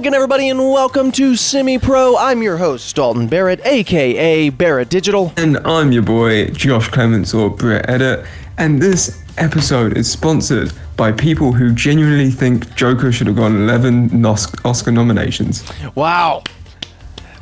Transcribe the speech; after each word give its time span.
Again, 0.00 0.14
everybody, 0.14 0.48
and 0.48 0.58
welcome 0.58 1.12
to 1.12 1.36
Semi 1.36 1.76
Pro. 1.76 2.16
I'm 2.16 2.42
your 2.42 2.56
host, 2.56 2.96
Dalton 2.96 3.26
Barrett, 3.26 3.60
aka 3.66 4.48
Barrett 4.48 4.88
Digital. 4.88 5.30
And 5.36 5.58
I'm 5.58 5.92
your 5.92 6.02
boy, 6.02 6.46
Josh 6.52 6.88
Clements 6.88 7.34
or 7.34 7.50
Brett 7.50 7.86
Edit. 7.86 8.24
And 8.56 8.80
this 8.80 9.22
episode 9.36 9.98
is 9.98 10.10
sponsored 10.10 10.72
by 10.96 11.12
people 11.12 11.52
who 11.52 11.74
genuinely 11.74 12.30
think 12.30 12.74
Joker 12.76 13.12
should 13.12 13.26
have 13.26 13.36
got 13.36 13.48
11 13.48 14.24
Os- 14.24 14.50
Oscar 14.64 14.90
nominations. 14.90 15.70
Wow. 15.94 16.44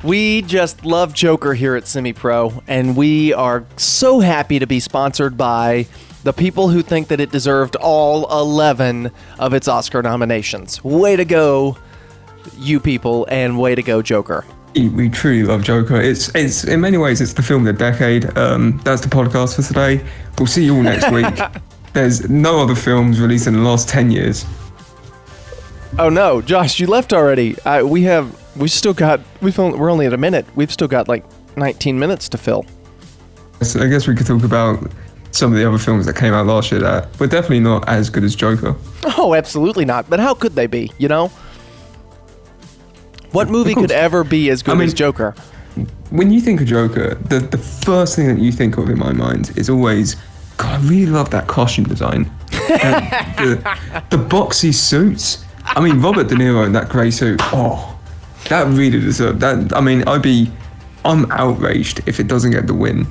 We 0.03 0.43
just 0.43 0.85
love 0.85 1.15
Joker 1.15 1.55
here 1.55 1.77
at 1.77 1.87
Semi 1.87 2.13
Pro, 2.13 2.65
and 2.67 2.97
we 2.97 3.33
are 3.35 3.65
so 3.77 4.19
happy 4.19 4.59
to 4.59 4.67
be 4.67 4.81
sponsored 4.81 5.37
by 5.37 5.87
the 6.25 6.33
people 6.33 6.71
who 6.71 6.83
think 6.83 7.07
that 7.07 7.21
it 7.21 7.31
deserved 7.31 7.77
all 7.77 8.29
11 8.37 9.13
of 9.39 9.55
its 9.55 9.69
Oscar 9.69 10.03
nominations. 10.03 10.83
Way 10.83 11.15
to 11.15 11.25
go, 11.25 11.79
you 12.57 12.81
people, 12.81 13.27
and 13.31 13.59
way 13.59 13.75
to 13.75 13.83
go, 13.83 14.03
Joker. 14.03 14.45
We 14.75 15.09
truly 15.09 15.43
love 15.43 15.65
Joker. 15.65 16.01
It's 16.01 16.33
it's 16.35 16.65
in 16.65 16.81
many 16.81 16.99
ways 16.99 17.21
it's 17.21 17.33
the 17.33 17.43
film 17.43 17.67
of 17.67 17.77
the 17.77 17.79
decade. 17.79 18.37
Um, 18.37 18.81
that's 18.85 19.03
the 19.03 19.09
podcast 19.09 19.57
for 19.57 19.63
today. 19.63 20.05
We'll 20.39 20.47
see 20.47 20.65
you 20.65 20.77
all 20.77 20.83
next 20.83 21.11
week. 21.11 21.27
There's 21.95 22.29
no 22.29 22.61
other 22.61 22.75
films 22.75 23.21
released 23.21 23.47
in 23.47 23.55
the 23.55 23.61
last 23.61 23.89
10 23.89 24.11
years. 24.11 24.45
Oh 25.99 26.09
no, 26.09 26.41
Josh, 26.41 26.79
you 26.79 26.87
left 26.87 27.13
already. 27.13 27.59
Uh, 27.63 27.85
we 27.85 28.03
have, 28.03 28.39
we 28.57 28.69
still 28.69 28.95
got, 28.95 29.21
we've 29.41 29.59
only, 29.59 29.79
we're 29.79 29.91
only 29.91 30.07
at 30.07 30.13
a 30.13 30.19
minute. 30.19 30.47
We've 30.55 30.71
still 30.71 30.87
got 30.87 31.09
like 31.09 31.25
19 31.57 31.99
minutes 31.99 32.29
to 32.29 32.39
fill. 32.39 32.67
So 33.63 33.83
I 33.83 33.89
guess 33.89 34.07
we 34.07 34.15
could 34.15 34.27
talk 34.27 34.45
about 34.45 34.93
some 35.33 35.53
of 35.53 35.59
the 35.59 35.67
other 35.67 35.79
films 35.79 36.07
that 36.07 36.15
came 36.15 36.33
out 36.33 36.47
last 36.47 36.71
year 36.71 36.81
that 36.81 37.19
were 37.19 37.27
definitely 37.27 37.61
not 37.61 37.89
as 37.89 38.11
good 38.11 38.23
as 38.23 38.37
Joker. 38.37 38.77
Oh, 39.17 39.35
absolutely 39.35 39.85
not. 39.85 40.09
But 40.09 40.21
how 40.21 40.35
could 40.35 40.55
they 40.55 40.67
be? 40.67 40.93
You 40.99 41.09
know, 41.09 41.33
what 43.33 43.49
movie 43.49 43.75
could 43.75 43.91
ever 43.93 44.25
be 44.25 44.51
as 44.51 44.63
good 44.63 44.73
I 44.73 44.79
mean- 44.79 44.87
as 44.89 44.95
Joker? 44.95 45.35
when 46.11 46.31
you 46.33 46.41
think 46.41 46.61
of 46.61 46.67
Joker, 46.67 47.15
the, 47.17 47.39
the 47.39 47.59
first 47.59 48.17
thing 48.17 48.27
that 48.29 48.39
you 48.43 48.51
think 48.51 48.79
of 48.79 48.89
in 48.89 48.99
my 48.99 49.13
mind 49.13 49.53
is 49.57 49.69
always, 49.71 50.17
God, 50.57 50.81
I 50.81 50.89
really 50.89 51.07
love 51.07 51.31
that 51.31 51.47
costume 51.47 51.85
design. 51.85 52.31
The, 52.51 54.03
the 54.11 54.17
boxy 54.17 54.75
suits. 54.75 55.45
I 55.65 55.81
mean, 55.81 56.01
Robert 56.01 56.29
De 56.29 56.35
Niro 56.35 56.65
in 56.67 56.73
that 56.73 56.89
grey 56.89 57.11
suit. 57.11 57.41
Oh, 57.53 57.97
that 58.49 58.67
really 58.67 58.99
deserved 58.99 59.41
that. 59.41 59.73
I 59.77 59.81
mean, 59.81 60.03
I'd 60.09 60.23
be, 60.23 60.51
I'm 61.05 61.31
outraged 61.31 62.01
if 62.07 62.19
it 62.19 62.27
doesn't 62.27 62.51
get 62.51 62.67
the 62.67 62.75
win. 62.75 63.07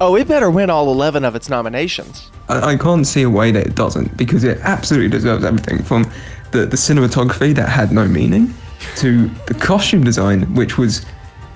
Oh, 0.00 0.14
it 0.16 0.28
better 0.28 0.50
win 0.50 0.68
all 0.70 0.92
11 0.92 1.24
of 1.24 1.34
its 1.34 1.48
nominations. 1.48 2.30
I, 2.48 2.72
I 2.72 2.76
can't 2.76 3.06
see 3.06 3.22
a 3.22 3.30
way 3.30 3.50
that 3.52 3.66
it 3.66 3.74
doesn't 3.74 4.16
because 4.16 4.44
it 4.44 4.58
absolutely 4.60 5.08
deserves 5.08 5.44
everything 5.44 5.82
from 5.82 6.04
the, 6.52 6.66
the 6.66 6.76
cinematography 6.76 7.54
that 7.54 7.68
had 7.68 7.90
no 7.90 8.06
meaning 8.06 8.52
to 8.96 9.28
the 9.46 9.54
costume 9.54 10.04
design, 10.04 10.42
which 10.54 10.78
was 10.78 11.04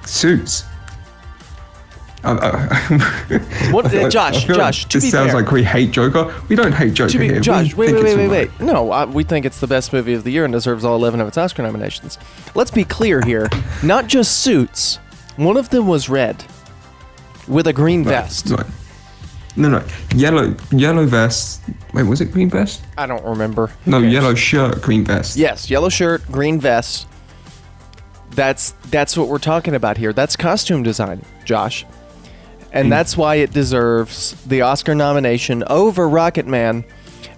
suits. 0.05 0.65
I- 2.25 2.33
I- 2.33 3.69
What- 3.73 3.95
uh, 3.95 3.99
I- 3.99 4.05
I 4.07 4.09
Josh, 4.09 4.45
Josh, 4.45 4.57
like 4.83 4.91
to 4.91 4.97
this 4.99 5.05
be 5.05 5.11
sounds 5.11 5.31
fair- 5.33 5.43
like 5.43 5.53
we 5.53 5.63
hate 5.63 5.93
Joker. 5.93 6.35
We 6.49 6.57
don't 6.57 6.73
hate 6.73 6.95
Joker 6.95 7.13
To 7.13 7.19
be, 7.19 7.27
here. 7.29 7.41
Josh, 7.41 7.75
we 7.75 7.87
wait, 7.87 7.95
wait, 7.95 8.05
wait, 8.05 8.17
wait, 8.17 8.29
wait. 8.29 8.61
No, 8.61 8.91
uh, 8.93 9.07
we 9.07 9.23
think 9.23 9.45
it's 9.47 9.61
the 9.61 9.67
best 9.69 9.93
movie 9.93 10.15
of 10.15 10.25
the 10.25 10.31
year 10.33 10.45
and 10.45 10.53
deserves 10.53 10.85
all 10.85 10.97
11 10.97 11.21
of 11.21 11.29
its 11.29 11.39
Oscar 11.39 11.63
nominations. 11.63 12.19
Let's 12.55 12.71
be 12.73 12.85
clear 12.85 13.21
here. 13.23 13.49
Not 13.83 14.09
just 14.09 14.39
suits. 14.43 14.97
One 15.37 15.57
of 15.57 15.71
them 15.71 15.87
was 15.87 16.09
red 16.09 16.45
with 17.47 17.67
a 17.69 17.73
green 17.73 18.03
vest. 18.03 18.51
Right. 18.51 18.67
No, 19.59 19.69
no, 19.71 19.83
yellow, 20.15 20.55
yellow 20.73 21.07
vest. 21.07 21.63
Wait, 21.95 22.03
was 22.03 22.21
it 22.21 22.27
green 22.33 22.51
vest? 22.51 22.83
I 22.99 23.07
don't 23.07 23.25
remember. 23.25 23.71
No, 23.87 23.99
yellow 23.99 24.35
shirt, 24.35 24.83
green 24.83 25.03
vest. 25.05 25.37
Yes, 25.37 25.71
yellow 25.71 25.89
shirt, 25.89 26.27
green 26.31 26.61
vest. 26.61 27.07
That's 28.37 28.73
that's 28.91 29.17
what 29.17 29.29
we're 29.29 29.39
talking 29.39 29.75
about 29.75 29.97
here. 29.97 30.13
That's 30.13 30.37
costume 30.37 30.83
design, 30.83 31.23
Josh. 31.45 31.85
And 32.71 32.93
that's 32.93 33.17
why 33.17 33.37
it 33.37 33.53
deserves 33.53 34.33
the 34.45 34.61
Oscar 34.61 34.95
nomination 34.95 35.65
over 35.69 36.07
Rocket 36.07 36.47
Man, 36.47 36.85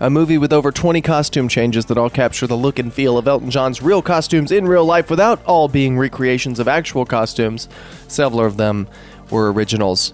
a 0.00 0.10
movie 0.10 0.38
with 0.38 0.52
over 0.52 0.72
20 0.72 1.00
costume 1.00 1.46
changes 1.48 1.86
that 1.86 1.96
all 1.96 2.10
capture 2.10 2.48
the 2.48 2.56
look 2.56 2.80
and 2.80 2.92
feel 2.92 3.16
of 3.16 3.28
Elton 3.28 3.48
John's 3.48 3.80
real 3.80 4.02
costumes 4.02 4.50
in 4.50 4.66
real 4.66 4.84
life 4.84 5.08
without 5.08 5.44
all 5.44 5.68
being 5.68 5.96
recreations 5.96 6.58
of 6.58 6.66
actual 6.66 7.04
costumes. 7.04 7.68
Several 8.08 8.44
of 8.44 8.56
them 8.56 8.88
were 9.30 9.52
originals. 9.52 10.12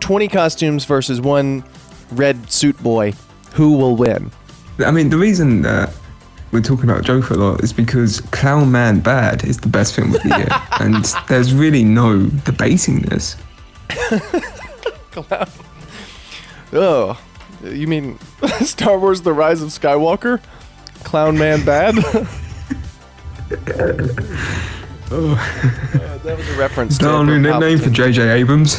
20 0.00 0.28
costumes 0.28 0.84
versus 0.84 1.22
one 1.22 1.64
red 2.10 2.52
suit 2.52 2.76
boy. 2.82 3.14
Who 3.54 3.78
will 3.78 3.96
win? 3.96 4.30
I 4.80 4.90
mean, 4.90 5.08
the 5.08 5.16
reason 5.16 5.62
that 5.62 5.94
we're 6.52 6.60
talking 6.60 6.88
about 6.88 7.02
Joker 7.02 7.34
a 7.34 7.36
lot 7.38 7.64
is 7.64 7.72
because 7.72 8.20
Clown 8.20 8.70
Man 8.70 9.00
Bad 9.00 9.42
is 9.44 9.58
the 9.58 9.68
best 9.68 9.94
film 9.94 10.14
of 10.14 10.22
the 10.22 10.28
year, 10.28 10.48
and 10.80 11.04
there's 11.28 11.52
really 11.54 11.82
no 11.82 12.26
debating 12.26 13.00
this. 13.02 13.36
Clown. 15.10 15.48
Oh, 16.72 17.20
you 17.64 17.86
mean 17.86 18.18
Star 18.60 18.98
Wars: 18.98 19.22
The 19.22 19.32
Rise 19.32 19.62
of 19.62 19.70
Skywalker? 19.70 20.40
Clown 21.04 21.36
Man 21.36 21.64
bad? 21.64 21.94
oh, 25.10 26.20
that 26.22 26.36
was 26.36 26.48
a 26.48 26.56
reference. 26.56 26.92
Is 26.92 26.98
to 26.98 27.04
that 27.06 27.14
our 27.14 27.24
new 27.24 27.40
nickname 27.40 27.78
for. 27.78 27.90
J.J. 27.90 28.28
Abrams? 28.28 28.78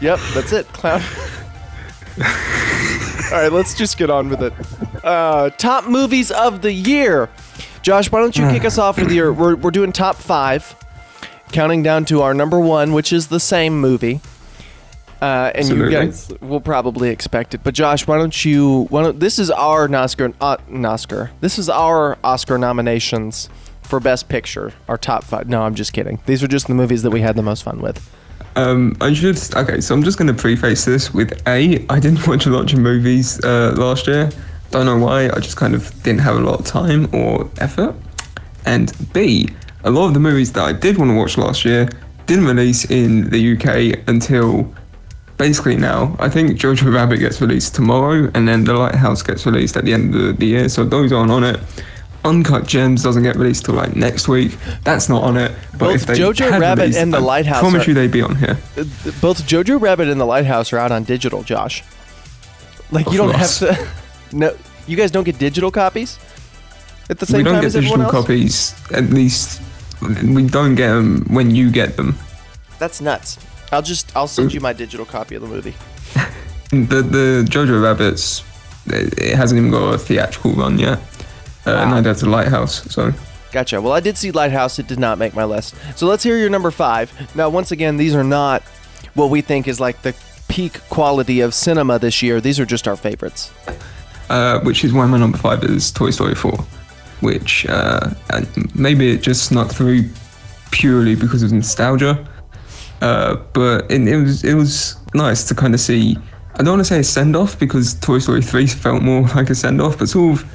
Yep, 0.00 0.20
that's 0.34 0.52
it. 0.52 0.66
Clown. 0.68 1.00
All 3.34 3.40
right, 3.40 3.50
let's 3.50 3.74
just 3.74 3.98
get 3.98 4.10
on 4.10 4.28
with 4.28 4.40
it. 4.44 4.52
Uh, 5.02 5.50
top 5.50 5.88
movies 5.88 6.30
of 6.30 6.62
the 6.62 6.72
year. 6.72 7.28
Josh, 7.82 8.08
why 8.12 8.20
don't 8.20 8.36
you 8.36 8.48
kick 8.48 8.64
us 8.64 8.78
off 8.78 8.96
with 8.96 9.10
your? 9.10 9.32
We're, 9.32 9.56
we're 9.56 9.72
doing 9.72 9.90
top 9.90 10.14
five, 10.14 10.76
counting 11.50 11.82
down 11.82 12.04
to 12.04 12.22
our 12.22 12.32
number 12.32 12.60
one, 12.60 12.92
which 12.92 13.12
is 13.12 13.26
the 13.26 13.40
same 13.40 13.80
movie. 13.80 14.20
Uh, 15.20 15.50
and 15.52 15.68
you 15.68 15.90
guys 15.90 16.32
will 16.40 16.60
probably 16.60 17.08
expect 17.08 17.54
it. 17.54 17.64
But 17.64 17.74
Josh, 17.74 18.06
why 18.06 18.18
don't 18.18 18.44
you? 18.44 18.86
Why 18.90 19.02
don't, 19.02 19.18
this 19.18 19.40
is 19.40 19.50
our 19.50 19.92
Oscar. 19.92 20.32
Uh, 20.40 20.58
Oscar. 20.84 21.32
This 21.40 21.58
is 21.58 21.68
our 21.68 22.16
Oscar 22.22 22.56
nominations 22.56 23.48
for 23.82 23.98
Best 23.98 24.28
Picture. 24.28 24.72
Our 24.86 24.96
top 24.96 25.24
five. 25.24 25.48
No, 25.48 25.64
I'm 25.64 25.74
just 25.74 25.92
kidding. 25.92 26.20
These 26.26 26.44
are 26.44 26.48
just 26.48 26.68
the 26.68 26.74
movies 26.74 27.02
that 27.02 27.10
we 27.10 27.20
had 27.20 27.34
the 27.34 27.42
most 27.42 27.64
fun 27.64 27.82
with. 27.82 28.08
Um, 28.56 28.96
I 29.00 29.12
should. 29.12 29.38
Okay, 29.54 29.80
so 29.80 29.94
I'm 29.94 30.02
just 30.02 30.18
going 30.18 30.28
to 30.28 30.34
preface 30.34 30.84
this 30.84 31.12
with 31.12 31.32
A. 31.46 31.84
I 31.88 31.98
didn't 31.98 32.26
watch 32.26 32.46
a 32.46 32.50
lot 32.50 32.72
of 32.72 32.78
movies 32.78 33.42
uh, 33.44 33.74
last 33.76 34.06
year. 34.06 34.30
Don't 34.70 34.86
know 34.86 34.98
why. 34.98 35.26
I 35.26 35.38
just 35.40 35.56
kind 35.56 35.74
of 35.74 35.90
didn't 36.02 36.20
have 36.20 36.36
a 36.36 36.40
lot 36.40 36.60
of 36.60 36.66
time 36.66 37.12
or 37.14 37.50
effort. 37.58 37.94
And 38.66 38.92
B. 39.12 39.48
A 39.84 39.90
lot 39.90 40.06
of 40.06 40.14
the 40.14 40.20
movies 40.20 40.52
that 40.52 40.64
I 40.64 40.72
did 40.72 40.96
want 40.96 41.10
to 41.10 41.16
watch 41.16 41.36
last 41.36 41.64
year 41.64 41.88
didn't 42.26 42.46
release 42.46 42.90
in 42.90 43.28
the 43.28 43.52
UK 43.54 44.08
until 44.08 44.72
basically 45.36 45.76
now. 45.76 46.16
I 46.18 46.28
think 46.28 46.58
Jojo 46.58 46.92
Rabbit 46.94 47.18
gets 47.18 47.40
released 47.40 47.74
tomorrow, 47.74 48.30
and 48.34 48.48
then 48.48 48.64
The 48.64 48.72
Lighthouse 48.72 49.22
gets 49.22 49.44
released 49.44 49.76
at 49.76 49.84
the 49.84 49.92
end 49.92 50.14
of 50.14 50.38
the 50.38 50.46
year. 50.46 50.68
So 50.68 50.84
those 50.84 51.12
aren't 51.12 51.30
on 51.30 51.44
it. 51.44 51.60
Uncut 52.24 52.66
Gems 52.66 53.02
doesn't 53.02 53.22
get 53.22 53.36
released 53.36 53.66
till 53.66 53.74
like 53.74 53.94
next 53.96 54.28
week. 54.28 54.56
That's 54.82 55.08
not 55.08 55.22
on 55.22 55.36
it. 55.36 55.52
But 55.72 55.78
Both 55.78 55.94
if 56.02 56.06
they 56.06 56.14
Jojo 56.18 56.58
Rabbit 56.58 56.82
released, 56.82 56.98
and 56.98 57.12
The 57.12 57.18
I 57.18 57.20
Lighthouse 57.20 57.60
promise 57.60 57.84
are- 57.86 57.90
you 57.90 57.94
they'd 57.94 58.10
be 58.10 58.22
on 58.22 58.36
here. 58.36 58.58
Uh, 58.76 58.84
both 59.20 59.46
Jojo 59.46 59.80
Rabbit 59.80 60.08
and 60.08 60.20
The 60.20 60.24
Lighthouse 60.24 60.72
are 60.72 60.78
out 60.78 60.90
on 60.92 61.04
digital, 61.04 61.42
Josh. 61.42 61.82
Like 62.90 63.06
you 63.12 63.22
Of 63.22 63.30
don't 63.30 63.34
have 63.36 63.58
to. 63.58 63.88
No, 64.32 64.52
you 64.88 64.96
guys 64.96 65.10
don't 65.12 65.22
get 65.24 65.38
digital 65.38 65.70
copies 65.70 66.18
at 67.08 67.18
the 67.20 67.26
same 67.26 67.36
time, 67.36 67.38
we 67.38 67.44
don't 67.44 67.52
time 67.54 67.60
get 67.62 67.66
as 67.66 67.76
everyone 67.76 67.98
digital 68.00 68.16
else. 68.16 68.26
copies. 68.26 68.74
At 68.92 69.10
least 69.10 69.60
we 70.34 70.46
don't 70.48 70.74
get 70.74 70.88
them 70.88 71.24
when 71.28 71.54
you 71.54 71.70
get 71.70 71.96
them. 71.96 72.18
That's 72.80 73.00
nuts. 73.00 73.38
I'll 73.70 73.82
just 73.82 74.16
I'll 74.16 74.26
send 74.26 74.52
you 74.52 74.60
my 74.60 74.72
digital 74.72 75.06
copy 75.06 75.34
of 75.36 75.42
the 75.42 75.48
movie. 75.48 75.74
The 76.70 77.02
the 77.02 77.44
Jojo 77.48 77.80
Rabbits, 77.80 78.42
it 78.86 79.16
it 79.18 79.36
hasn't 79.36 79.58
even 79.58 79.70
got 79.70 79.94
a 79.94 79.98
theatrical 79.98 80.52
run 80.54 80.78
yet. 80.80 80.98
Uh, 81.66 81.72
Wow. 81.72 81.90
Neither 81.90 82.10
has 82.10 82.20
the 82.20 82.28
Lighthouse. 82.28 82.82
So 82.92 83.12
Gotcha. 83.52 83.80
Well, 83.80 83.92
I 83.92 84.00
did 84.00 84.16
see 84.18 84.32
Lighthouse. 84.32 84.78
It 84.78 84.86
did 84.88 84.98
not 84.98 85.16
make 85.18 85.34
my 85.34 85.44
list. 85.44 85.74
So 85.96 86.06
let's 86.06 86.22
hear 86.24 86.36
your 86.36 86.50
number 86.50 86.70
five. 86.72 87.12
Now, 87.36 87.48
once 87.48 87.70
again, 87.70 87.96
these 87.96 88.14
are 88.14 88.24
not 88.24 88.62
what 89.14 89.30
we 89.30 89.40
think 89.42 89.68
is 89.68 89.78
like 89.78 90.02
the 90.02 90.12
peak 90.48 90.80
quality 90.90 91.40
of 91.40 91.54
cinema 91.54 91.98
this 92.00 92.20
year. 92.20 92.40
These 92.40 92.58
are 92.58 92.66
just 92.66 92.88
our 92.88 92.96
favorites. 92.96 93.52
uh, 94.28 94.58
which 94.60 94.84
is 94.84 94.92
why 94.92 95.06
my 95.06 95.18
number 95.18 95.38
five 95.38 95.62
is 95.62 95.92
Toy 95.92 96.10
Story 96.10 96.34
4, 96.34 96.52
which 97.20 97.64
uh, 97.68 98.10
and 98.30 98.74
maybe 98.74 99.12
it 99.12 99.22
just 99.22 99.44
snuck 99.44 99.70
through 99.70 100.08
purely 100.72 101.14
because 101.14 101.42
of 101.44 101.52
nostalgia. 101.52 102.26
Uh, 103.00 103.36
but 103.52 103.88
it, 103.90 104.06
it 104.08 104.16
was 104.16 104.42
it 104.44 104.54
was 104.54 104.96
nice 105.14 105.46
to 105.48 105.54
kind 105.54 105.74
of 105.74 105.80
see. 105.80 106.16
I 106.56 106.62
don't 106.62 106.74
want 106.76 106.80
to 106.80 106.84
say 106.84 106.98
a 107.00 107.04
send 107.04 107.36
off 107.36 107.58
because 107.58 107.94
Toy 107.94 108.18
Story 108.18 108.42
3 108.42 108.66
felt 108.66 109.02
more 109.02 109.22
like 109.36 109.50
a 109.50 109.54
send 109.54 109.80
off, 109.80 109.98
but 109.98 110.08
sort 110.08 110.40
of 110.40 110.46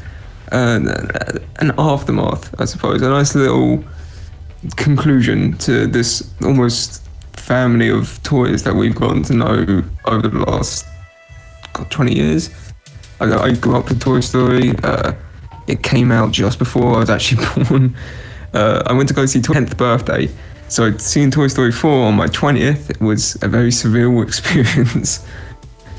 uh, 0.51 1.40
an 1.57 1.72
aftermath, 1.78 2.60
I 2.60 2.66
suppose. 2.66 3.01
A 3.01 3.10
nice 3.10 3.36
little 3.36 3.84
conclusion 4.75 5.57
to 5.60 5.88
this 5.88 6.34
almost 6.44 7.07
family 7.34 7.90
of 7.90 8.22
toys 8.24 8.63
that 8.63 8.75
we've 8.75 8.96
gotten 8.96 9.24
to 9.24 9.34
know 9.34 9.84
over 10.06 10.28
the 10.28 10.40
last 10.40 10.86
God, 11.74 11.90
20 11.90 12.13
years. 12.13 12.50
I, 13.19 13.25
I 13.25 13.54
grew 13.54 13.75
up 13.75 13.90
with 13.90 14.01
Toy 14.01 14.19
Story. 14.19 14.74
Uh, 14.84 15.13
it 15.68 15.84
came 15.84 16.12
out 16.12 16.31
just 16.31 16.60
before 16.60 16.96
I 16.96 17.00
was 17.00 17.10
actually 17.10 17.46
born. 17.63 17.96
Uh, 18.54 18.84
I 18.86 18.94
went 18.94 19.07
to 19.10 19.13
go 19.13 19.25
see 19.25 19.40
10th 19.40 19.78
birthday. 19.78 20.30
So 20.68 20.96
seeing 20.98 21.31
Toy 21.31 21.48
Story 21.48 21.72
4 21.72 22.07
on 22.07 22.16
my 22.16 22.28
20th 22.28 22.92
it 22.92 23.01
was 23.01 23.42
a 23.42 23.48
very 23.48 23.69
surreal 23.72 24.24
experience. 24.28 25.25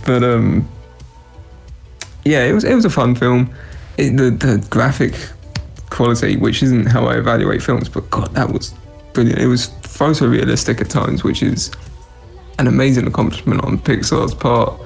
but 0.07 0.23
um, 0.23 0.69
yeah, 2.25 2.45
it 2.45 2.53
was 2.53 2.65
it 2.65 2.75
was 2.75 2.85
a 2.85 2.91
fun 2.91 3.15
film. 3.15 3.53
It, 4.01 4.17
the 4.17 4.31
the 4.31 4.67
graphic 4.71 5.15
quality, 5.91 6.37
which 6.37 6.63
isn't 6.63 6.87
how 6.87 7.07
I 7.07 7.19
evaluate 7.19 7.63
films, 7.63 7.89
but 7.89 8.09
God, 8.11 8.33
that 8.35 8.51
was 8.51 8.75
brilliant. 9.13 9.39
It 9.39 9.47
was 9.47 9.69
photorealistic 9.83 10.81
at 10.81 10.89
times, 10.89 11.23
which 11.23 11.43
is 11.43 11.71
an 12.59 12.67
amazing 12.67 13.07
accomplishment 13.07 13.63
on 13.65 13.79
Pixar's 13.79 14.35
part. 14.35 14.81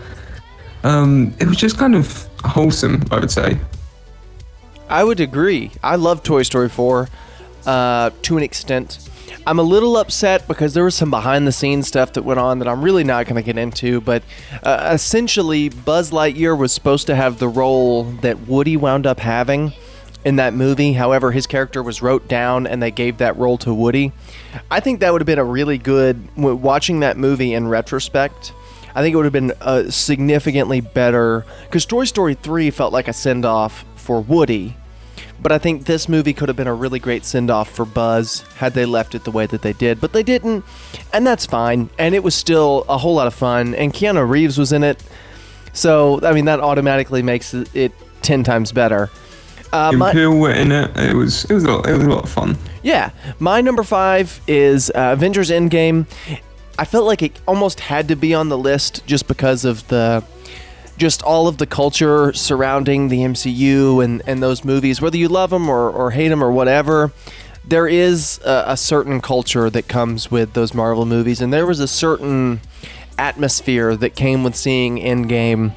Um, 0.82 1.34
it 1.38 1.46
was 1.46 1.56
just 1.56 1.78
kind 1.78 1.94
of 1.94 2.28
wholesome, 2.44 3.04
I 3.10 3.20
would 3.20 3.30
say. 3.30 3.58
I 4.88 5.04
would 5.04 5.20
agree. 5.20 5.70
I 5.82 5.96
love 5.96 6.22
Toy 6.22 6.42
Story 6.42 6.68
4 6.68 7.08
uh, 7.66 8.10
to 8.22 8.36
an 8.36 8.42
extent. 8.42 9.08
I'm 9.46 9.58
a 9.58 9.62
little 9.62 9.98
upset 9.98 10.48
because 10.48 10.72
there 10.72 10.84
was 10.84 10.94
some 10.94 11.10
behind 11.10 11.46
the 11.46 11.52
scenes 11.52 11.86
stuff 11.86 12.14
that 12.14 12.22
went 12.22 12.40
on 12.40 12.60
that 12.60 12.68
I'm 12.68 12.82
really 12.82 13.04
not 13.04 13.26
going 13.26 13.36
to 13.36 13.42
get 13.42 13.58
into. 13.58 14.00
But 14.00 14.22
uh, 14.62 14.90
essentially, 14.92 15.68
Buzz 15.68 16.10
Lightyear 16.10 16.56
was 16.56 16.72
supposed 16.72 17.06
to 17.08 17.14
have 17.14 17.38
the 17.38 17.48
role 17.48 18.04
that 18.22 18.46
Woody 18.46 18.76
wound 18.76 19.06
up 19.06 19.20
having 19.20 19.74
in 20.24 20.36
that 20.36 20.54
movie. 20.54 20.94
However, 20.94 21.32
his 21.32 21.46
character 21.46 21.82
was 21.82 22.00
wrote 22.00 22.26
down 22.26 22.66
and 22.66 22.82
they 22.82 22.90
gave 22.90 23.18
that 23.18 23.36
role 23.36 23.58
to 23.58 23.74
Woody. 23.74 24.12
I 24.70 24.80
think 24.80 25.00
that 25.00 25.12
would 25.12 25.20
have 25.20 25.26
been 25.26 25.38
a 25.38 25.44
really 25.44 25.76
good, 25.76 26.34
watching 26.36 27.00
that 27.00 27.18
movie 27.18 27.52
in 27.52 27.68
retrospect. 27.68 28.54
I 28.94 29.02
think 29.02 29.12
it 29.12 29.16
would 29.16 29.26
have 29.26 29.32
been 29.32 29.52
a 29.60 29.90
significantly 29.90 30.80
better 30.80 31.44
because 31.64 31.84
Toy 31.84 32.04
Story 32.04 32.34
3 32.34 32.70
felt 32.70 32.92
like 32.92 33.08
a 33.08 33.12
send 33.12 33.44
off 33.44 33.84
for 33.96 34.20
Woody 34.20 34.76
but 35.44 35.52
I 35.52 35.58
think 35.58 35.84
this 35.84 36.08
movie 36.08 36.32
could 36.32 36.48
have 36.48 36.56
been 36.56 36.66
a 36.66 36.74
really 36.74 36.98
great 36.98 37.22
send 37.26 37.50
off 37.50 37.68
for 37.68 37.84
Buzz 37.84 38.40
had 38.56 38.72
they 38.72 38.86
left 38.86 39.14
it 39.14 39.24
the 39.24 39.30
way 39.30 39.44
that 39.44 39.60
they 39.60 39.74
did. 39.74 40.00
But 40.00 40.14
they 40.14 40.22
didn't, 40.22 40.64
and 41.12 41.26
that's 41.26 41.44
fine. 41.44 41.90
And 41.98 42.14
it 42.14 42.24
was 42.24 42.34
still 42.34 42.86
a 42.88 42.96
whole 42.96 43.14
lot 43.14 43.26
of 43.26 43.34
fun. 43.34 43.74
And 43.74 43.92
Keanu 43.92 44.26
Reeves 44.26 44.56
was 44.56 44.72
in 44.72 44.82
it. 44.82 45.04
So, 45.74 46.18
I 46.22 46.32
mean, 46.32 46.46
that 46.46 46.60
automatically 46.60 47.20
makes 47.22 47.52
it 47.52 47.92
10 48.22 48.42
times 48.42 48.72
better. 48.72 49.10
Uh, 49.70 49.92
my, 49.92 50.14
were 50.14 50.50
in 50.50 50.72
it. 50.72 50.96
It 50.96 51.14
was 51.14 51.44
it 51.44 51.52
was 51.52 51.64
a 51.64 51.72
lot, 51.72 51.86
it 51.88 51.92
was 51.92 52.06
a 52.06 52.08
lot 52.08 52.24
of 52.24 52.30
fun. 52.30 52.56
Yeah, 52.82 53.10
my 53.38 53.60
number 53.60 53.82
five 53.82 54.40
is 54.48 54.90
uh, 54.94 55.10
Avengers 55.12 55.50
Endgame. 55.50 56.06
I 56.78 56.86
felt 56.86 57.04
like 57.04 57.22
it 57.22 57.38
almost 57.46 57.80
had 57.80 58.08
to 58.08 58.16
be 58.16 58.32
on 58.32 58.48
the 58.48 58.56
list 58.56 59.04
just 59.04 59.28
because 59.28 59.66
of 59.66 59.86
the 59.88 60.24
just 60.96 61.22
all 61.22 61.48
of 61.48 61.58
the 61.58 61.66
culture 61.66 62.32
surrounding 62.32 63.08
the 63.08 63.18
MCU 63.18 64.04
and, 64.04 64.22
and 64.26 64.42
those 64.42 64.64
movies, 64.64 65.00
whether 65.00 65.16
you 65.16 65.28
love 65.28 65.50
them 65.50 65.68
or, 65.68 65.90
or 65.90 66.10
hate 66.10 66.28
them 66.28 66.42
or 66.42 66.52
whatever, 66.52 67.12
there 67.64 67.86
is 67.88 68.40
a, 68.44 68.64
a 68.68 68.76
certain 68.76 69.20
culture 69.20 69.70
that 69.70 69.88
comes 69.88 70.30
with 70.30 70.52
those 70.52 70.74
Marvel 70.74 71.06
movies. 71.06 71.40
And 71.40 71.52
there 71.52 71.66
was 71.66 71.80
a 71.80 71.88
certain 71.88 72.60
atmosphere 73.18 73.96
that 73.96 74.14
came 74.14 74.44
with 74.44 74.54
seeing 74.54 74.98
Endgame 74.98 75.72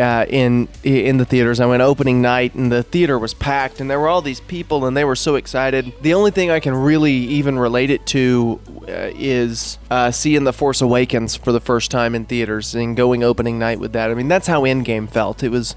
uh, 0.00 0.24
in 0.28 0.68
in 0.82 1.18
the 1.18 1.24
theaters. 1.24 1.60
I 1.60 1.66
went 1.66 1.82
opening 1.82 2.22
night, 2.22 2.54
and 2.54 2.72
the 2.72 2.82
theater 2.82 3.18
was 3.18 3.34
packed, 3.34 3.80
and 3.80 3.90
there 3.90 4.00
were 4.00 4.08
all 4.08 4.22
these 4.22 4.40
people, 4.40 4.86
and 4.86 4.96
they 4.96 5.04
were 5.04 5.16
so 5.16 5.34
excited. 5.36 5.92
The 6.00 6.14
only 6.14 6.30
thing 6.30 6.50
I 6.50 6.60
can 6.60 6.74
really 6.74 7.12
even 7.12 7.58
relate 7.58 7.90
it 7.90 8.06
to 8.06 8.60
uh, 8.88 9.12
is 9.14 9.78
uh, 9.90 10.10
seeing 10.10 10.44
The 10.44 10.52
Force 10.52 10.80
Awakens 10.80 11.36
for 11.36 11.52
the 11.52 11.60
first 11.60 11.90
time 11.90 12.14
in 12.14 12.24
theaters 12.24 12.74
and 12.74 12.96
going 12.96 13.22
opening 13.22 13.58
night 13.58 13.78
with 13.78 13.92
that. 13.92 14.10
I 14.10 14.14
mean, 14.14 14.28
that's 14.28 14.46
how 14.46 14.62
Endgame 14.62 15.08
felt. 15.08 15.42
It 15.42 15.50
was, 15.50 15.76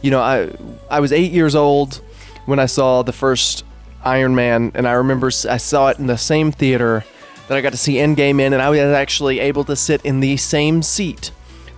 you 0.00 0.10
know, 0.10 0.20
I 0.20 0.50
I 0.90 1.00
was 1.00 1.12
eight 1.12 1.32
years 1.32 1.54
old 1.54 2.00
when 2.46 2.58
I 2.58 2.66
saw 2.66 3.02
the 3.02 3.12
first 3.12 3.64
Iron 4.04 4.34
Man, 4.34 4.70
and 4.74 4.86
I 4.86 4.92
remember 4.92 5.26
I 5.26 5.56
saw 5.56 5.88
it 5.88 5.98
in 5.98 6.06
the 6.06 6.18
same 6.18 6.52
theater 6.52 7.04
that 7.48 7.58
I 7.58 7.60
got 7.60 7.72
to 7.72 7.78
see 7.78 7.94
Endgame 7.94 8.40
in, 8.40 8.52
and 8.52 8.62
I 8.62 8.70
was 8.70 8.78
actually 8.78 9.40
able 9.40 9.64
to 9.64 9.76
sit 9.76 10.04
in 10.04 10.20
the 10.20 10.36
same 10.36 10.82
seat 10.82 11.30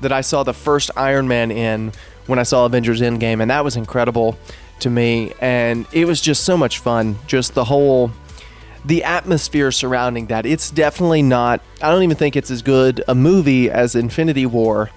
that 0.06 0.12
I 0.12 0.20
saw 0.20 0.44
the 0.44 0.54
first 0.54 0.92
Iron 0.96 1.26
Man 1.26 1.50
in 1.50 1.90
when 2.28 2.38
I 2.38 2.44
saw 2.44 2.64
Avengers 2.64 3.00
Endgame, 3.00 3.42
and 3.42 3.50
that 3.50 3.64
was 3.64 3.74
incredible 3.74 4.38
to 4.78 4.88
me. 4.88 5.32
And 5.40 5.84
it 5.90 6.04
was 6.04 6.20
just 6.20 6.44
so 6.44 6.56
much 6.56 6.78
fun. 6.78 7.18
Just 7.26 7.54
the 7.54 7.64
whole, 7.64 8.12
the 8.84 9.02
atmosphere 9.02 9.72
surrounding 9.72 10.26
that. 10.26 10.46
It's 10.46 10.70
definitely 10.70 11.22
not. 11.22 11.60
I 11.82 11.90
don't 11.90 12.04
even 12.04 12.16
think 12.16 12.36
it's 12.36 12.52
as 12.52 12.62
good 12.62 13.02
a 13.08 13.16
movie 13.16 13.68
as 13.68 13.96
Infinity 13.96 14.46
War, 14.46 14.90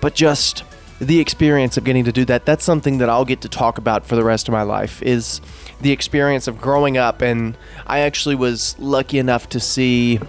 but 0.00 0.14
just 0.14 0.62
the 1.00 1.18
experience 1.18 1.76
of 1.76 1.82
getting 1.82 2.04
to 2.04 2.12
do 2.12 2.24
that. 2.26 2.46
That's 2.46 2.62
something 2.62 2.98
that 2.98 3.10
I'll 3.10 3.24
get 3.24 3.40
to 3.40 3.48
talk 3.48 3.78
about 3.78 4.06
for 4.06 4.14
the 4.14 4.22
rest 4.22 4.46
of 4.46 4.52
my 4.52 4.62
life. 4.62 5.02
Is 5.02 5.40
the 5.80 5.90
experience 5.90 6.46
of 6.46 6.60
growing 6.60 6.96
up, 6.96 7.22
and 7.22 7.58
I 7.88 8.02
actually 8.02 8.36
was 8.36 8.76
lucky 8.78 9.18
enough 9.18 9.48
to 9.48 9.58
see 9.58 10.20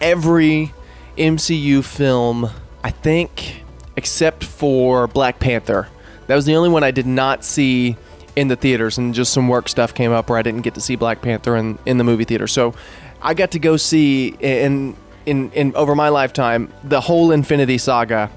every 0.00 0.72
MCU 1.18 1.84
film 1.84 2.48
I 2.86 2.90
think, 2.90 3.64
except 3.96 4.44
for 4.44 5.08
Black 5.08 5.40
Panther. 5.40 5.88
That 6.28 6.36
was 6.36 6.44
the 6.44 6.54
only 6.54 6.68
one 6.68 6.84
I 6.84 6.92
did 6.92 7.04
not 7.04 7.42
see 7.42 7.96
in 8.36 8.46
the 8.46 8.54
theaters, 8.54 8.96
and 8.96 9.12
just 9.12 9.32
some 9.32 9.48
work 9.48 9.68
stuff 9.68 9.92
came 9.92 10.12
up 10.12 10.30
where 10.30 10.38
I 10.38 10.42
didn't 10.42 10.62
get 10.62 10.74
to 10.74 10.80
see 10.80 10.94
Black 10.94 11.20
Panther 11.20 11.56
in, 11.56 11.80
in 11.84 11.98
the 11.98 12.04
movie 12.04 12.22
theater. 12.22 12.46
So 12.46 12.74
I 13.20 13.34
got 13.34 13.50
to 13.50 13.58
go 13.58 13.76
see 13.76 14.36
in 14.38 14.94
in 15.24 15.50
in 15.50 15.74
over 15.74 15.96
my 15.96 16.10
lifetime 16.10 16.72
the 16.84 17.00
whole 17.00 17.32
Infinity 17.32 17.78
Saga 17.78 18.30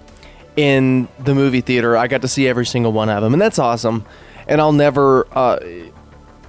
in 0.55 1.07
the 1.19 1.35
movie 1.35 1.61
theater. 1.61 1.95
I 1.95 2.07
got 2.07 2.23
to 2.23 2.27
see 2.27 2.47
every 2.47 2.65
single 2.65 2.91
one 2.91 3.07
of 3.07 3.21
them, 3.21 3.33
and 3.33 3.41
that's 3.41 3.59
awesome. 3.59 4.03
And 4.47 4.59
I'll 4.59 4.73
never. 4.73 5.27
Uh, 5.31 5.59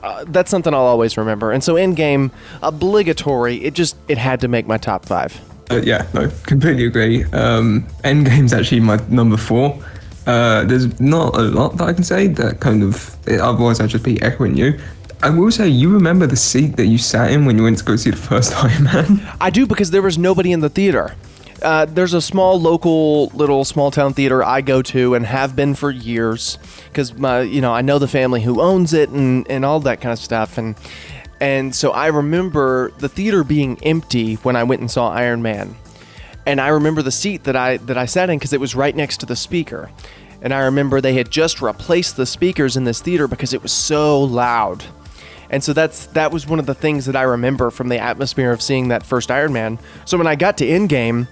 uh, 0.02 0.24
that's 0.28 0.50
something 0.50 0.72
I'll 0.72 0.80
always 0.80 1.18
remember. 1.18 1.52
And 1.52 1.62
so, 1.62 1.74
Endgame, 1.74 2.30
obligatory. 2.62 3.56
It 3.56 3.74
just 3.74 3.94
it 4.08 4.16
had 4.16 4.40
to 4.40 4.48
make 4.48 4.66
my 4.66 4.78
top 4.78 5.04
five. 5.04 5.38
Uh, 5.70 5.80
yeah, 5.84 6.06
no, 6.14 6.28
completely 6.46 6.86
agree. 6.86 7.24
Um, 7.32 7.86
Endgame's 8.02 8.52
actually 8.52 8.80
my 8.80 8.98
number 9.08 9.36
four. 9.36 9.78
Uh, 10.26 10.64
there's 10.64 11.00
not 11.00 11.36
a 11.36 11.42
lot 11.42 11.76
that 11.76 11.88
I 11.88 11.92
can 11.92 12.04
say 12.04 12.26
that 12.26 12.60
kind 12.60 12.82
of, 12.82 13.16
otherwise 13.28 13.80
I'd 13.80 13.90
just 13.90 14.04
be 14.04 14.20
echoing 14.20 14.56
you. 14.56 14.78
I 15.22 15.30
will 15.30 15.50
say, 15.50 15.68
you 15.68 15.92
remember 15.92 16.26
the 16.26 16.36
seat 16.36 16.76
that 16.76 16.86
you 16.86 16.98
sat 16.98 17.30
in 17.30 17.44
when 17.44 17.56
you 17.56 17.64
went 17.64 17.78
to 17.78 17.84
go 17.84 17.96
see 17.96 18.10
the 18.10 18.16
first 18.16 18.54
Iron 18.64 18.84
Man? 18.84 19.28
I 19.40 19.50
do 19.50 19.66
because 19.66 19.90
there 19.90 20.02
was 20.02 20.18
nobody 20.18 20.52
in 20.52 20.60
the 20.60 20.70
theater. 20.70 21.14
Uh, 21.62 21.84
there's 21.84 22.14
a 22.14 22.22
small 22.22 22.58
local 22.58 23.26
little 23.28 23.66
small 23.66 23.90
town 23.90 24.14
theater 24.14 24.42
I 24.42 24.62
go 24.62 24.80
to 24.80 25.14
and 25.14 25.26
have 25.26 25.54
been 25.54 25.74
for 25.74 25.90
years 25.90 26.58
because 26.88 27.12
my 27.14 27.42
you 27.42 27.60
know 27.60 27.70
I 27.70 27.82
know 27.82 27.98
the 27.98 28.08
family 28.08 28.40
who 28.40 28.62
owns 28.62 28.94
it 28.94 29.10
and, 29.10 29.46
and 29.50 29.62
all 29.62 29.78
that 29.80 30.00
kind 30.00 30.10
of 30.10 30.18
stuff 30.18 30.56
and 30.56 30.74
and 31.40 31.74
so 31.74 31.90
I 31.92 32.08
remember 32.08 32.92
the 32.98 33.08
theater 33.08 33.42
being 33.42 33.82
empty 33.82 34.34
when 34.36 34.56
I 34.56 34.64
went 34.64 34.80
and 34.80 34.90
saw 34.90 35.10
Iron 35.10 35.40
Man. 35.40 35.74
And 36.46 36.60
I 36.60 36.68
remember 36.68 37.02
the 37.02 37.10
seat 37.10 37.44
that 37.44 37.56
I 37.56 37.78
that 37.78 37.96
I 37.96 38.06
sat 38.06 38.30
in 38.30 38.38
because 38.38 38.52
it 38.52 38.60
was 38.60 38.74
right 38.74 38.94
next 38.94 39.18
to 39.18 39.26
the 39.26 39.36
speaker. 39.36 39.90
And 40.42 40.54
I 40.54 40.60
remember 40.60 41.00
they 41.00 41.14
had 41.14 41.30
just 41.30 41.60
replaced 41.60 42.16
the 42.16 42.26
speakers 42.26 42.76
in 42.76 42.84
this 42.84 43.00
theater 43.00 43.28
because 43.28 43.52
it 43.52 43.62
was 43.62 43.72
so 43.72 44.22
loud. 44.22 44.84
And 45.50 45.62
so 45.64 45.72
that's 45.72 46.06
that 46.06 46.30
was 46.30 46.46
one 46.46 46.58
of 46.58 46.66
the 46.66 46.74
things 46.74 47.06
that 47.06 47.16
I 47.16 47.22
remember 47.22 47.70
from 47.70 47.88
the 47.88 47.98
atmosphere 47.98 48.52
of 48.52 48.62
seeing 48.62 48.88
that 48.88 49.04
first 49.04 49.30
Iron 49.30 49.52
Man. 49.52 49.78
So 50.04 50.18
when 50.18 50.26
I 50.26 50.36
got 50.36 50.58
to 50.58 50.66
Endgame, 50.66 51.26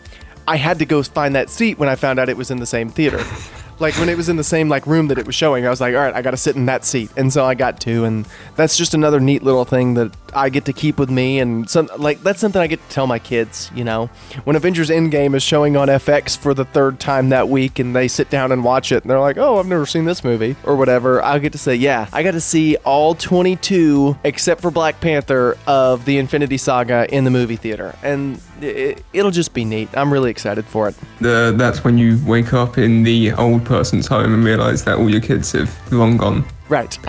I 0.46 0.56
had 0.56 0.78
to 0.78 0.86
go 0.86 1.02
find 1.02 1.34
that 1.34 1.50
seat 1.50 1.78
when 1.78 1.88
I 1.88 1.94
found 1.94 2.18
out 2.18 2.28
it 2.28 2.36
was 2.36 2.50
in 2.50 2.58
the 2.58 2.66
same 2.66 2.88
theater 2.88 3.18
like 3.80 3.94
when 3.98 4.08
it 4.08 4.16
was 4.16 4.28
in 4.28 4.36
the 4.36 4.44
same 4.44 4.68
like 4.68 4.86
room 4.86 5.08
that 5.08 5.18
it 5.18 5.26
was 5.26 5.34
showing, 5.34 5.66
I 5.66 5.70
was 5.70 5.80
like, 5.80 5.94
all 5.94 6.00
right, 6.00 6.14
I 6.14 6.22
got 6.22 6.32
to 6.32 6.36
sit 6.36 6.56
in 6.56 6.66
that 6.66 6.84
seat, 6.84 7.10
and 7.16 7.32
so 7.32 7.44
I 7.44 7.54
got 7.54 7.80
to, 7.82 8.04
and 8.04 8.26
that's 8.56 8.76
just 8.76 8.94
another 8.94 9.20
neat 9.20 9.42
little 9.42 9.64
thing 9.64 9.94
that 9.94 10.12
I 10.34 10.48
get 10.48 10.64
to 10.66 10.72
keep 10.72 10.98
with 10.98 11.10
me, 11.10 11.38
and 11.38 11.68
some 11.68 11.88
like 11.96 12.22
that's 12.22 12.40
something 12.40 12.60
I 12.60 12.66
get 12.66 12.80
to 12.80 12.94
tell 12.94 13.06
my 13.06 13.18
kids. 13.18 13.70
You 13.74 13.84
know, 13.84 14.06
when 14.44 14.56
Avengers 14.56 14.90
Endgame 14.90 15.34
is 15.34 15.42
showing 15.42 15.76
on 15.76 15.88
FX 15.88 16.36
for 16.36 16.54
the 16.54 16.64
third 16.64 17.00
time 17.00 17.28
that 17.30 17.48
week, 17.48 17.78
and 17.78 17.94
they 17.94 18.08
sit 18.08 18.30
down 18.30 18.52
and 18.52 18.64
watch 18.64 18.92
it, 18.92 19.02
and 19.02 19.10
they're 19.10 19.20
like, 19.20 19.38
oh, 19.38 19.58
I've 19.58 19.66
never 19.66 19.86
seen 19.86 20.04
this 20.04 20.24
movie 20.24 20.56
or 20.64 20.76
whatever. 20.76 21.22
I 21.22 21.38
get 21.38 21.52
to 21.52 21.58
say, 21.58 21.74
yeah, 21.74 22.08
I 22.12 22.22
got 22.22 22.32
to 22.32 22.40
see 22.40 22.76
all 22.76 23.14
22 23.14 24.18
except 24.24 24.60
for 24.60 24.70
Black 24.70 25.00
Panther 25.00 25.56
of 25.66 26.04
the 26.04 26.18
Infinity 26.18 26.58
Saga 26.58 27.06
in 27.14 27.24
the 27.24 27.30
movie 27.30 27.56
theater, 27.56 27.94
and 28.02 28.40
it, 28.62 29.04
will 29.12 29.30
just 29.30 29.54
be 29.54 29.64
neat. 29.64 29.88
I'm 29.94 30.12
really 30.12 30.30
excited 30.30 30.64
for 30.64 30.88
it. 30.88 30.94
The, 31.20 31.54
that's 31.56 31.84
when 31.84 31.98
you 31.98 32.20
wake 32.26 32.52
up 32.52 32.78
in 32.78 33.02
the 33.02 33.32
old 33.32 33.64
person's 33.64 34.06
home 34.06 34.34
and 34.34 34.44
realize 34.44 34.84
that 34.84 34.98
all 34.98 35.10
your 35.10 35.20
kids 35.20 35.52
have 35.52 35.92
long 35.92 36.16
gone. 36.16 36.44
Right. 36.68 36.98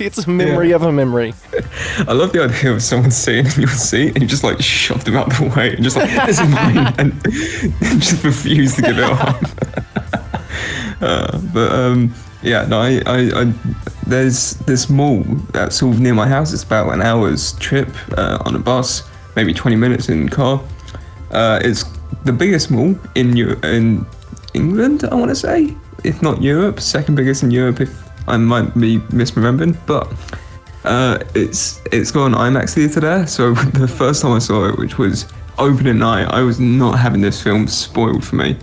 it's 0.00 0.26
a 0.26 0.30
memory 0.30 0.70
yeah. 0.70 0.76
of 0.76 0.82
a 0.82 0.92
memory. 0.92 1.34
I 1.98 2.12
love 2.12 2.32
the 2.32 2.44
idea 2.44 2.72
of 2.72 2.82
someone 2.82 3.10
sitting 3.10 3.46
in 3.46 3.60
your 3.62 3.70
seat 3.70 4.14
and 4.14 4.22
you 4.22 4.28
just 4.28 4.44
like 4.44 4.60
shove 4.60 5.04
them 5.04 5.16
out 5.16 5.28
the 5.30 5.52
way 5.56 5.74
and 5.74 5.82
just 5.82 5.96
like, 5.96 6.10
this 6.26 6.40
is 6.40 6.48
mine, 6.48 6.94
and, 6.98 7.22
just 8.00 8.22
refuse 8.24 8.76
to 8.76 8.82
give 8.82 8.98
it 8.98 9.04
up. 9.04 9.42
uh, 11.00 11.38
but 11.52 11.72
um, 11.72 12.14
yeah, 12.42 12.66
no, 12.66 12.80
I, 12.80 13.02
I, 13.06 13.42
I, 13.42 13.52
there's 14.06 14.54
this 14.66 14.88
mall 14.88 15.22
that's 15.52 15.76
sort 15.76 15.94
of 15.94 16.00
near 16.00 16.14
my 16.14 16.28
house. 16.28 16.52
It's 16.52 16.62
about 16.62 16.92
an 16.92 17.02
hour's 17.02 17.52
trip 17.54 17.88
uh, 18.16 18.38
on 18.44 18.54
a 18.54 18.58
bus 18.58 19.08
maybe 19.38 19.54
20 19.54 19.76
minutes 19.76 20.08
in 20.08 20.28
car. 20.28 20.60
Uh, 21.30 21.60
it's 21.62 21.84
the 22.24 22.32
biggest 22.32 22.70
mall 22.70 22.98
in 23.14 23.36
in 23.62 24.04
England, 24.54 25.04
I 25.12 25.14
want 25.14 25.30
to 25.30 25.36
say. 25.36 25.58
if 26.04 26.22
not 26.22 26.42
Europe, 26.42 26.80
second 26.80 27.14
biggest 27.14 27.42
in 27.42 27.50
Europe. 27.50 27.80
If 27.80 27.90
I 28.28 28.36
might 28.36 28.74
be 28.74 28.98
misremembering, 29.20 29.74
but 29.86 30.06
uh, 30.84 31.18
it's 31.34 31.80
it's 31.92 32.10
got 32.10 32.26
an 32.26 32.34
IMAX 32.34 32.74
theater 32.74 33.00
there. 33.00 33.26
So 33.26 33.54
the 33.84 33.88
first 33.88 34.22
time 34.22 34.32
I 34.32 34.40
saw 34.40 34.68
it, 34.68 34.78
which 34.78 34.98
was 34.98 35.26
opening 35.58 35.98
night, 35.98 36.26
I 36.38 36.42
was 36.42 36.58
not 36.58 36.98
having 36.98 37.22
this 37.22 37.42
film 37.42 37.68
spoiled 37.68 38.24
for 38.24 38.36
me. 38.36 38.56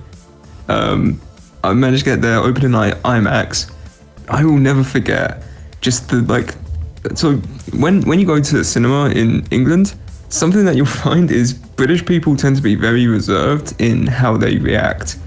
Um, 0.67 1.19
I 1.63 1.73
managed 1.73 2.03
to 2.05 2.11
get 2.11 2.21
there 2.21 2.39
opening 2.39 2.71
night 2.71 2.95
IMAX. 3.03 3.71
I 4.29 4.43
will 4.43 4.61
never 4.69 4.83
forget 4.83 5.43
just 5.81 6.09
the 6.09 6.17
like. 6.33 6.55
So 7.15 7.37
when 7.83 8.01
when 8.09 8.19
you 8.19 8.25
go 8.25 8.39
to 8.41 8.57
the 8.57 8.63
cinema 8.63 9.09
in 9.21 9.45
England, 9.51 9.95
something 10.35 10.65
that 10.65 10.75
you'll 10.75 10.85
find 10.85 11.31
is 11.31 11.53
British 11.53 12.05
people 12.05 12.35
tend 12.35 12.57
to 12.57 12.61
be 12.61 12.75
very 12.75 13.07
reserved 13.07 13.79
in 13.79 14.05
how 14.05 14.35
they 14.37 14.57
react. 14.57 15.17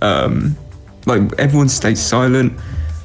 Um, 0.00 0.56
like 1.06 1.22
everyone 1.38 1.68
stays 1.68 2.00
silent. 2.00 2.52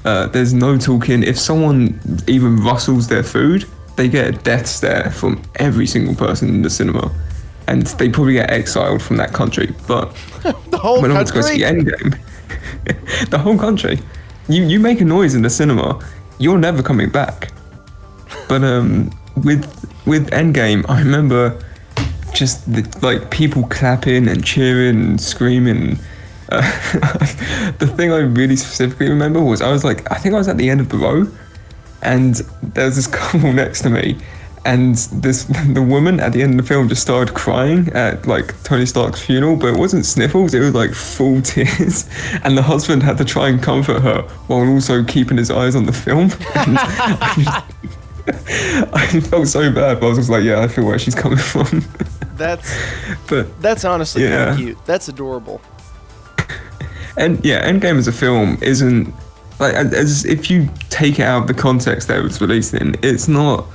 Uh, 0.05 0.27
there's 0.27 0.53
no 0.53 0.77
talking. 0.77 1.23
If 1.23 1.37
someone 1.37 1.99
even 2.27 2.57
rustles 2.57 3.07
their 3.07 3.23
food, 3.23 3.65
they 3.97 4.07
get 4.07 4.27
a 4.27 4.31
death 4.31 4.67
stare 4.67 5.11
from 5.11 5.41
every 5.55 5.87
single 5.87 6.15
person 6.15 6.49
in 6.49 6.61
the 6.61 6.69
cinema, 6.69 7.11
and 7.67 7.83
they 7.83 8.09
probably 8.09 8.33
get 8.33 8.49
exiled 8.49 9.01
from 9.01 9.17
that 9.17 9.33
country. 9.33 9.73
But 9.87 10.15
the 10.69 10.77
whole 10.77 11.01
when 11.01 11.11
country. 11.11 11.15
went 11.15 11.27
to 11.27 11.33
go 11.33 11.41
see 11.41 11.61
Endgame, 11.61 13.29
the 13.29 13.37
whole 13.37 13.57
country, 13.57 13.99
you 14.47 14.63
you 14.63 14.79
make 14.79 15.01
a 15.01 15.05
noise 15.05 15.35
in 15.35 15.41
the 15.41 15.49
cinema, 15.49 16.03
you're 16.39 16.57
never 16.57 16.81
coming 16.81 17.09
back. 17.09 17.51
But 18.47 18.63
um, 18.63 19.11
with 19.37 19.65
with 20.05 20.29
Endgame, 20.31 20.87
I 20.89 20.99
remember 20.99 21.59
just 22.33 22.71
the, 22.71 22.81
like 23.01 23.29
people 23.31 23.63
clapping 23.67 24.27
and 24.27 24.43
cheering 24.43 24.99
and 25.01 25.21
screaming. 25.21 25.99
Uh, 26.49 26.61
the 27.79 27.91
thing 27.95 28.11
I 28.11 28.17
really 28.17 28.55
specifically 28.55 29.09
remember 29.09 29.41
was 29.41 29.61
I 29.61 29.71
was 29.71 29.83
like, 29.83 30.09
I 30.11 30.15
think 30.15 30.35
I 30.35 30.37
was 30.37 30.47
at 30.47 30.57
the 30.57 30.69
end 30.69 30.81
of 30.81 30.89
the 30.89 30.97
row, 30.97 31.27
and 32.01 32.35
there 32.61 32.85
was 32.85 32.95
this 32.95 33.07
couple 33.19 33.53
next 33.53 33.81
to 33.81 33.89
me, 33.89 34.17
and 34.65 34.95
this 34.95 35.43
the 35.73 35.81
woman 35.81 36.19
at 36.19 36.33
the 36.33 36.41
end 36.41 36.59
of 36.59 36.65
the 36.65 36.67
film 36.67 36.89
just 36.89 37.01
started 37.01 37.33
crying 37.33 37.89
at 37.89 38.27
like 38.27 38.61
Tony 38.63 38.85
Stark's 38.85 39.21
funeral, 39.21 39.55
but 39.55 39.73
it 39.73 39.77
wasn't 39.77 40.05
sniffles; 40.05 40.53
it 40.53 40.59
was 40.59 40.73
like 40.73 40.91
full 40.91 41.41
tears, 41.41 42.09
and 42.43 42.57
the 42.57 42.63
husband 42.63 43.03
had 43.03 43.17
to 43.17 43.25
try 43.25 43.49
and 43.49 43.61
comfort 43.61 44.01
her 44.01 44.21
while 44.47 44.67
also 44.67 45.03
keeping 45.03 45.37
his 45.37 45.51
eyes 45.51 45.75
on 45.75 45.85
the 45.85 45.93
film. 45.93 46.31
I, 48.93 49.19
felt 49.29 49.47
so 49.47 49.71
bad, 49.71 49.99
but 49.99 50.05
I 50.05 50.09
was 50.09 50.17
just 50.17 50.29
like, 50.29 50.43
yeah, 50.43 50.61
I 50.61 50.67
feel 50.67 50.85
where 50.85 50.99
she's 50.99 51.15
coming 51.15 51.37
from. 51.37 51.83
That's 52.35 52.73
but 53.27 53.61
that's 53.61 53.85
honestly 53.85 54.23
kind 54.23 54.33
Yeah. 54.33 54.51
of 54.53 54.57
cute. 54.57 54.85
That's 54.87 55.07
adorable. 55.09 55.61
and 57.17 57.43
yeah, 57.45 57.69
Endgame 57.69 57.97
as 57.99 58.07
a 58.07 58.11
film 58.11 58.57
isn't 58.63 59.13
like 59.59 59.75
as 59.75 60.25
if 60.25 60.49
you 60.49 60.67
take 60.89 61.19
it 61.19 61.23
out 61.23 61.41
of 61.43 61.47
the 61.47 61.53
context 61.53 62.07
that 62.07 62.17
it 62.17 62.23
was 62.23 62.41
released 62.41 62.73
in, 62.73 62.95
it's 63.03 63.27
not 63.27 63.65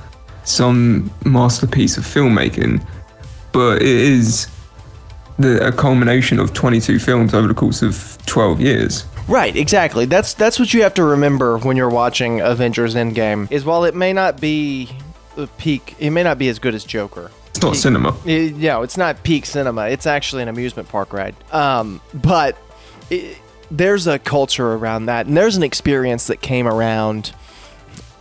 some 0.43 1.09
masterpiece 1.23 1.97
of 1.97 2.03
filmmaking, 2.03 2.85
but 3.53 3.81
it 3.81 3.87
is 3.87 4.47
the 5.39 5.65
a 5.65 5.71
culmination 5.71 6.37
of 6.39 6.53
22 6.53 6.99
films 6.99 7.33
over 7.33 7.47
the 7.47 7.53
course 7.53 7.81
of 7.81 8.17
12 8.25 8.59
years. 8.59 9.05
Right, 9.27 9.55
exactly. 9.55 10.05
That's 10.05 10.33
that's 10.33 10.57
what 10.59 10.73
you 10.73 10.83
have 10.83 10.93
to 10.95 11.03
remember 11.03 11.57
when 11.57 11.75
you're 11.75 11.89
watching 11.89 12.39
Avengers 12.39 12.95
Endgame. 12.95 13.51
Is 13.51 13.65
while 13.65 13.83
it 13.83 13.93
may 13.93 14.13
not 14.13 14.39
be 14.39 14.89
the 15.35 15.47
peak, 15.57 15.95
it 15.99 16.11
may 16.11 16.23
not 16.23 16.37
be 16.37 16.47
as 16.49 16.59
good 16.59 16.73
as 16.73 16.83
Joker. 16.85 17.31
It's 17.49 17.61
not 17.61 17.75
cinema. 17.75 18.15
It, 18.25 18.55
no, 18.55 18.83
it's 18.83 18.97
not 18.97 19.23
peak 19.23 19.45
cinema. 19.45 19.89
It's 19.89 20.05
actually 20.05 20.43
an 20.43 20.49
amusement 20.49 20.89
park 20.89 21.11
ride. 21.11 21.35
Um, 21.51 22.01
but 22.13 22.57
it, 23.09 23.37
there's 23.69 24.07
a 24.07 24.17
culture 24.19 24.73
around 24.73 25.07
that, 25.07 25.25
and 25.25 25.35
there's 25.35 25.57
an 25.57 25.63
experience 25.63 26.27
that 26.27 26.41
came 26.41 26.67
around 26.67 27.33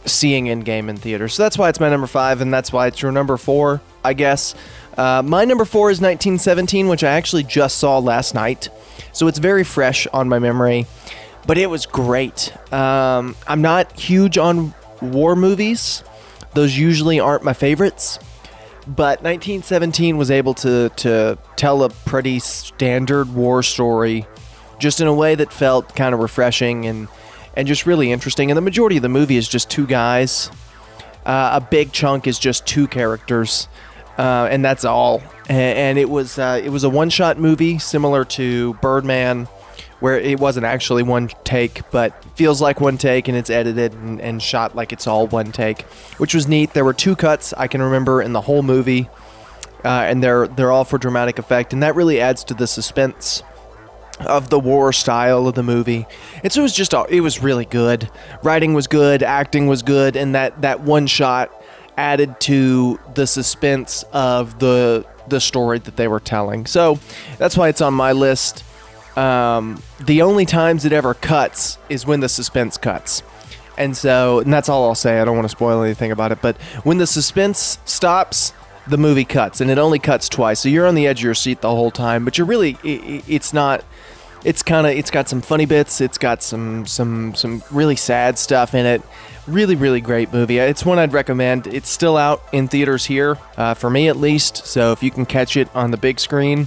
seeing 0.06 0.46
Endgame 0.46 0.88
in 0.88 0.96
theaters. 0.96 1.34
So 1.34 1.42
that's 1.42 1.58
why 1.58 1.68
it's 1.68 1.80
my 1.80 1.90
number 1.90 2.06
five, 2.06 2.40
and 2.40 2.52
that's 2.52 2.72
why 2.72 2.86
it's 2.86 3.02
your 3.02 3.12
number 3.12 3.36
four, 3.36 3.80
I 4.04 4.14
guess. 4.14 4.54
Uh, 4.96 5.22
my 5.24 5.44
number 5.44 5.64
four 5.64 5.90
is 5.90 6.00
1917, 6.00 6.88
which 6.88 7.04
I 7.04 7.10
actually 7.10 7.42
just 7.42 7.78
saw 7.78 7.98
last 7.98 8.34
night. 8.34 8.68
So 9.12 9.28
it's 9.28 9.38
very 9.38 9.64
fresh 9.64 10.06
on 10.08 10.28
my 10.28 10.38
memory, 10.38 10.86
but 11.46 11.58
it 11.58 11.68
was 11.68 11.86
great. 11.86 12.52
Um, 12.72 13.36
I'm 13.46 13.62
not 13.62 13.92
huge 13.98 14.38
on 14.38 14.74
war 15.00 15.36
movies, 15.36 16.02
those 16.54 16.76
usually 16.76 17.20
aren't 17.20 17.44
my 17.44 17.52
favorites. 17.52 18.18
But 18.86 19.22
1917 19.22 20.16
was 20.16 20.30
able 20.30 20.54
to, 20.54 20.90
to 20.90 21.38
tell 21.56 21.82
a 21.82 21.90
pretty 21.90 22.38
standard 22.38 23.34
war 23.34 23.62
story 23.62 24.26
just 24.78 25.00
in 25.00 25.06
a 25.06 25.14
way 25.14 25.34
that 25.34 25.52
felt 25.52 25.94
kind 25.96 26.14
of 26.14 26.20
refreshing 26.20 26.86
and, 26.86 27.08
and 27.54 27.66
just 27.66 27.84
really 27.84 28.12
interesting. 28.12 28.50
And 28.50 28.56
the 28.56 28.62
majority 28.62 28.96
of 28.96 29.02
the 29.02 29.08
movie 29.08 29.36
is 29.36 29.48
just 29.48 29.68
two 29.68 29.86
guys. 29.86 30.50
Uh, 31.24 31.60
a 31.60 31.60
big 31.60 31.92
chunk 31.92 32.26
is 32.26 32.38
just 32.38 32.64
two 32.66 32.86
characters, 32.86 33.68
uh, 34.18 34.48
and 34.50 34.64
that's 34.64 34.84
all. 34.84 35.22
And, 35.48 35.78
and 35.78 35.98
it 35.98 36.08
was 36.10 36.38
uh, 36.38 36.60
it 36.62 36.70
was 36.70 36.84
a 36.84 36.90
one 36.90 37.10
shot 37.10 37.38
movie 37.38 37.78
similar 37.78 38.24
to 38.24 38.74
Birdman, 38.74 39.46
where 40.00 40.18
it 40.18 40.40
wasn't 40.40 40.66
actually 40.66 41.02
one 41.02 41.28
take, 41.44 41.88
but 41.90 42.22
feels 42.34 42.60
like 42.60 42.80
one 42.80 42.98
take, 42.98 43.28
and 43.28 43.36
it's 43.36 43.50
edited 43.50 43.92
and, 43.94 44.20
and 44.20 44.42
shot 44.42 44.74
like 44.74 44.92
it's 44.92 45.06
all 45.06 45.26
one 45.26 45.52
take, 45.52 45.82
which 46.18 46.34
was 46.34 46.46
neat. 46.48 46.72
There 46.72 46.84
were 46.84 46.94
two 46.94 47.16
cuts 47.16 47.52
I 47.54 47.66
can 47.66 47.80
remember 47.82 48.20
in 48.22 48.32
the 48.32 48.40
whole 48.42 48.62
movie, 48.62 49.08
uh, 49.84 49.88
and 49.88 50.22
they're 50.22 50.48
they're 50.48 50.72
all 50.72 50.84
for 50.84 50.98
dramatic 50.98 51.38
effect, 51.38 51.72
and 51.72 51.82
that 51.82 51.94
really 51.94 52.20
adds 52.20 52.44
to 52.44 52.54
the 52.54 52.66
suspense 52.66 53.42
of 54.20 54.48
the 54.48 54.58
war 54.58 54.94
style 54.94 55.46
of 55.46 55.54
the 55.54 55.62
movie. 55.62 56.06
And 56.42 56.50
so 56.50 56.60
it 56.60 56.62
was 56.62 56.74
just 56.74 56.94
all- 56.94 57.04
it 57.04 57.20
was 57.20 57.42
really 57.42 57.66
good. 57.66 58.10
Writing 58.42 58.72
was 58.72 58.86
good, 58.86 59.22
acting 59.22 59.66
was 59.66 59.82
good, 59.82 60.16
and 60.16 60.34
that 60.34 60.62
that 60.62 60.80
one 60.80 61.06
shot 61.06 61.52
added 61.96 62.38
to 62.40 62.98
the 63.14 63.26
suspense 63.26 64.04
of 64.12 64.58
the 64.58 65.06
the 65.28 65.40
story 65.40 65.78
that 65.80 65.96
they 65.96 66.06
were 66.06 66.20
telling. 66.20 66.66
So 66.66 67.00
that's 67.38 67.56
why 67.56 67.68
it's 67.68 67.80
on 67.80 67.94
my 67.94 68.12
list. 68.12 68.62
Um, 69.16 69.82
the 70.04 70.22
only 70.22 70.44
times 70.46 70.84
it 70.84 70.92
ever 70.92 71.14
cuts 71.14 71.78
is 71.88 72.06
when 72.06 72.20
the 72.20 72.28
suspense 72.28 72.76
cuts. 72.76 73.22
And 73.78 73.96
so, 73.96 74.38
and 74.40 74.52
that's 74.52 74.68
all 74.68 74.84
I'll 74.84 74.94
say. 74.94 75.20
I 75.20 75.24
don't 75.24 75.34
want 75.36 75.46
to 75.46 75.50
spoil 75.50 75.82
anything 75.82 76.12
about 76.12 76.32
it. 76.32 76.38
But 76.40 76.56
when 76.84 76.98
the 76.98 77.06
suspense 77.06 77.78
stops, 77.84 78.52
the 78.86 78.96
movie 78.98 79.24
cuts, 79.24 79.60
and 79.60 79.70
it 79.70 79.78
only 79.78 79.98
cuts 79.98 80.28
twice. 80.28 80.60
So 80.60 80.68
you're 80.68 80.86
on 80.86 80.94
the 80.94 81.06
edge 81.06 81.20
of 81.20 81.24
your 81.24 81.34
seat 81.34 81.60
the 81.60 81.70
whole 81.70 81.90
time. 81.90 82.24
But 82.24 82.38
you're 82.38 82.46
really, 82.46 82.76
i 82.84 82.88
i- 82.88 83.22
it's 83.26 83.52
not. 83.52 83.84
It's 84.44 84.62
kind 84.62 84.86
of, 84.86 84.92
it's 84.92 85.10
got 85.10 85.28
some 85.28 85.40
funny 85.40 85.66
bits. 85.66 86.00
It's 86.00 86.18
got 86.18 86.40
some, 86.42 86.86
some, 86.86 87.34
some 87.34 87.62
really 87.72 87.96
sad 87.96 88.38
stuff 88.38 88.74
in 88.74 88.86
it. 88.86 89.02
Really, 89.46 89.76
really 89.76 90.00
great 90.00 90.32
movie. 90.32 90.58
It's 90.58 90.84
one 90.84 90.98
I'd 90.98 91.12
recommend. 91.12 91.68
It's 91.68 91.88
still 91.88 92.16
out 92.16 92.42
in 92.52 92.66
theaters 92.66 93.04
here, 93.04 93.38
uh, 93.56 93.74
for 93.74 93.88
me 93.88 94.08
at 94.08 94.16
least. 94.16 94.66
So 94.66 94.92
if 94.92 95.02
you 95.02 95.10
can 95.10 95.24
catch 95.24 95.56
it 95.56 95.68
on 95.74 95.92
the 95.92 95.96
big 95.96 96.18
screen, 96.18 96.66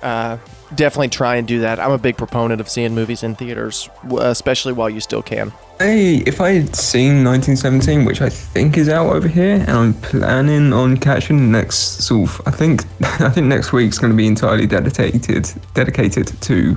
uh, 0.00 0.36
definitely 0.74 1.08
try 1.08 1.36
and 1.36 1.48
do 1.48 1.60
that. 1.60 1.80
I'm 1.80 1.90
a 1.90 1.98
big 1.98 2.16
proponent 2.16 2.60
of 2.60 2.68
seeing 2.68 2.94
movies 2.94 3.22
in 3.22 3.34
theaters, 3.34 3.88
especially 4.18 4.72
while 4.72 4.90
you 4.90 5.00
still 5.00 5.22
can. 5.22 5.52
Hey, 5.78 6.18
if 6.18 6.40
I 6.40 6.52
had 6.52 6.76
seen 6.76 7.24
1917, 7.24 8.04
which 8.04 8.20
I 8.20 8.28
think 8.28 8.76
is 8.76 8.88
out 8.88 9.12
over 9.12 9.26
here, 9.26 9.56
and 9.66 9.70
I'm 9.70 9.94
planning 9.94 10.72
on 10.72 10.96
catching 10.98 11.50
next 11.50 12.04
sort 12.04 12.30
of, 12.30 12.42
I 12.46 12.52
think, 12.52 12.84
I 13.20 13.28
think 13.30 13.46
next 13.46 13.72
week's 13.72 13.98
going 13.98 14.12
to 14.12 14.16
be 14.16 14.26
entirely 14.26 14.66
dedicated, 14.66 15.50
dedicated 15.74 16.28
to 16.42 16.76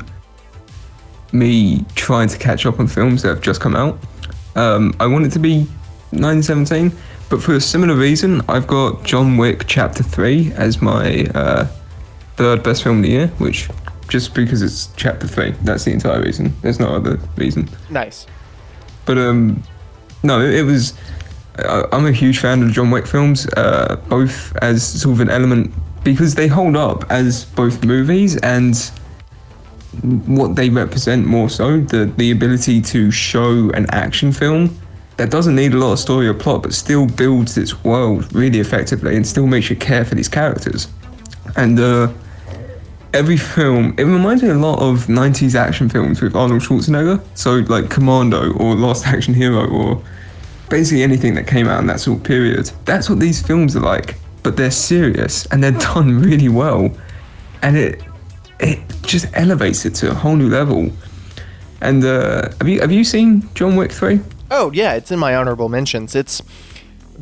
me 1.31 1.85
trying 1.95 2.27
to 2.29 2.37
catch 2.37 2.65
up 2.65 2.79
on 2.79 2.87
films 2.87 3.21
that 3.21 3.29
have 3.29 3.41
just 3.41 3.61
come 3.61 3.75
out. 3.75 3.99
Um, 4.57 4.95
I 4.99 5.05
want 5.05 5.25
it 5.25 5.31
to 5.33 5.39
be 5.39 5.59
1917, 6.11 6.91
but 7.29 7.41
for 7.41 7.53
a 7.53 7.61
similar 7.61 7.95
reason, 7.95 8.41
I've 8.49 8.65
got 8.65 9.03
John 9.03 9.37
Wick 9.37 9.65
Chapter 9.67 10.01
3 10.01 10.53
as 10.53 10.81
my 10.81 11.25
uh, 11.35 11.67
third 12.37 12.63
best 12.63 12.83
film 12.83 12.97
of 12.97 13.03
the 13.03 13.09
year, 13.09 13.27
which 13.37 13.69
just 14.09 14.33
because 14.33 14.63
it's 14.63 14.89
Chapter 14.95 15.27
3, 15.27 15.51
that's 15.61 15.83
the 15.85 15.91
entire 15.91 16.21
reason. 16.21 16.53
There's 16.61 16.79
no 16.79 16.87
other 16.87 17.19
reason. 17.35 17.69
Nice. 17.91 18.25
But 19.05 19.19
um, 19.19 19.61
no, 20.23 20.41
it, 20.41 20.55
it 20.55 20.63
was. 20.63 20.93
I, 21.59 21.83
I'm 21.91 22.07
a 22.07 22.11
huge 22.11 22.39
fan 22.39 22.63
of 22.63 22.71
John 22.71 22.89
Wick 22.89 23.05
films, 23.05 23.47
uh, 23.57 23.97
both 24.09 24.55
as 24.57 25.01
sort 25.01 25.13
of 25.13 25.19
an 25.21 25.29
element 25.29 25.73
because 26.03 26.35
they 26.35 26.47
hold 26.47 26.75
up 26.75 27.09
as 27.11 27.45
both 27.45 27.83
movies 27.83 28.37
and 28.37 28.91
what 30.03 30.55
they 30.55 30.69
represent 30.69 31.25
more 31.25 31.49
so 31.49 31.79
the 31.79 32.05
the 32.17 32.31
ability 32.31 32.81
to 32.81 33.11
show 33.11 33.69
an 33.71 33.85
action 33.91 34.31
film 34.31 34.77
that 35.17 35.31
doesn't 35.31 35.55
need 35.55 35.73
a 35.73 35.77
lot 35.77 35.93
of 35.93 35.99
story 35.99 36.27
or 36.27 36.33
plot 36.33 36.63
but 36.63 36.73
still 36.73 37.07
builds 37.07 37.57
its 37.57 37.83
world 37.83 38.31
really 38.33 38.59
effectively 38.59 39.15
and 39.15 39.25
still 39.25 39.47
makes 39.47 39.69
you 39.69 39.75
care 39.75 40.05
for 40.05 40.15
these 40.15 40.29
characters. 40.29 40.87
And 41.55 41.79
uh 41.79 42.11
every 43.13 43.37
film 43.37 43.95
it 43.97 44.03
reminds 44.03 44.43
me 44.43 44.49
a 44.49 44.53
lot 44.53 44.79
of 44.79 45.07
90s 45.07 45.55
action 45.55 45.89
films 45.89 46.21
with 46.21 46.35
arnold 46.35 46.61
schwarzenegger. 46.61 47.23
So 47.33 47.55
like 47.73 47.89
commando 47.89 48.53
or 48.53 48.75
last 48.75 49.07
action 49.07 49.33
hero 49.33 49.67
or 49.67 50.03
basically 50.69 51.03
anything 51.03 51.33
that 51.35 51.47
came 51.47 51.67
out 51.67 51.79
in 51.79 51.87
that 51.87 51.99
sort 51.99 52.19
of 52.19 52.23
period. 52.23 52.69
That's 52.85 53.09
what 53.09 53.19
these 53.19 53.41
films 53.41 53.75
are 53.75 53.81
like 53.81 54.17
but 54.43 54.55
they're 54.55 54.71
serious 54.71 55.45
and 55.47 55.61
they're 55.61 55.71
done 55.93 56.21
really 56.21 56.47
well. 56.47 56.89
And 57.63 57.75
it 57.75 58.01
it 58.59 58.79
just 59.03 59.27
elevates 59.33 59.85
it 59.85 59.93
to 59.95 60.09
a 60.11 60.13
whole 60.13 60.35
new 60.35 60.49
level 60.49 60.91
And 61.81 62.03
uh, 62.03 62.49
have 62.59 62.67
you 62.67 62.79
have 62.81 62.91
you 62.91 63.03
seen 63.03 63.41
John 63.53 63.75
Wick 63.75 63.91
three? 63.91 64.19
Oh 64.49 64.71
yeah, 64.73 64.95
it's 64.97 65.11
in 65.11 65.19
my 65.19 65.35
honorable 65.35 65.69
mentions. 65.69 66.15
It's 66.15 66.41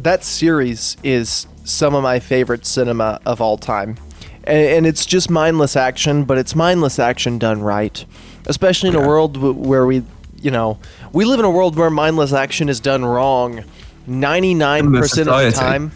that 0.04 0.24
series 0.24 0.96
is 1.04 1.48
some 1.64 1.96
of 1.98 2.04
my 2.04 2.20
favorite 2.20 2.66
cinema 2.66 3.20
of 3.26 3.42
all 3.42 3.58
time, 3.58 3.98
and, 4.46 4.68
and 4.78 4.88
it's 4.88 5.06
just 5.06 5.30
mindless 5.30 5.76
action, 5.76 6.24
but 6.26 6.38
it's 6.38 6.56
mindless 6.56 7.00
action 7.00 7.38
done 7.40 7.62
right, 7.62 8.06
especially 8.48 8.90
in 8.90 8.96
a 8.96 9.08
world 9.08 9.34
w- 9.34 9.54
where 9.54 9.86
we, 9.86 10.04
you 10.42 10.52
know, 10.52 10.78
we 11.14 11.26
live 11.26 11.40
in 11.40 11.46
a 11.46 11.52
world 11.52 11.76
where 11.76 11.90
mindless 11.90 12.32
action 12.34 12.70
is 12.70 12.80
done 12.80 13.04
wrong, 13.04 13.64
ninety 14.08 14.54
nine 14.54 14.92
percent 14.94 15.28
of 15.28 15.42
the 15.42 15.52
time. 15.52 15.92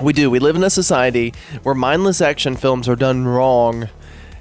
We 0.00 0.12
do. 0.12 0.30
We 0.30 0.40
live 0.40 0.56
in 0.56 0.64
a 0.64 0.70
society 0.70 1.32
where 1.62 1.74
mindless 1.74 2.20
action 2.20 2.56
films 2.56 2.86
are 2.88 2.96
done 2.96 3.24
wrong 3.26 3.88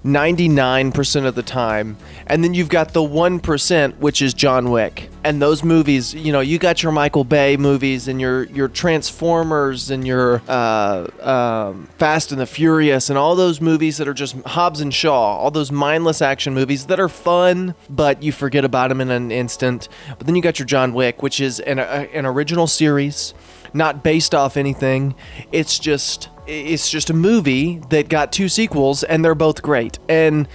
99% 0.08 1.26
of 1.26 1.36
the 1.36 1.44
time. 1.44 1.98
And 2.26 2.44
then 2.44 2.54
you've 2.54 2.70
got 2.70 2.94
the 2.94 3.02
1%, 3.02 3.98
which 3.98 4.22
is 4.22 4.34
John 4.34 4.72
Wick. 4.72 5.10
And 5.24 5.42
those 5.42 5.64
movies, 5.64 6.14
you 6.14 6.32
know, 6.32 6.40
you 6.40 6.58
got 6.58 6.82
your 6.82 6.92
Michael 6.92 7.26
Bay 7.26 7.58
movies 7.58 8.08
and 8.08 8.20
your, 8.22 8.44
your 8.46 8.70
Transformers 8.70 9.92
and 9.92 10.08
your 10.08 10.42
uh, 10.48 11.08
um, 11.22 11.88
Fast 11.98 12.32
and 12.32 12.40
the 12.40 12.46
Furious 12.46 13.10
and 13.10 13.18
all 13.18 13.36
those 13.36 13.60
movies 13.60 13.98
that 13.98 14.08
are 14.08 14.14
just 14.14 14.36
Hobbs 14.46 14.80
and 14.80 14.94
Shaw, 14.94 15.38
all 15.38 15.52
those 15.52 15.72
mindless 15.72 16.22
action 16.22 16.54
movies 16.54 16.86
that 16.86 17.00
are 17.00 17.10
fun, 17.10 17.76
but 17.90 18.24
you 18.24 18.32
forget 18.32 18.64
about 18.64 18.88
them 18.88 19.02
in 19.02 19.12
an 19.12 19.32
instant. 19.32 19.90
But 20.18 20.26
then 20.26 20.36
you 20.36 20.42
got 20.42 20.58
your 20.60 20.66
John 20.66 20.94
Wick, 20.94 21.22
which 21.22 21.42
is 21.42 21.60
an, 21.60 21.80
a, 21.80 21.82
an 21.82 22.26
original 22.26 22.68
series 22.68 23.34
not 23.74 24.04
based 24.04 24.34
off 24.36 24.58
anything. 24.58 25.16
It's 25.52 25.80
just 25.80 26.30
it's 26.48 26.90
just 26.90 27.10
a 27.10 27.14
movie 27.14 27.80
that 27.90 28.08
got 28.10 28.32
two 28.32 28.48
sequels 28.48 29.04
and 29.04 29.24
they're 29.24 29.36
both 29.36 29.62
great 29.62 30.00
and 30.08 30.48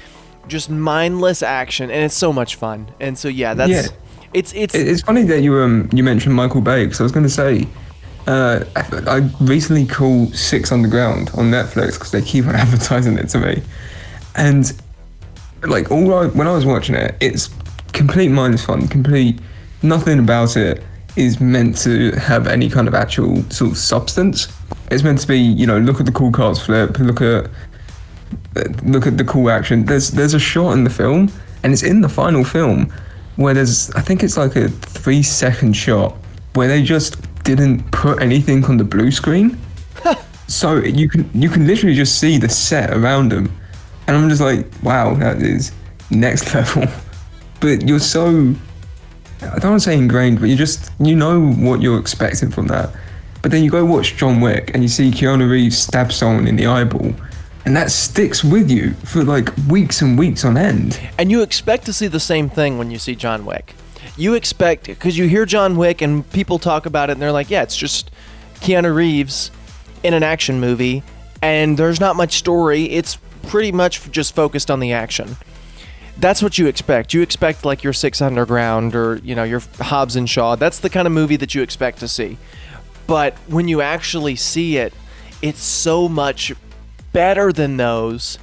just 0.48 0.70
mindless 0.70 1.42
action 1.42 1.90
and 1.90 2.02
it's 2.04 2.14
so 2.14 2.32
much 2.32 2.54
fun. 2.56 2.90
And 2.98 3.16
so 3.18 3.28
yeah, 3.28 3.54
that's 3.54 3.70
Yeah. 3.70 3.86
it's 4.32 4.52
it's 4.54 4.74
It's 4.74 5.02
funny 5.02 5.22
that 5.24 5.42
you 5.42 5.56
um 5.58 5.88
you 5.92 6.02
mentioned 6.02 6.34
Michael 6.34 6.60
Bay 6.62 6.84
because 6.84 7.00
I 7.00 7.02
was 7.02 7.12
going 7.12 7.24
to 7.26 7.30
say, 7.30 7.66
uh, 8.26 8.64
I, 8.76 8.82
I 9.06 9.30
recently 9.40 9.84
called 9.86 10.34
Six 10.34 10.72
Underground 10.72 11.30
on 11.36 11.50
Netflix 11.50 11.94
because 11.94 12.10
they 12.12 12.22
keep 12.22 12.46
on 12.46 12.54
advertising 12.64 13.18
it 13.18 13.28
to 13.30 13.38
me, 13.38 13.62
and 14.36 14.72
like 15.64 15.90
all 15.90 16.14
I, 16.14 16.26
when 16.28 16.46
I 16.48 16.52
was 16.52 16.64
watching 16.64 16.94
it, 16.94 17.14
it's 17.20 17.50
complete 17.92 18.28
mindless 18.30 18.64
fun. 18.64 18.88
Complete 18.88 19.38
nothing 19.82 20.18
about 20.20 20.56
it 20.56 20.82
is 21.16 21.40
meant 21.40 21.76
to 21.78 22.12
have 22.12 22.46
any 22.46 22.68
kind 22.68 22.88
of 22.88 22.94
actual 22.94 23.42
sort 23.50 23.72
of 23.72 23.76
substance. 23.76 24.48
It's 24.90 25.02
meant 25.02 25.20
to 25.20 25.28
be 25.28 25.38
you 25.38 25.66
know 25.66 25.78
look 25.78 26.00
at 26.00 26.06
the 26.06 26.12
cool 26.12 26.32
cars 26.32 26.60
flip, 26.60 26.98
look 26.98 27.20
at 27.20 27.50
look 28.82 29.06
at 29.06 29.18
the 29.18 29.24
cool 29.24 29.50
action. 29.50 29.84
There's 29.84 30.10
there's 30.10 30.34
a 30.34 30.38
shot 30.38 30.72
in 30.72 30.84
the 30.84 30.90
film, 30.90 31.30
and 31.62 31.72
it's 31.72 31.82
in 31.82 32.00
the 32.00 32.08
final 32.08 32.44
film, 32.44 32.92
where 33.36 33.54
there's 33.54 33.90
I 33.92 34.00
think 34.00 34.22
it's 34.22 34.36
like 34.36 34.56
a 34.56 34.68
three 34.68 35.22
second 35.22 35.74
shot 35.74 36.16
where 36.54 36.68
they 36.68 36.82
just 36.82 37.16
didn't 37.44 37.90
put 37.90 38.22
anything 38.22 38.64
on 38.64 38.76
the 38.76 38.84
blue 38.84 39.10
screen, 39.10 39.58
so 40.48 40.76
you 40.76 41.08
can 41.08 41.28
you 41.34 41.48
can 41.48 41.66
literally 41.66 41.94
just 41.94 42.18
see 42.18 42.38
the 42.38 42.48
set 42.48 42.90
around 42.90 43.32
them, 43.32 43.52
and 44.06 44.16
I'm 44.16 44.28
just 44.28 44.42
like, 44.42 44.66
wow, 44.82 45.14
that 45.14 45.42
is 45.42 45.72
next 46.10 46.54
level. 46.54 46.86
But 47.60 47.86
you're 47.86 48.00
so 48.00 48.54
I 49.44 49.58
don't 49.58 49.72
want 49.72 49.82
to 49.82 49.90
say 49.90 49.96
ingrained, 49.96 50.40
but 50.40 50.48
you 50.48 50.56
just 50.56 50.92
you 51.00 51.16
know 51.16 51.50
what 51.52 51.82
you're 51.82 51.98
expecting 51.98 52.50
from 52.50 52.68
that. 52.68 52.90
But 53.42 53.50
then 53.50 53.64
you 53.64 53.70
go 53.70 53.84
watch 53.84 54.16
John 54.16 54.40
Wick 54.40 54.70
and 54.72 54.82
you 54.82 54.88
see 54.88 55.10
Keanu 55.10 55.50
Reeves 55.50 55.76
stab 55.76 56.12
someone 56.12 56.46
in 56.46 56.56
the 56.56 56.66
eyeball, 56.66 57.12
and 57.64 57.76
that 57.76 57.90
sticks 57.90 58.44
with 58.44 58.70
you 58.70 58.92
for 59.04 59.24
like 59.24 59.48
weeks 59.68 60.00
and 60.00 60.18
weeks 60.18 60.44
on 60.44 60.56
end. 60.56 61.00
and 61.18 61.30
you 61.30 61.42
expect 61.42 61.84
to 61.86 61.92
see 61.92 62.06
the 62.06 62.20
same 62.20 62.48
thing 62.48 62.78
when 62.78 62.90
you 62.90 62.98
see 62.98 63.14
John 63.14 63.44
Wick. 63.44 63.74
You 64.16 64.34
expect 64.34 64.84
because 64.84 65.16
you 65.16 65.26
hear 65.26 65.46
John 65.46 65.76
Wick 65.76 66.02
and 66.02 66.28
people 66.32 66.58
talk 66.58 66.86
about 66.86 67.08
it 67.08 67.14
and 67.14 67.22
they're 67.22 67.32
like, 67.32 67.50
yeah, 67.50 67.62
it's 67.62 67.76
just 67.76 68.10
Keanu 68.56 68.94
Reeves 68.94 69.50
in 70.02 70.14
an 70.14 70.22
action 70.22 70.60
movie 70.60 71.02
and 71.40 71.76
there's 71.76 71.98
not 71.98 72.14
much 72.14 72.34
story. 72.34 72.84
It's 72.84 73.16
pretty 73.48 73.72
much 73.72 74.10
just 74.12 74.34
focused 74.34 74.70
on 74.70 74.80
the 74.80 74.92
action. 74.92 75.36
That's 76.22 76.40
what 76.40 76.56
you 76.56 76.68
expect. 76.68 77.12
You 77.12 77.20
expect 77.20 77.64
like 77.64 77.82
your 77.82 77.92
Six 77.92 78.22
Underground 78.22 78.94
or 78.94 79.16
you 79.24 79.34
know 79.34 79.42
your 79.42 79.60
Hobbs 79.80 80.14
and 80.14 80.30
Shaw. 80.30 80.54
That's 80.54 80.78
the 80.78 80.88
kind 80.88 81.08
of 81.08 81.12
movie 81.12 81.34
that 81.34 81.52
you 81.52 81.62
expect 81.62 81.98
to 81.98 82.06
see. 82.06 82.38
But 83.08 83.34
when 83.48 83.66
you 83.66 83.80
actually 83.80 84.36
see 84.36 84.76
it, 84.76 84.94
it's 85.42 85.60
so 85.60 86.08
much 86.08 86.52
better 87.12 87.52
than 87.52 87.76
those 87.76 88.38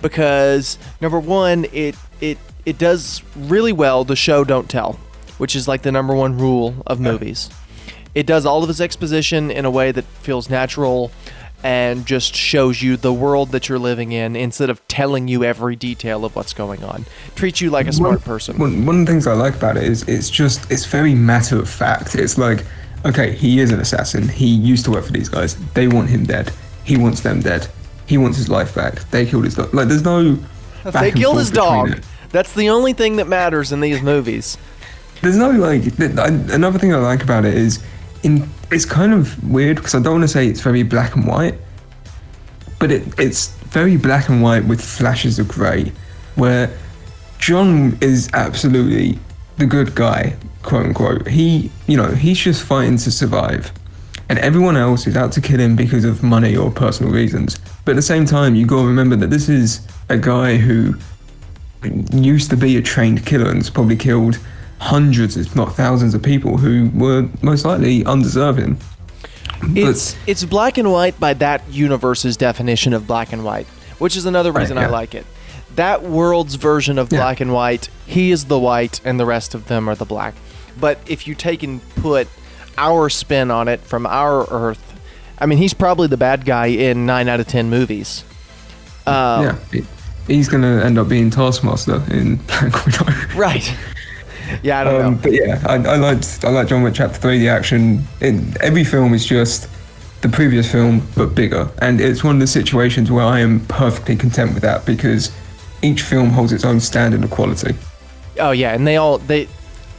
because 0.00 0.78
number 1.00 1.18
one, 1.18 1.66
it 1.72 1.96
it 2.20 2.38
it 2.64 2.78
does 2.78 3.24
really 3.34 3.72
well 3.72 4.04
the 4.04 4.14
show 4.14 4.44
don't 4.44 4.70
tell, 4.70 4.92
which 5.38 5.56
is 5.56 5.66
like 5.66 5.82
the 5.82 5.90
number 5.90 6.14
one 6.14 6.38
rule 6.38 6.76
of 6.86 7.00
movies. 7.00 7.50
It 8.14 8.26
does 8.26 8.46
all 8.46 8.62
of 8.62 8.70
its 8.70 8.80
exposition 8.80 9.50
in 9.50 9.64
a 9.64 9.70
way 9.70 9.90
that 9.90 10.04
feels 10.04 10.48
natural 10.48 11.10
and 11.62 12.06
just 12.06 12.34
shows 12.34 12.82
you 12.82 12.96
the 12.96 13.12
world 13.12 13.50
that 13.50 13.68
you're 13.68 13.78
living 13.78 14.12
in 14.12 14.36
instead 14.36 14.70
of 14.70 14.86
telling 14.88 15.26
you 15.28 15.42
every 15.42 15.76
detail 15.76 16.24
of 16.24 16.36
what's 16.36 16.52
going 16.52 16.84
on. 16.84 17.06
Treats 17.34 17.60
you 17.60 17.70
like 17.70 17.86
a 17.86 17.92
smart 17.92 18.22
person. 18.22 18.58
One, 18.58 18.86
one 18.86 19.00
of 19.00 19.06
the 19.06 19.12
things 19.12 19.26
I 19.26 19.32
like 19.32 19.56
about 19.56 19.76
it 19.76 19.84
is 19.84 20.02
it's 20.08 20.30
just 20.30 20.70
it's 20.70 20.84
very 20.84 21.14
matter 21.14 21.58
of 21.58 21.68
fact. 21.68 22.14
It's 22.14 22.38
like, 22.38 22.64
okay, 23.04 23.32
he 23.34 23.60
is 23.60 23.72
an 23.72 23.80
assassin. 23.80 24.28
He 24.28 24.46
used 24.46 24.84
to 24.84 24.90
work 24.90 25.04
for 25.04 25.12
these 25.12 25.28
guys. 25.28 25.56
They 25.72 25.88
want 25.88 26.08
him 26.08 26.24
dead. 26.24 26.52
He 26.84 26.96
wants 26.96 27.20
them 27.20 27.40
dead. 27.40 27.68
He 28.06 28.18
wants 28.18 28.36
his 28.36 28.48
life 28.48 28.74
back. 28.74 29.00
They 29.10 29.26
killed 29.26 29.44
his 29.44 29.56
dog. 29.56 29.74
Like, 29.74 29.88
there's 29.88 30.04
no. 30.04 30.38
They 30.84 31.10
killed 31.10 31.38
his 31.38 31.50
dog. 31.50 31.90
it. 31.90 32.04
That's 32.30 32.52
the 32.52 32.68
only 32.68 32.92
thing 32.92 33.16
that 33.16 33.26
matters 33.26 33.72
in 33.72 33.80
these 33.80 34.00
movies. 34.02 34.56
There's 35.22 35.36
no 35.36 35.50
like. 35.50 35.82
Another 35.98 36.78
thing 36.78 36.94
I 36.94 36.98
like 36.98 37.22
about 37.22 37.44
it 37.44 37.54
is, 37.54 37.82
in 38.26 38.48
it's 38.72 38.84
kind 38.84 39.14
of 39.14 39.48
weird 39.48 39.76
because 39.76 39.94
I 39.94 40.00
don't 40.00 40.14
want 40.14 40.24
to 40.24 40.28
say 40.28 40.48
it's 40.48 40.60
very 40.60 40.82
black 40.82 41.14
and 41.14 41.26
white, 41.26 41.54
but 42.78 42.90
it 42.90 43.18
it's 43.18 43.48
very 43.78 43.96
black 43.96 44.28
and 44.28 44.42
white 44.42 44.64
with 44.64 44.80
flashes 44.80 45.38
of 45.38 45.48
grey, 45.48 45.92
where 46.34 46.76
John 47.38 47.96
is 48.00 48.28
absolutely 48.34 49.18
the 49.58 49.66
good 49.66 49.94
guy, 49.94 50.36
quote 50.62 50.86
unquote. 50.86 51.28
He, 51.28 51.70
you 51.86 51.96
know, 51.96 52.10
he's 52.10 52.38
just 52.38 52.62
fighting 52.64 52.96
to 52.98 53.10
survive, 53.12 53.72
and 54.28 54.38
everyone 54.40 54.76
else 54.76 55.06
is 55.06 55.16
out 55.16 55.32
to 55.32 55.40
kill 55.40 55.60
him 55.60 55.76
because 55.76 56.04
of 56.04 56.22
money 56.22 56.56
or 56.56 56.70
personal 56.70 57.12
reasons. 57.12 57.58
But 57.84 57.92
at 57.92 57.96
the 57.96 58.02
same 58.02 58.26
time, 58.26 58.56
you 58.56 58.66
got 58.66 58.82
to 58.82 58.88
remember 58.88 59.14
that 59.16 59.30
this 59.30 59.48
is 59.48 59.86
a 60.08 60.18
guy 60.18 60.56
who 60.56 60.96
used 62.12 62.50
to 62.50 62.56
be 62.56 62.76
a 62.76 62.82
trained 62.82 63.24
killer 63.24 63.48
and 63.48 63.58
has 63.58 63.70
probably 63.70 63.96
killed 63.96 64.40
hundreds, 64.78 65.36
if 65.36 65.54
not 65.56 65.74
thousands, 65.74 66.14
of 66.14 66.22
people 66.22 66.58
who 66.58 66.90
were 66.94 67.28
most 67.42 67.64
likely 67.64 68.04
undeserving. 68.04 68.78
It's 69.74 70.16
it's 70.26 70.44
black 70.44 70.76
and 70.78 70.92
white 70.92 71.18
by 71.18 71.32
that 71.34 71.62
universe's 71.70 72.36
definition 72.36 72.92
of 72.92 73.06
black 73.06 73.32
and 73.32 73.42
white, 73.44 73.66
which 73.98 74.16
is 74.16 74.26
another 74.26 74.52
Right, 74.52 74.60
reason 74.62 74.76
I 74.78 74.86
like 74.88 75.14
it. 75.14 75.24
That 75.76 76.02
world's 76.02 76.54
version 76.56 76.98
of 76.98 77.10
Yeah. 77.12 77.18
black 77.20 77.40
and 77.40 77.52
white, 77.52 77.88
he 78.06 78.30
is 78.30 78.44
the 78.46 78.58
white 78.58 79.00
and 79.04 79.18
the 79.18 79.26
rest 79.26 79.54
of 79.54 79.66
them 79.68 79.88
are 79.88 79.94
the 79.94 80.04
black. 80.04 80.34
But 80.78 80.98
if 81.06 81.26
you 81.26 81.34
take 81.34 81.62
and 81.62 81.80
put 81.96 82.28
our 82.76 83.08
spin 83.08 83.50
on 83.50 83.66
it 83.68 83.80
from 83.80 84.06
our 84.06 84.46
Earth, 84.50 84.82
I 85.38 85.46
mean, 85.46 85.58
he's 85.58 85.72
probably 85.74 86.06
the 86.08 86.16
bad 86.18 86.44
guy 86.44 86.66
in 86.66 87.06
nine 87.06 87.28
out 87.28 87.40
of 87.40 87.46
ten 87.46 87.70
movies. 87.70 88.24
Um, 89.06 89.44
yeah, 89.72 89.80
he's 90.26 90.48
gonna 90.48 90.82
end 90.84 90.98
up 90.98 91.08
being 91.08 91.30
Taskmaster 91.30 92.02
in 92.10 92.36
Black 92.46 92.84
Widow. 92.84 93.06
Right. 93.36 93.74
Yeah, 94.62 94.80
I 94.80 94.84
don't 94.84 95.02
Um, 95.04 95.12
know. 95.14 95.20
but 95.22 95.32
yeah, 95.32 95.62
I, 95.66 95.74
I 95.74 95.96
liked 95.96 96.44
I 96.44 96.50
liked 96.50 96.70
John 96.70 96.82
Wick 96.82 96.94
Chapter 96.94 97.18
Three. 97.18 97.38
The 97.38 97.48
action 97.48 98.04
in 98.20 98.54
every 98.60 98.84
film 98.84 99.14
is 99.14 99.24
just 99.26 99.68
the 100.22 100.28
previous 100.28 100.70
film 100.70 101.02
but 101.16 101.34
bigger, 101.34 101.68
and 101.80 102.00
it's 102.00 102.24
one 102.24 102.36
of 102.36 102.40
the 102.40 102.46
situations 102.46 103.10
where 103.10 103.24
I 103.24 103.40
am 103.40 103.60
perfectly 103.66 104.16
content 104.16 104.54
with 104.54 104.62
that 104.62 104.84
because 104.86 105.30
each 105.82 106.02
film 106.02 106.30
holds 106.30 106.52
its 106.52 106.64
own 106.64 106.80
standard 106.80 107.22
of 107.24 107.30
quality. 107.30 107.74
Oh 108.38 108.50
yeah, 108.52 108.74
and 108.74 108.86
they 108.86 108.96
all 108.96 109.18
they, 109.18 109.48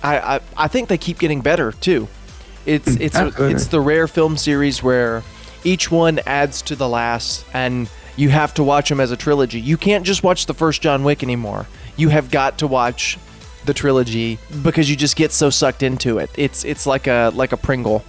I 0.04 0.36
I, 0.36 0.40
I 0.58 0.68
think 0.68 0.90
they 0.90 0.98
keep 0.98 1.20
getting 1.20 1.42
better 1.42 1.72
too. 1.72 2.08
It's 2.66 2.96
it's 2.98 3.16
a, 3.18 3.32
it's 3.48 3.68
the 3.68 3.80
rare 3.80 4.08
film 4.08 4.38
series 4.38 4.84
where 4.84 5.24
each 5.64 5.90
one 5.92 6.20
adds 6.26 6.62
to 6.64 6.76
the 6.76 6.88
last, 6.88 7.46
and 7.54 7.90
you 8.16 8.30
have 8.30 8.54
to 8.56 8.64
watch 8.64 8.90
them 8.90 9.00
as 9.00 9.12
a 9.12 9.18
trilogy. 9.18 9.60
You 9.60 9.78
can't 9.78 10.06
just 10.06 10.24
watch 10.24 10.46
the 10.48 10.54
first 10.54 10.82
John 10.82 11.04
Wick 11.04 11.24
anymore. 11.24 11.66
You 11.96 12.10
have 12.10 12.30
got 12.32 12.58
to 12.60 12.68
watch 12.68 13.18
the 13.68 13.74
trilogy 13.74 14.40
because 14.64 14.90
you 14.90 14.96
just 14.96 15.16
get 15.16 15.32
so 15.32 15.50
sucked 15.50 15.84
into 15.84 16.18
it. 16.18 16.32
It's 16.36 16.66
it's 16.66 16.88
like 16.88 17.08
a 17.08 17.32
like 17.36 17.52
a 17.52 17.58
Pringle. 17.58 18.04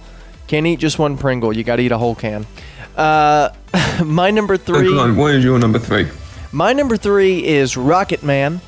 Can't 0.47 0.65
eat 0.65 0.79
just 0.79 0.97
one 0.97 1.17
Pringle. 1.17 1.53
You 1.53 1.63
got 1.63 1.75
to 1.75 1.83
eat 1.83 1.91
a 1.91 1.97
whole 1.97 2.15
can. 2.15 2.47
Uh, 2.95 3.49
my 4.03 4.31
number 4.31 4.57
three. 4.57 4.97
on, 4.97 5.15
what 5.15 5.35
is 5.35 5.43
your 5.43 5.59
number 5.59 5.77
three? 5.77 6.07
My 6.51 6.73
number 6.73 6.97
three 6.97 7.45
is 7.45 7.77
Rocket 7.77 8.23
Man. 8.23 8.59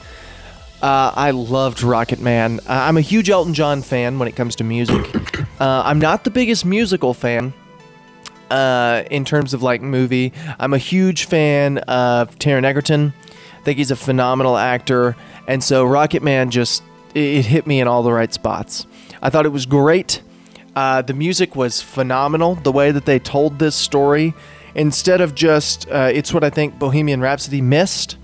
Uh, 0.81 1.11
I 1.15 1.31
loved 1.31 1.81
Rocket 1.83 2.19
Man. 2.19 2.59
Uh, 2.59 2.73
I'm 2.73 2.97
a 2.97 3.01
huge 3.01 3.29
Elton 3.29 3.53
John 3.53 3.81
fan 3.81 4.19
when 4.19 4.27
it 4.27 4.35
comes 4.35 4.55
to 4.57 4.63
music. 4.63 5.15
Uh, 5.59 5.83
I'm 5.85 5.99
not 5.99 6.23
the 6.23 6.31
biggest 6.31 6.65
musical 6.65 7.13
fan 7.13 7.53
uh, 8.49 9.03
in 9.11 9.25
terms 9.25 9.53
of 9.53 9.61
like 9.61 9.79
movie. 9.83 10.33
I'm 10.59 10.73
a 10.73 10.79
huge 10.79 11.25
fan 11.25 11.77
of 11.79 12.37
Taron 12.39 12.63
Egerton. 12.63 13.13
I 13.59 13.63
think 13.63 13.77
he's 13.77 13.91
a 13.91 13.95
phenomenal 13.95 14.57
actor, 14.57 15.15
and 15.51 15.61
so 15.61 15.83
Rocket 15.83 16.23
Man 16.23 16.49
just 16.49 16.81
it 17.13 17.45
hit 17.45 17.67
me 17.67 17.81
in 17.81 17.87
all 17.89 18.03
the 18.03 18.13
right 18.13 18.33
spots. 18.33 18.87
I 19.21 19.29
thought 19.29 19.45
it 19.45 19.49
was 19.49 19.65
great. 19.65 20.21
Uh, 20.77 21.01
the 21.01 21.13
music 21.13 21.57
was 21.57 21.81
phenomenal. 21.81 22.55
The 22.55 22.71
way 22.71 22.91
that 22.91 23.05
they 23.05 23.19
told 23.19 23.59
this 23.59 23.75
story, 23.75 24.33
instead 24.75 25.19
of 25.19 25.35
just, 25.35 25.89
uh, 25.89 26.09
it's 26.13 26.33
what 26.33 26.45
I 26.45 26.49
think 26.49 26.79
Bohemian 26.79 27.19
Rhapsody 27.19 27.59
missed. 27.59 28.15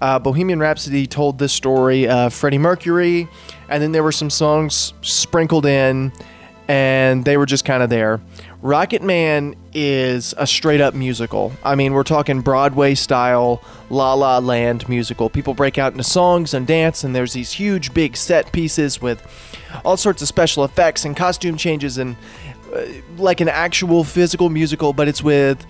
Uh, 0.00 0.18
Bohemian 0.18 0.58
Rhapsody 0.58 1.06
told 1.06 1.38
this 1.38 1.52
story 1.52 2.08
of 2.08 2.34
Freddie 2.34 2.58
Mercury, 2.58 3.28
and 3.68 3.80
then 3.80 3.92
there 3.92 4.02
were 4.02 4.10
some 4.10 4.28
songs 4.28 4.92
sprinkled 5.02 5.66
in, 5.66 6.12
and 6.66 7.24
they 7.24 7.36
were 7.36 7.46
just 7.46 7.64
kind 7.64 7.84
of 7.84 7.90
there. 7.90 8.20
Rocket 8.66 9.00
Man 9.00 9.54
is 9.72 10.34
a 10.36 10.44
straight 10.44 10.80
up 10.80 10.92
musical. 10.92 11.52
I 11.62 11.76
mean, 11.76 11.92
we're 11.92 12.02
talking 12.02 12.40
Broadway 12.40 12.96
style, 12.96 13.62
La 13.90 14.12
La 14.14 14.38
Land 14.38 14.88
musical. 14.88 15.30
People 15.30 15.54
break 15.54 15.78
out 15.78 15.92
into 15.92 16.02
songs 16.02 16.52
and 16.52 16.66
dance, 16.66 17.04
and 17.04 17.14
there's 17.14 17.32
these 17.32 17.52
huge, 17.52 17.94
big 17.94 18.16
set 18.16 18.50
pieces 18.50 19.00
with 19.00 19.22
all 19.84 19.96
sorts 19.96 20.20
of 20.20 20.26
special 20.26 20.64
effects 20.64 21.04
and 21.04 21.16
costume 21.16 21.56
changes, 21.56 21.96
and 21.96 22.16
uh, 22.74 22.84
like 23.18 23.40
an 23.40 23.48
actual 23.48 24.02
physical 24.02 24.50
musical, 24.50 24.92
but 24.92 25.06
it's 25.06 25.22
with 25.22 25.64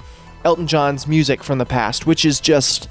Elton 0.47 0.67
John's 0.67 1.07
music 1.07 1.45
from 1.45 1.59
the 1.59 1.67
past, 1.67 2.07
which 2.07 2.25
is 2.25 2.41
just 2.41 2.89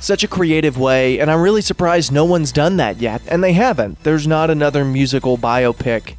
such 0.00 0.22
a 0.22 0.28
creative 0.28 0.76
way, 0.76 1.18
and 1.18 1.30
I'm 1.30 1.40
really 1.40 1.62
surprised 1.62 2.12
no 2.12 2.26
one's 2.26 2.52
done 2.52 2.76
that 2.76 2.98
yet, 2.98 3.22
and 3.26 3.42
they 3.42 3.54
haven't. 3.54 4.02
There's 4.02 4.26
not 4.26 4.50
another 4.50 4.84
musical 4.84 5.38
biopic 5.38 6.16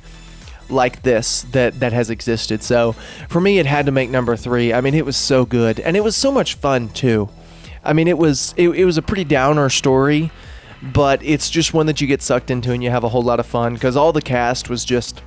like 0.70 1.04
this 1.04 1.44
that 1.52 1.80
that 1.80 1.94
has 1.94 2.10
existed. 2.10 2.64
So 2.64 2.94
for 3.30 3.42
me, 3.42 3.60
it 3.60 3.66
had 3.66 3.86
to 3.86 3.92
make 3.92 4.10
number 4.10 4.36
three. 4.36 4.74
I 4.74 4.82
mean, 4.82 4.94
it 4.94 5.06
was 5.06 5.18
so 5.18 5.46
good, 5.46 5.80
and 5.80 5.96
it 5.96 6.04
was 6.04 6.16
so 6.16 6.32
much 6.32 6.56
fun 6.56 6.90
too. 6.90 7.30
I 7.84 7.94
mean, 7.94 8.08
it 8.08 8.18
was 8.18 8.54
it, 8.58 8.70
it 8.70 8.86
was 8.86 8.98
a 8.98 9.02
pretty 9.02 9.24
downer 9.24 9.70
story, 9.70 10.32
but 10.82 11.24
it's 11.24 11.50
just 11.50 11.74
one 11.74 11.86
that 11.86 12.02
you 12.02 12.08
get 12.08 12.22
sucked 12.22 12.52
into 12.52 12.72
and 12.72 12.84
you 12.84 12.90
have 12.90 13.04
a 13.04 13.10
whole 13.10 13.24
lot 13.24 13.40
of 13.40 13.46
fun 13.46 13.74
because 13.74 13.96
all 13.96 14.12
the 14.12 14.22
cast 14.22 14.70
was 14.70 14.84
just 14.84 15.22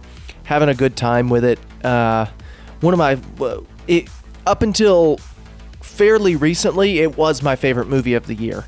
having 0.44 0.68
a 0.68 0.74
good 0.74 0.96
time 0.96 1.28
with 1.28 1.44
it. 1.44 1.58
Uh, 1.84 2.26
one 2.80 2.94
of 2.94 2.98
my 2.98 3.18
it 3.86 4.08
up 4.46 4.62
until 4.62 5.18
fairly 5.80 6.36
recently, 6.36 6.98
it 7.00 7.16
was 7.16 7.42
my 7.42 7.56
favorite 7.56 7.88
movie 7.88 8.14
of 8.14 8.26
the 8.26 8.34
year 8.34 8.64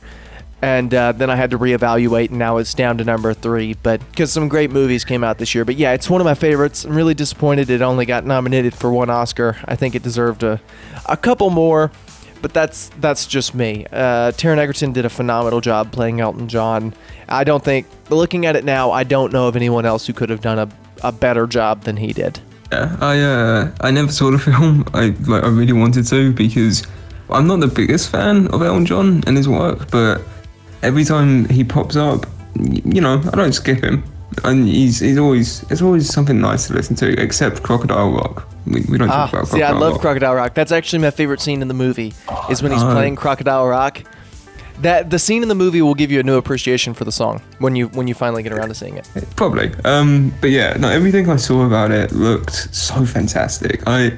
and 0.62 0.94
uh, 0.94 1.10
then 1.10 1.28
I 1.28 1.34
had 1.34 1.50
to 1.50 1.58
reevaluate, 1.58 2.30
and 2.30 2.38
now 2.38 2.58
it's 2.58 2.72
down 2.72 2.96
to 2.98 3.04
number 3.04 3.34
three. 3.34 3.74
But 3.74 4.00
because 4.10 4.32
some 4.32 4.48
great 4.48 4.70
movies 4.70 5.04
came 5.04 5.24
out 5.24 5.38
this 5.38 5.54
year, 5.54 5.64
but 5.64 5.76
yeah, 5.76 5.92
it's 5.92 6.08
one 6.08 6.20
of 6.20 6.24
my 6.24 6.34
favorites. 6.34 6.84
I'm 6.84 6.94
really 6.94 7.14
disappointed 7.14 7.68
it 7.68 7.82
only 7.82 8.06
got 8.06 8.24
nominated 8.24 8.72
for 8.72 8.92
one 8.92 9.10
Oscar. 9.10 9.56
I 9.64 9.74
think 9.74 9.96
it 9.96 10.04
deserved 10.04 10.44
a, 10.44 10.60
a 11.06 11.16
couple 11.16 11.50
more, 11.50 11.90
but 12.40 12.54
that's 12.54 12.90
that's 13.00 13.26
just 13.26 13.56
me. 13.56 13.86
Uh, 13.90 14.30
Taron 14.30 14.58
Egerton 14.58 14.92
did 14.92 15.04
a 15.04 15.10
phenomenal 15.10 15.60
job 15.60 15.90
playing 15.90 16.20
Elton 16.20 16.46
John. 16.46 16.94
I 17.28 17.42
don't 17.42 17.64
think, 17.64 17.88
looking 18.08 18.46
at 18.46 18.54
it 18.54 18.64
now, 18.64 18.92
I 18.92 19.02
don't 19.02 19.32
know 19.32 19.48
of 19.48 19.56
anyone 19.56 19.84
else 19.84 20.06
who 20.06 20.12
could 20.12 20.30
have 20.30 20.42
done 20.42 20.60
a, 20.60 20.68
a 21.02 21.10
better 21.10 21.48
job 21.48 21.82
than 21.82 21.96
he 21.96 22.12
did. 22.12 22.38
Yeah, 22.70 22.96
I 23.00 23.18
uh, 23.20 23.70
I 23.80 23.90
never 23.90 24.12
saw 24.12 24.30
the 24.30 24.38
film. 24.38 24.84
I 24.94 25.06
like 25.26 25.42
I 25.42 25.48
really 25.48 25.72
wanted 25.72 26.06
to 26.06 26.32
because 26.32 26.86
I'm 27.30 27.48
not 27.48 27.58
the 27.58 27.66
biggest 27.66 28.10
fan 28.10 28.46
of 28.48 28.62
Elton 28.62 28.86
John 28.86 29.24
and 29.26 29.36
his 29.36 29.48
work, 29.48 29.90
but 29.90 30.22
every 30.82 31.04
time 31.04 31.48
he 31.48 31.64
pops 31.64 31.96
up, 31.96 32.26
you 32.56 33.00
know, 33.00 33.22
I 33.32 33.36
don't 33.36 33.52
skip 33.52 33.82
him. 33.82 34.04
And 34.44 34.66
he's 34.66 34.98
he's 35.00 35.18
always 35.18 35.62
it's 35.70 35.82
always 35.82 36.08
something 36.08 36.40
nice 36.40 36.68
to 36.68 36.72
listen 36.72 36.96
to, 36.96 37.20
except 37.20 37.62
Crocodile 37.62 38.12
Rock. 38.12 38.48
We, 38.66 38.80
we 38.88 38.96
don't 38.96 39.08
talk 39.08 39.16
ah, 39.16 39.28
about 39.28 39.30
Crocodile 39.30 39.58
See, 39.58 39.62
I 39.62 39.72
love 39.72 39.92
Rock. 39.92 40.00
Crocodile 40.00 40.34
Rock. 40.34 40.54
That's 40.54 40.72
actually 40.72 41.00
my 41.00 41.10
favorite 41.10 41.40
scene 41.42 41.60
in 41.60 41.68
the 41.68 41.74
movie. 41.74 42.14
Is 42.48 42.62
when 42.62 42.72
he's 42.72 42.82
uh, 42.82 42.92
playing 42.92 43.16
Crocodile 43.16 43.68
Rock. 43.68 44.02
That 44.80 45.10
the 45.10 45.18
scene 45.18 45.42
in 45.42 45.48
the 45.48 45.54
movie 45.54 45.82
will 45.82 45.94
give 45.94 46.10
you 46.10 46.18
a 46.18 46.22
new 46.22 46.38
appreciation 46.38 46.94
for 46.94 47.04
the 47.04 47.12
song 47.12 47.42
when 47.58 47.76
you 47.76 47.88
when 47.88 48.08
you 48.08 48.14
finally 48.14 48.42
get 48.42 48.52
around 48.52 48.68
to 48.68 48.74
seeing 48.74 48.96
it. 48.96 49.06
Probably. 49.36 49.70
Um, 49.84 50.32
but 50.40 50.48
yeah, 50.48 50.78
no, 50.78 50.88
everything 50.88 51.28
I 51.28 51.36
saw 51.36 51.66
about 51.66 51.90
it 51.90 52.12
looked 52.12 52.74
so 52.74 53.04
fantastic. 53.04 53.82
I 53.86 54.16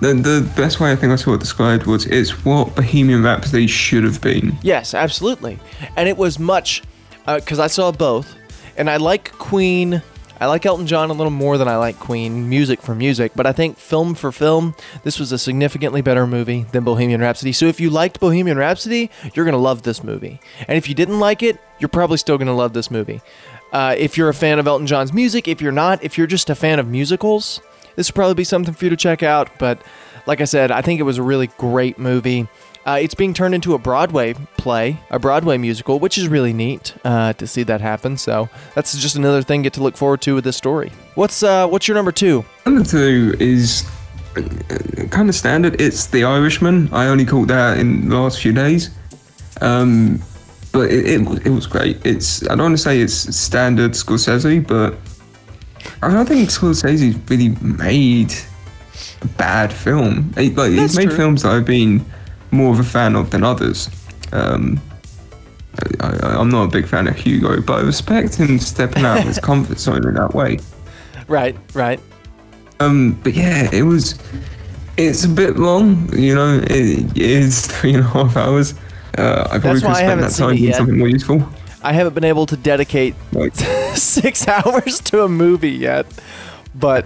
the, 0.00 0.14
the 0.14 0.52
best 0.56 0.80
way 0.80 0.92
I 0.92 0.96
think 0.96 1.12
I 1.12 1.16
saw 1.16 1.34
it 1.34 1.40
described 1.40 1.86
was 1.86 2.06
it's 2.06 2.44
what 2.44 2.74
Bohemian 2.74 3.22
Rhapsody 3.22 3.66
should 3.66 4.04
have 4.04 4.20
been. 4.20 4.56
Yes, 4.62 4.94
absolutely. 4.94 5.58
And 5.96 6.08
it 6.08 6.16
was 6.16 6.38
much, 6.38 6.82
because 7.26 7.58
uh, 7.58 7.64
I 7.64 7.66
saw 7.68 7.92
both, 7.92 8.34
and 8.76 8.90
I 8.90 8.96
like 8.96 9.32
Queen. 9.32 10.02
I 10.40 10.46
like 10.46 10.66
Elton 10.66 10.86
John 10.86 11.10
a 11.10 11.12
little 11.12 11.30
more 11.30 11.56
than 11.56 11.68
I 11.68 11.76
like 11.76 11.98
Queen, 11.98 12.48
music 12.48 12.82
for 12.82 12.94
music, 12.94 13.32
but 13.36 13.46
I 13.46 13.52
think 13.52 13.78
film 13.78 14.14
for 14.14 14.32
film, 14.32 14.74
this 15.04 15.20
was 15.20 15.30
a 15.30 15.38
significantly 15.38 16.02
better 16.02 16.26
movie 16.26 16.64
than 16.72 16.82
Bohemian 16.82 17.20
Rhapsody. 17.20 17.52
So 17.52 17.66
if 17.66 17.80
you 17.80 17.88
liked 17.88 18.18
Bohemian 18.18 18.58
Rhapsody, 18.58 19.10
you're 19.32 19.44
going 19.44 19.54
to 19.54 19.58
love 19.58 19.82
this 19.82 20.02
movie. 20.02 20.40
And 20.66 20.76
if 20.76 20.88
you 20.88 20.94
didn't 20.94 21.20
like 21.20 21.42
it, 21.42 21.58
you're 21.78 21.88
probably 21.88 22.18
still 22.18 22.36
going 22.36 22.48
to 22.48 22.52
love 22.52 22.72
this 22.72 22.90
movie. 22.90 23.22
Uh, 23.72 23.94
if 23.96 24.18
you're 24.18 24.28
a 24.28 24.34
fan 24.34 24.58
of 24.58 24.66
Elton 24.66 24.88
John's 24.88 25.12
music, 25.12 25.46
if 25.48 25.62
you're 25.62 25.72
not, 25.72 26.02
if 26.02 26.18
you're 26.18 26.26
just 26.26 26.50
a 26.50 26.54
fan 26.54 26.78
of 26.78 26.88
musicals, 26.88 27.60
this 27.96 28.08
would 28.08 28.14
probably 28.14 28.34
be 28.34 28.44
something 28.44 28.74
for 28.74 28.84
you 28.84 28.90
to 28.90 28.96
check 28.96 29.22
out. 29.22 29.50
But 29.58 29.80
like 30.26 30.40
I 30.40 30.44
said, 30.44 30.70
I 30.70 30.82
think 30.82 31.00
it 31.00 31.04
was 31.04 31.18
a 31.18 31.22
really 31.22 31.48
great 31.58 31.98
movie. 31.98 32.48
Uh, 32.86 32.98
it's 33.00 33.14
being 33.14 33.32
turned 33.32 33.54
into 33.54 33.72
a 33.74 33.78
Broadway 33.78 34.34
play, 34.58 34.98
a 35.10 35.18
Broadway 35.18 35.56
musical, 35.56 35.98
which 35.98 36.18
is 36.18 36.28
really 36.28 36.52
neat 36.52 36.94
uh, 37.04 37.32
to 37.34 37.46
see 37.46 37.62
that 37.62 37.80
happen. 37.80 38.18
So 38.18 38.50
that's 38.74 38.94
just 38.98 39.16
another 39.16 39.42
thing 39.42 39.62
get 39.62 39.72
to 39.74 39.82
look 39.82 39.96
forward 39.96 40.20
to 40.22 40.34
with 40.34 40.44
this 40.44 40.56
story. 40.56 40.92
What's 41.14 41.42
uh, 41.42 41.66
what's 41.66 41.88
your 41.88 41.94
number 41.94 42.12
two? 42.12 42.44
Number 42.66 42.84
two 42.84 43.34
is 43.40 43.88
uh, 44.36 44.42
kind 45.10 45.30
of 45.30 45.34
standard. 45.34 45.80
It's 45.80 46.08
The 46.08 46.24
Irishman. 46.24 46.92
I 46.92 47.06
only 47.06 47.24
caught 47.24 47.48
that 47.48 47.78
in 47.78 48.10
the 48.10 48.18
last 48.18 48.40
few 48.40 48.52
days, 48.52 48.90
um, 49.62 50.20
but 50.72 50.90
it, 50.90 51.06
it, 51.06 51.46
it 51.46 51.50
was 51.50 51.66
great. 51.66 52.04
It's 52.04 52.42
I 52.44 52.48
don't 52.48 52.64
want 52.64 52.76
to 52.76 52.82
say 52.82 53.00
it's 53.00 53.14
standard 53.14 53.92
Scorsese, 53.92 54.66
but 54.66 54.94
I 56.02 56.10
don't 56.10 56.26
think 56.26 56.48
Scorsese 56.48 57.18
really 57.30 57.50
made 57.60 58.32
a 59.22 59.28
bad 59.28 59.72
film. 59.72 60.32
He, 60.36 60.50
like 60.50 60.72
he's 60.72 60.96
made 60.96 61.08
true. 61.08 61.16
films 61.16 61.42
that 61.42 61.52
I've 61.52 61.64
been 61.64 62.04
more 62.50 62.72
of 62.72 62.80
a 62.80 62.84
fan 62.84 63.16
of 63.16 63.30
than 63.30 63.42
others. 63.42 63.90
Um, 64.32 64.80
I, 66.00 66.40
am 66.40 66.50
not 66.50 66.64
a 66.64 66.68
big 66.68 66.86
fan 66.86 67.08
of 67.08 67.16
Hugo, 67.16 67.60
but 67.60 67.80
I 67.80 67.82
respect 67.82 68.34
him 68.36 68.58
stepping 68.58 69.04
out 69.04 69.18
of 69.18 69.24
his 69.24 69.38
comfort 69.42 69.78
zone 69.78 70.06
in 70.06 70.14
that 70.14 70.34
way. 70.34 70.58
Right, 71.26 71.56
right. 71.74 72.00
Um, 72.80 73.18
but 73.22 73.34
yeah, 73.34 73.68
it 73.72 73.82
was. 73.82 74.18
It's 74.96 75.24
a 75.24 75.28
bit 75.28 75.56
long, 75.56 76.16
you 76.16 76.34
know. 76.34 76.60
It 76.70 77.18
is 77.18 77.66
three 77.66 77.94
and 77.94 78.04
a 78.04 78.08
half 78.08 78.36
hours. 78.36 78.74
Uh, 79.18 79.48
I 79.50 79.58
probably 79.58 79.80
could 79.80 79.96
spend 79.96 80.22
that 80.22 80.32
time 80.32 80.56
doing 80.56 80.72
something 80.72 80.98
more 80.98 81.08
useful. 81.08 81.48
I 81.84 81.92
haven't 81.92 82.14
been 82.14 82.24
able 82.24 82.46
to 82.46 82.56
dedicate 82.56 83.14
like 83.32 83.54
six 83.94 84.48
hours 84.48 85.00
to 85.02 85.22
a 85.22 85.28
movie 85.28 85.70
yet, 85.70 86.06
but 86.74 87.04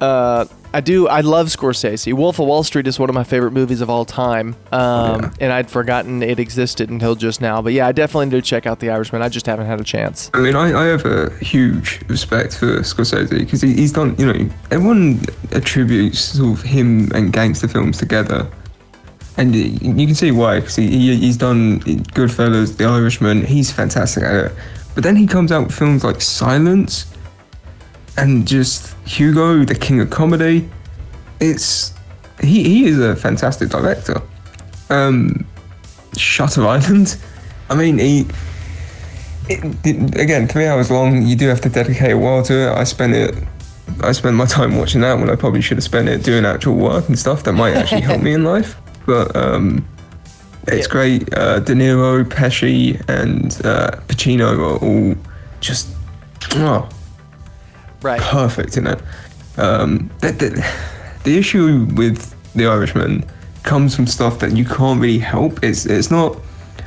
uh, 0.00 0.44
I 0.74 0.82
do. 0.82 1.08
I 1.08 1.22
love 1.22 1.46
Scorsese. 1.46 2.12
Wolf 2.12 2.38
of 2.38 2.46
Wall 2.46 2.62
Street 2.62 2.86
is 2.86 2.98
one 2.98 3.08
of 3.08 3.14
my 3.14 3.24
favorite 3.24 3.52
movies 3.52 3.80
of 3.80 3.88
all 3.88 4.04
time, 4.04 4.54
um, 4.70 5.22
yeah. 5.22 5.30
and 5.40 5.52
I'd 5.52 5.70
forgotten 5.70 6.22
it 6.22 6.38
existed 6.38 6.90
until 6.90 7.14
just 7.14 7.40
now. 7.40 7.62
But 7.62 7.72
yeah, 7.72 7.86
I 7.86 7.92
definitely 7.92 8.28
do 8.28 8.42
check 8.42 8.66
out 8.66 8.78
The 8.78 8.90
Irishman. 8.90 9.22
I 9.22 9.30
just 9.30 9.46
haven't 9.46 9.66
had 9.66 9.80
a 9.80 9.84
chance. 9.84 10.30
I 10.34 10.40
mean, 10.40 10.54
I, 10.54 10.78
I 10.78 10.84
have 10.84 11.06
a 11.06 11.30
huge 11.38 12.02
respect 12.08 12.58
for 12.58 12.80
Scorsese 12.80 13.30
because 13.30 13.62
he, 13.62 13.72
he's 13.72 13.92
done. 13.92 14.14
You 14.18 14.32
know, 14.32 14.50
everyone 14.70 15.24
attributes 15.52 16.20
sort 16.20 16.58
of 16.58 16.62
him 16.62 17.10
and 17.12 17.32
gangster 17.32 17.68
films 17.68 17.96
together 17.96 18.46
and 19.38 19.54
you 19.54 20.06
can 20.06 20.16
see 20.16 20.32
why 20.32 20.58
because 20.58 20.74
he, 20.74 21.16
he's 21.16 21.36
done 21.36 21.78
Goodfellas, 21.80 22.76
The 22.76 22.84
Irishman. 22.84 23.46
He's 23.46 23.70
fantastic 23.70 24.24
at 24.24 24.34
it. 24.46 24.52
But 24.96 25.04
then 25.04 25.14
he 25.14 25.28
comes 25.28 25.52
out 25.52 25.68
with 25.68 25.74
films 25.74 26.02
like 26.02 26.20
Silence 26.20 27.06
and 28.16 28.48
just 28.48 28.96
Hugo, 29.06 29.64
the 29.64 29.76
King 29.76 30.00
of 30.00 30.10
Comedy. 30.10 30.68
It's 31.40 31.94
he 32.40 32.64
he 32.64 32.86
is 32.86 32.98
a 32.98 33.14
fantastic 33.14 33.68
director. 33.68 34.20
Um, 34.90 35.46
Shutter 36.16 36.66
Island. 36.66 37.16
I 37.70 37.76
mean, 37.76 37.98
he. 37.98 38.26
It, 39.48 39.64
it, 39.86 40.20
again, 40.20 40.48
three 40.48 40.66
hours 40.66 40.90
long. 40.90 41.22
You 41.22 41.36
do 41.36 41.46
have 41.46 41.60
to 41.60 41.68
dedicate 41.68 42.10
a 42.10 42.18
while 42.18 42.42
to 42.42 42.68
it. 42.68 42.72
I 42.72 42.82
spent 42.82 43.14
it. 43.14 43.36
I 44.02 44.10
spent 44.10 44.34
my 44.34 44.46
time 44.46 44.76
watching 44.76 45.00
that 45.02 45.14
when 45.14 45.30
I 45.30 45.36
probably 45.36 45.62
should 45.62 45.76
have 45.76 45.84
spent 45.84 46.08
it 46.08 46.24
doing 46.24 46.44
actual 46.44 46.74
work 46.74 47.08
and 47.08 47.16
stuff 47.16 47.44
that 47.44 47.52
might 47.52 47.74
actually 47.74 48.00
help 48.00 48.20
me 48.20 48.32
in 48.32 48.42
life 48.42 48.76
but 49.08 49.34
um, 49.34 49.88
it's 50.68 50.86
yeah. 50.86 50.92
great. 50.92 51.34
Uh, 51.34 51.60
De 51.60 51.72
Niro, 51.72 52.22
Pesci, 52.24 53.02
and 53.08 53.46
uh, 53.64 53.90
Pacino 54.06 54.56
are 54.58 54.84
all 54.84 55.16
just 55.60 55.88
oh, 56.56 56.86
right, 58.02 58.20
perfect 58.20 58.76
in 58.76 58.86
it. 58.86 59.00
Um, 59.56 60.10
the, 60.20 60.32
the, 60.32 60.72
the 61.24 61.38
issue 61.38 61.86
with 61.94 62.36
The 62.52 62.66
Irishman 62.66 63.24
comes 63.62 63.96
from 63.96 64.06
stuff 64.06 64.38
that 64.40 64.52
you 64.52 64.66
can't 64.66 65.00
really 65.00 65.18
help. 65.18 65.64
It's 65.64 65.86
it's 65.86 66.10
not. 66.10 66.36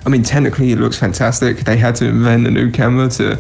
I 0.05 0.09
mean, 0.09 0.23
technically, 0.23 0.71
it 0.71 0.77
looks 0.77 0.97
fantastic. 0.97 1.57
They 1.59 1.77
had 1.77 1.95
to 1.95 2.05
invent 2.05 2.45
a 2.45 2.51
new 2.51 2.71
camera 2.71 3.09
to 3.09 3.37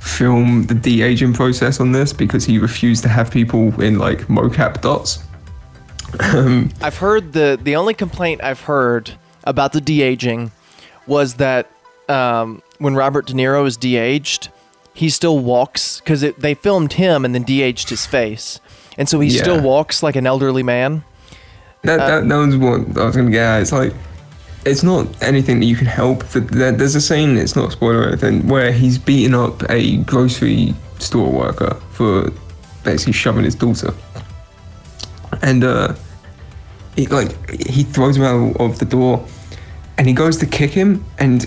film 0.00 0.64
the 0.64 0.74
de 0.74 1.02
aging 1.02 1.34
process 1.34 1.78
on 1.80 1.92
this 1.92 2.12
because 2.12 2.44
he 2.44 2.58
refused 2.58 3.02
to 3.02 3.08
have 3.08 3.30
people 3.30 3.78
in 3.82 3.98
like 3.98 4.20
mocap 4.28 4.80
dots. 4.80 5.23
I've 6.82 6.98
heard 6.98 7.32
the 7.32 7.58
the 7.62 7.76
only 7.76 7.94
complaint 7.94 8.42
I've 8.42 8.60
heard 8.60 9.12
about 9.44 9.72
the 9.72 9.80
de 9.80 10.02
aging 10.02 10.50
was 11.06 11.34
that 11.34 11.70
um, 12.08 12.62
when 12.78 12.94
Robert 12.94 13.26
De 13.26 13.32
Niro 13.34 13.66
is 13.66 13.76
de 13.76 13.96
aged, 13.96 14.48
he 14.94 15.08
still 15.10 15.38
walks 15.38 16.00
because 16.00 16.20
they 16.20 16.54
filmed 16.54 16.94
him 16.94 17.24
and 17.24 17.34
then 17.34 17.42
de-aged 17.42 17.88
his 17.90 18.06
face, 18.06 18.60
and 18.98 19.08
so 19.08 19.20
he 19.20 19.28
Yeah. 19.28 19.42
still 19.42 19.60
walks 19.60 20.02
like 20.02 20.16
an 20.16 20.26
elderly 20.26 20.62
man. 20.62 21.02
That, 21.82 22.00
Uh, 22.00 22.06
that, 22.20 22.28
that 22.28 22.36
was 22.36 22.56
what 22.56 22.80
I 23.02 23.04
was 23.06 23.14
going 23.16 23.26
to 23.26 23.32
get 23.32 23.42
at. 23.44 23.60
It's 23.62 23.72
like, 23.72 23.92
it's 24.64 24.82
not 24.82 25.06
anything 25.22 25.60
that 25.60 25.66
you 25.66 25.76
can 25.76 25.86
help. 25.86 26.26
Th- 26.32 26.46
there- 26.46 26.72
There's 26.72 26.94
a 26.94 27.00
scene, 27.00 27.36
it's 27.36 27.54
not 27.56 27.68
a 27.68 27.72
spoiler 27.72 28.00
or 28.02 28.08
anything, 28.08 28.46
where 28.48 28.72
he's 28.72 28.96
beating 28.96 29.34
up 29.34 29.62
a 29.70 29.98
grocery 29.98 30.74
store 31.00 31.30
worker 31.30 31.76
for 31.90 32.30
basically 32.84 33.12
shoving 33.12 33.44
his 33.44 33.54
daughter. 33.54 33.92
And, 35.44 35.62
uh, 35.62 35.94
he, 36.96 37.06
like, 37.06 37.30
he 37.60 37.84
throws 37.84 38.16
him 38.16 38.24
out 38.24 38.56
of 38.60 38.78
the 38.78 38.84
door 38.84 39.24
and 39.98 40.06
he 40.08 40.12
goes 40.12 40.36
to 40.38 40.46
kick 40.46 40.70
him, 40.72 41.04
and 41.18 41.46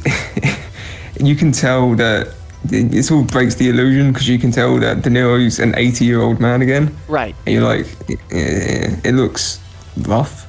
you 1.20 1.36
can 1.36 1.52
tell 1.52 1.96
that 1.96 2.28
it, 2.72 2.94
it 2.94 3.04
sort 3.04 3.26
of 3.26 3.32
breaks 3.32 3.56
the 3.56 3.70
illusion 3.70 4.12
because 4.14 4.28
you 4.28 4.40
can 4.40 4.52
tell 4.52 4.78
that 4.80 5.02
De 5.02 5.10
Niro's 5.10 5.60
an 5.60 5.74
80 5.76 6.06
year 6.06 6.22
old 6.22 6.40
man 6.40 6.62
again. 6.62 6.96
Right. 7.10 7.36
And 7.46 7.56
you're 7.56 7.64
like, 7.64 7.86
eh, 8.10 8.96
it 9.04 9.14
looks 9.16 9.60
rough. 10.00 10.46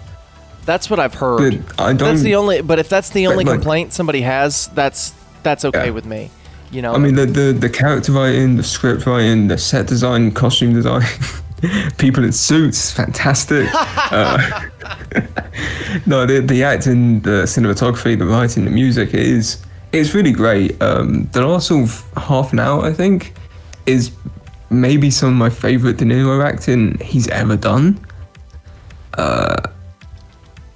That's 0.65 0.91
what 0.91 1.01
I've 1.01 1.15
heard. 1.15 1.65
But 1.69 1.81
I 1.81 1.93
don't. 1.93 2.09
That's 2.11 2.23
the 2.23 2.35
only. 2.37 2.61
But 2.61 2.79
if 2.79 2.89
that's 2.89 3.11
the 3.11 3.27
only 3.27 3.45
like- 3.45 3.55
complaint 3.55 3.93
somebody 3.93 4.21
has, 4.21 4.69
that's 4.75 5.15
that's 5.43 5.65
okay 5.65 5.87
Yeah. 5.87 5.91
with 5.91 6.05
me. 6.05 6.31
You 6.71 6.83
know. 6.83 6.93
I 6.95 6.99
mean, 6.99 7.15
the, 7.15 7.25
the 7.27 7.53
the 7.53 7.71
character 7.71 8.13
writing, 8.13 8.57
the 8.57 8.63
script 8.63 9.07
writing, 9.07 9.49
the 9.49 9.57
set 9.59 9.87
design, 9.87 10.31
costume 10.33 10.75
design, 10.75 11.03
people 11.99 12.25
in 12.25 12.33
suits, 12.33 12.91
fantastic. 12.91 13.69
uh, 13.75 14.39
no, 16.07 16.27
the 16.27 16.41
the 16.41 16.63
acting, 16.65 17.21
the 17.21 17.45
cinematography, 17.45 18.19
the 18.19 18.27
writing, 18.27 18.65
the 18.65 18.71
music 18.71 19.15
is 19.15 19.63
it's 19.93 20.15
really 20.15 20.33
great. 20.33 20.81
Um, 20.83 21.29
the 21.33 21.47
last 21.47 21.69
sort 21.69 21.85
of 21.85 22.05
half 22.17 22.53
an 22.53 22.59
hour, 22.59 22.85
I 22.85 22.93
think, 22.93 23.35
is 23.87 24.11
maybe 24.71 25.11
some 25.11 25.31
of 25.31 25.35
my 25.35 25.51
favorite 25.51 25.97
De 25.97 26.05
Niro 26.05 26.45
acting 26.45 26.99
he's 26.99 27.29
ever 27.29 27.57
done. 27.57 28.05
Uh, 29.15 29.57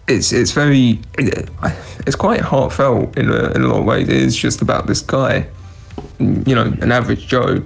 it's 0.09 0.33
it's 0.33 0.53
very 0.53 1.01
it's 1.18 2.16
quite 2.16 2.40
heartfelt 2.40 3.16
in 3.16 3.31
a, 3.31 3.53
in 3.53 3.62
a 3.62 3.68
lot 3.68 3.81
of 3.81 3.85
ways. 3.85 4.09
It 4.09 4.16
is 4.16 4.37
just 4.37 4.62
about 4.62 4.87
this 4.87 5.01
guy, 5.01 5.47
you 6.18 6.55
know, 6.55 6.75
an 6.81 6.90
average 6.90 7.27
Joe, 7.27 7.62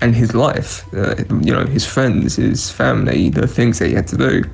and 0.00 0.14
his 0.14 0.34
life. 0.34 0.84
Uh, 0.94 1.16
you 1.40 1.52
know, 1.52 1.64
his 1.64 1.86
friends, 1.86 2.36
his 2.36 2.70
family, 2.70 3.30
the 3.30 3.46
things 3.46 3.78
that 3.78 3.88
he 3.88 3.94
had 3.94 4.06
to 4.08 4.16
do. 4.16 4.44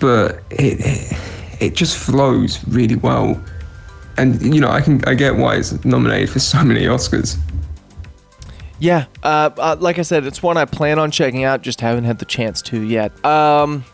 But 0.00 0.42
it 0.50 1.16
it, 1.60 1.74
just 1.74 1.96
flows 1.96 2.66
really 2.68 2.96
well, 2.96 3.42
and 4.16 4.40
you 4.54 4.60
know, 4.60 4.68
I 4.68 4.80
can 4.80 5.02
I 5.06 5.14
get 5.14 5.36
why 5.36 5.56
it's 5.56 5.84
nominated 5.84 6.30
for 6.30 6.38
so 6.52 6.62
many 6.62 6.82
Oscars. 6.82 7.36
Yeah, 8.80 9.06
uh, 9.24 9.50
uh, 9.58 9.76
like 9.80 9.98
I 9.98 10.02
said, 10.02 10.24
it's 10.24 10.40
one 10.40 10.56
I 10.56 10.64
plan 10.64 11.00
on 11.00 11.10
checking 11.10 11.42
out. 11.42 11.62
Just 11.62 11.80
haven't 11.80 12.04
had 12.04 12.20
the 12.20 12.24
chance 12.24 12.62
to 12.62 12.80
yet. 12.80 13.24
Um, 13.24 13.84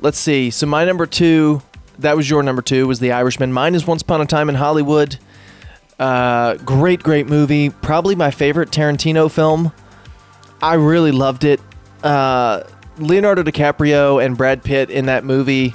let's 0.00 0.18
see. 0.18 0.50
So 0.50 0.66
my 0.66 0.86
number 0.86 1.04
two, 1.04 1.60
that 1.98 2.16
was 2.16 2.30
your 2.30 2.42
number 2.42 2.62
two, 2.62 2.86
was 2.86 2.98
The 2.98 3.12
Irishman. 3.12 3.52
Mine 3.52 3.74
is 3.74 3.86
Once 3.86 4.00
Upon 4.00 4.22
a 4.22 4.26
Time 4.26 4.48
in 4.48 4.54
Hollywood. 4.54 5.18
Uh, 5.98 6.54
great, 6.56 7.02
great 7.02 7.26
movie. 7.26 7.70
Probably 7.70 8.14
my 8.14 8.30
favorite 8.30 8.70
Tarantino 8.70 9.30
film. 9.30 9.72
I 10.62 10.74
really 10.74 11.12
loved 11.12 11.44
it. 11.44 11.60
Uh, 12.02 12.64
Leonardo 12.98 13.42
DiCaprio 13.42 14.24
and 14.24 14.36
Brad 14.36 14.62
Pitt 14.62 14.90
in 14.90 15.06
that 15.06 15.24
movie 15.24 15.74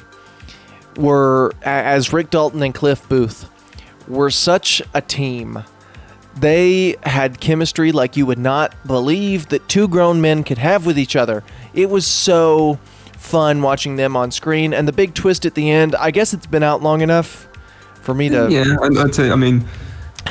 were, 0.97 1.53
as 1.63 2.11
Rick 2.13 2.29
Dalton 2.29 2.61
and 2.63 2.73
Cliff 2.73 3.07
Booth, 3.07 3.49
were 4.07 4.29
such 4.29 4.81
a 4.93 5.01
team 5.01 5.63
they 6.35 6.95
had 7.03 7.39
chemistry 7.39 7.91
like 7.91 8.15
you 8.15 8.25
would 8.25 8.39
not 8.39 8.75
believe 8.85 9.49
that 9.49 9.67
two 9.67 9.87
grown 9.87 10.21
men 10.21 10.43
could 10.43 10.57
have 10.57 10.85
with 10.85 10.97
each 10.97 11.15
other. 11.15 11.43
It 11.73 11.89
was 11.89 12.05
so 12.07 12.79
fun 13.17 13.61
watching 13.61 13.97
them 13.97 14.15
on 14.15 14.31
screen, 14.31 14.73
and 14.73 14.87
the 14.87 14.93
big 14.93 15.13
twist 15.13 15.45
at 15.45 15.55
the 15.55 15.69
end. 15.69 15.95
I 15.95 16.11
guess 16.11 16.33
it's 16.33 16.47
been 16.47 16.63
out 16.63 16.81
long 16.81 17.01
enough 17.01 17.47
for 18.01 18.13
me 18.13 18.29
to. 18.29 18.47
Yeah, 18.49 18.77
I'd, 18.81 19.13
say. 19.13 19.29
I 19.29 19.35
mean, 19.35 19.65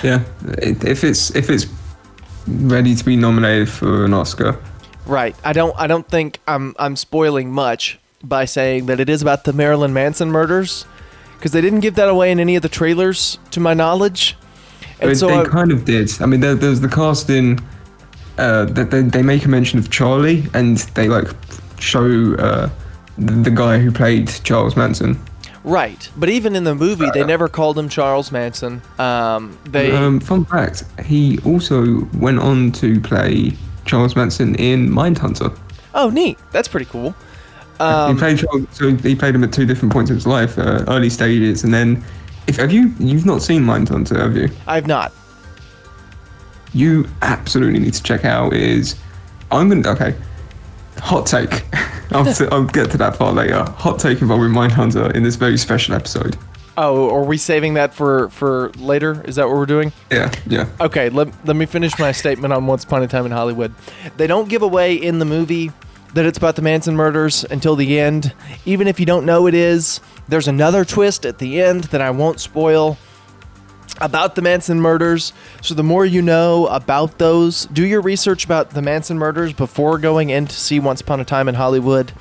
yeah, 0.03 0.23
if 0.59 1.05
it's 1.05 1.35
if 1.35 1.51
it's 1.51 1.67
ready 2.47 2.95
to 2.95 3.05
be 3.05 3.17
nominated 3.17 3.69
for 3.69 4.05
an 4.05 4.15
Oscar, 4.15 4.59
Right. 5.07 5.35
I 5.45 5.53
don't. 5.53 5.75
I 5.79 5.87
don't 5.87 6.07
think 6.09 6.39
I'm. 6.47 6.75
I'm 6.79 6.97
spoiling 6.97 7.51
much 7.53 7.99
by 8.23 8.45
saying 8.45 8.87
that 8.87 9.01
it 9.01 9.09
is 9.09 9.23
about 9.23 9.45
the 9.45 9.53
Marilyn 9.53 9.93
Manson 9.93 10.31
murders, 10.31 10.85
because 11.37 11.53
they 11.53 11.61
didn't 11.61 11.81
give 11.81 11.95
that 11.97 12.09
away 12.09 12.31
in 12.31 12.39
any 12.39 12.55
of 12.57 12.63
the 12.63 12.69
trailers, 12.69 13.39
to 13.51 13.61
my 13.61 13.75
knowledge. 13.75 14.37
And 15.01 15.11
They, 15.11 15.15
so 15.15 15.27
they 15.29 15.39
I- 15.39 15.45
kind 15.45 15.73
of 15.73 15.85
did. 15.85 16.11
I 16.21 16.27
mean, 16.27 16.41
there, 16.41 16.55
there's 16.55 16.81
the 16.81 16.89
casting. 16.89 17.59
Uh, 18.39 18.65
that 18.67 18.91
they, 18.91 19.03
they 19.03 19.23
make 19.23 19.45
a 19.45 19.49
mention 19.49 19.79
of 19.79 19.91
Charlie, 19.91 20.45
and 20.55 20.79
they 20.95 21.09
like 21.09 21.29
show 21.79 22.35
uh, 22.39 22.71
the, 23.19 23.33
the 23.33 23.51
guy 23.51 23.79
who 23.79 23.91
played 23.91 24.29
Charles 24.45 24.77
Manson. 24.77 25.19
Right. 25.65 26.09
But 26.17 26.29
even 26.29 26.55
in 26.57 26.65
the 26.65 26.75
movie, 26.75 27.09
they 27.13 27.25
never 27.25 27.49
called 27.49 27.79
him 27.79 27.89
Charles 27.89 28.31
Manson. 28.33 28.83
Um, 28.99 29.59
they. 29.65 29.93
Um, 29.93 30.21
fun 30.21 30.45
fact: 30.45 30.85
he 31.05 31.39
also 31.45 32.05
went 32.19 32.39
on 32.39 32.73
to 32.73 33.01
play 33.01 33.53
Charles 33.85 34.17
Manson 34.17 34.55
in 34.57 34.89
Mindhunter. 34.89 35.57
oh, 35.95 36.11
neat. 36.11 36.39
That's 36.53 36.69
pretty 36.69 36.87
cool. 36.87 37.15
he 37.79 37.85
Um, 37.85 38.17
played 38.19 38.39
Charles, 38.39 38.67
so 38.73 38.95
he 38.95 39.15
played 39.15 39.35
him 39.35 39.43
at 39.45 39.53
two 39.53 39.67
different 39.67 39.93
points 39.93 40.11
in 40.11 40.17
his 40.17 40.27
life, 40.27 40.59
uh, 40.59 40.85
early 40.89 41.11
stages, 41.11 41.65
and 41.65 41.73
then. 41.75 42.03
If 42.47 42.57
have 42.57 42.73
you 42.73 42.93
you've 42.99 43.27
not 43.27 43.43
seen 43.43 43.63
Mindhunter, 43.63 44.19
have 44.19 44.37
you? 44.37 44.49
I've 44.67 44.87
not. 44.89 45.13
you 46.73 47.07
absolutely 47.23 47.79
need 47.79 47.95
to 47.95 48.03
check 48.03 48.25
out 48.25 48.53
is 48.55 48.97
I'm 49.53 49.69
gonna 49.69 49.89
okay. 49.91 50.17
Hot 50.99 51.27
take. 51.27 51.63
I'll, 52.13 52.33
t- 52.33 52.47
I'll 52.51 52.65
get 52.65 52.91
to 52.93 52.99
that 52.99 53.19
part 53.19 53.35
later. 53.35 53.63
Hot 53.63 53.99
take 53.99 54.21
involving 54.21 54.51
Mindhunter 54.51 55.15
in 55.15 55.23
this 55.23 55.37
very 55.37 55.57
special 55.57 55.95
episode. 55.95 56.37
Oh, 56.77 57.15
are 57.15 57.25
we 57.25 57.37
saving 57.37 57.75
that 57.75 57.93
for 57.93 58.31
for 58.31 58.71
later? 58.79 59.23
Is 59.27 59.37
that 59.37 59.47
what 59.47 59.57
we're 59.57 59.67
doing? 59.67 59.93
Yeah, 60.11 60.33
yeah. 60.47 60.67
Okay, 60.81 61.11
let, 61.11 61.29
let 61.47 61.57
me 61.57 61.67
finish 61.67 61.99
my 61.99 62.13
statement 62.13 62.55
on 62.55 62.67
Once 62.67 62.85
Upon 62.85 63.03
a 63.03 63.09
Time 63.09 63.27
in 63.27 63.33
Hollywood. 63.33 63.75
They 64.17 64.27
don't 64.27 64.49
give 64.49 64.63
away 64.63 64.95
in 64.95 65.19
the 65.19 65.25
movie 65.25 65.73
that 66.15 66.25
it's 66.25 66.39
about 66.39 66.57
the 66.57 66.63
Manson 66.63 66.97
murders 66.97 67.45
until 67.45 67.77
the 67.77 68.01
end. 68.01 68.33
Even 68.65 68.89
if 68.89 68.99
you 68.99 69.07
don't 69.07 69.27
know 69.27 69.47
it 69.47 69.55
is, 69.55 70.01
there's 70.29 70.49
another 70.49 70.85
twist 70.85 71.27
at 71.27 71.39
the 71.39 71.61
end 71.61 71.85
that 71.85 72.01
I 72.01 72.11
won't 72.11 72.41
spoil 72.41 72.97
about 74.01 74.35
the 74.35 74.43
Manson 74.43 74.81
murders. 74.81 75.33
So 75.63 75.75
the 75.75 75.83
more 75.83 76.05
you 76.05 76.23
know 76.23 76.67
about 76.69 77.19
those, 77.19 77.67
do 77.67 77.85
your 77.85 78.01
research 78.01 78.45
about 78.45 78.71
the 78.71 78.83
Manson 78.83 79.19
murders 79.19 79.53
before 79.53 79.99
going 79.99 80.31
in 80.31 80.47
to 80.47 80.55
see 80.55 80.81
Once 80.81 81.01
Upon 81.01 81.21
a 81.21 81.25
Time 81.25 81.49
in 81.49 81.55
Hollywood. 81.55 82.13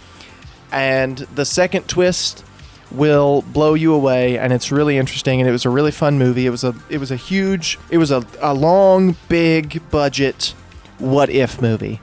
And 0.71 1.17
the 1.17 1.45
second 1.45 1.87
twist 1.87 2.43
will 2.91 3.43
blow 3.43 3.75
you 3.75 3.93
away 3.93 4.37
and 4.37 4.51
it's 4.51 4.71
really 4.71 4.97
interesting 4.97 5.39
and 5.39 5.47
it 5.47 5.51
was 5.51 5.65
a 5.65 5.69
really 5.69 5.91
fun 5.91 6.17
movie. 6.17 6.45
It 6.45 6.49
was 6.49 6.63
a 6.63 6.73
it 6.89 6.97
was 6.97 7.11
a 7.11 7.15
huge 7.15 7.77
it 7.89 7.97
was 7.97 8.11
a, 8.11 8.25
a 8.41 8.53
long, 8.53 9.15
big 9.27 9.89
budget 9.89 10.53
what 10.97 11.29
if 11.29 11.61
movie. 11.61 12.01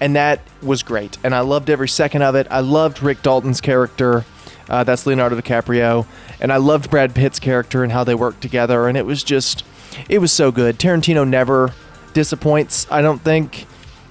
And 0.00 0.14
that 0.14 0.40
was 0.62 0.82
great. 0.82 1.16
And 1.24 1.34
I 1.34 1.40
loved 1.40 1.70
every 1.70 1.88
second 1.88 2.22
of 2.22 2.34
it. 2.34 2.46
I 2.50 2.60
loved 2.60 3.02
Rick 3.02 3.22
Dalton's 3.22 3.60
character. 3.60 4.24
Uh, 4.68 4.84
that's 4.84 5.06
Leonardo 5.06 5.38
DiCaprio. 5.40 6.06
And 6.40 6.52
I 6.52 6.56
loved 6.56 6.90
Brad 6.90 7.14
Pitt's 7.14 7.38
character 7.38 7.82
and 7.82 7.92
how 7.92 8.04
they 8.04 8.14
worked 8.14 8.40
together. 8.40 8.88
And 8.88 8.96
it 8.98 9.06
was 9.06 9.22
just, 9.22 9.64
it 10.08 10.18
was 10.18 10.32
so 10.32 10.50
good. 10.50 10.78
Tarantino 10.78 11.26
never 11.26 11.72
disappoints, 12.12 12.86
I 12.90 13.02
don't 13.02 13.20
think. 13.22 13.66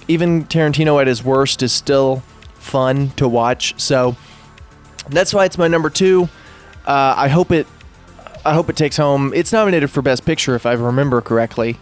Even 0.08 0.44
Tarantino 0.44 1.00
at 1.00 1.06
his 1.06 1.22
worst 1.22 1.62
is 1.62 1.72
still 1.72 2.22
fun 2.54 3.10
to 3.10 3.28
watch. 3.28 3.74
So 3.80 4.16
that's 5.08 5.34
why 5.34 5.44
it's 5.44 5.58
my 5.58 5.68
number 5.68 5.90
two. 5.90 6.28
Uh, 6.86 7.14
I 7.16 7.28
hope 7.28 7.50
it. 7.50 7.66
I 8.44 8.54
hope 8.54 8.70
it 8.70 8.76
takes 8.76 8.96
home. 8.96 9.32
It's 9.34 9.52
nominated 9.52 9.90
for 9.90 10.02
Best 10.02 10.24
Picture, 10.24 10.54
if 10.54 10.66
I 10.66 10.74
remember 10.74 11.20
correctly. 11.20 11.76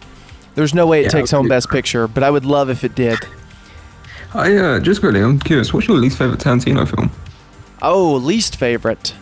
There's 0.55 0.73
no 0.73 0.87
way 0.87 1.01
it 1.01 1.03
Yeah, 1.03 1.09
takes 1.09 1.29
home. 1.29 1.47
Best 1.47 1.69
Picture, 1.69 2.07
but 2.07 2.23
I 2.23 2.31
would 2.31 2.43
love 2.45 2.71
if 2.71 2.83
it 2.83 2.95
did. 2.95 3.19
I 4.33 4.55
uh, 4.57 4.79
just 4.79 4.99
quickly, 5.01 5.21
I'm 5.21 5.39
curious. 5.39 5.71
What's 5.73 5.87
your 5.87 5.97
least 5.97 6.17
favorite 6.17 6.39
Tarantino 6.39 6.89
film? 6.89 7.11
Oh, 7.81 8.15
least 8.15 8.55
favorite. 8.57 9.13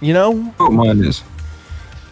You 0.00 0.12
know, 0.14 0.54
Oh, 0.58 0.70
mine 0.70 1.02
is. 1.04 1.22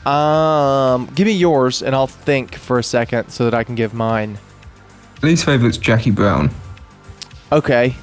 um, 0.06 1.06
give 1.14 1.26
me 1.26 1.32
yours, 1.32 1.82
and 1.82 1.94
I'll 1.94 2.06
think 2.06 2.54
for 2.54 2.78
a 2.78 2.82
second 2.82 3.30
so 3.30 3.44
that 3.44 3.54
I 3.54 3.64
can 3.64 3.74
give 3.74 3.92
mine. 3.94 4.38
Least 5.22 5.44
favorite's 5.44 5.76
Jackie 5.76 6.10
Brown. 6.10 6.50
Okay. 7.52 7.96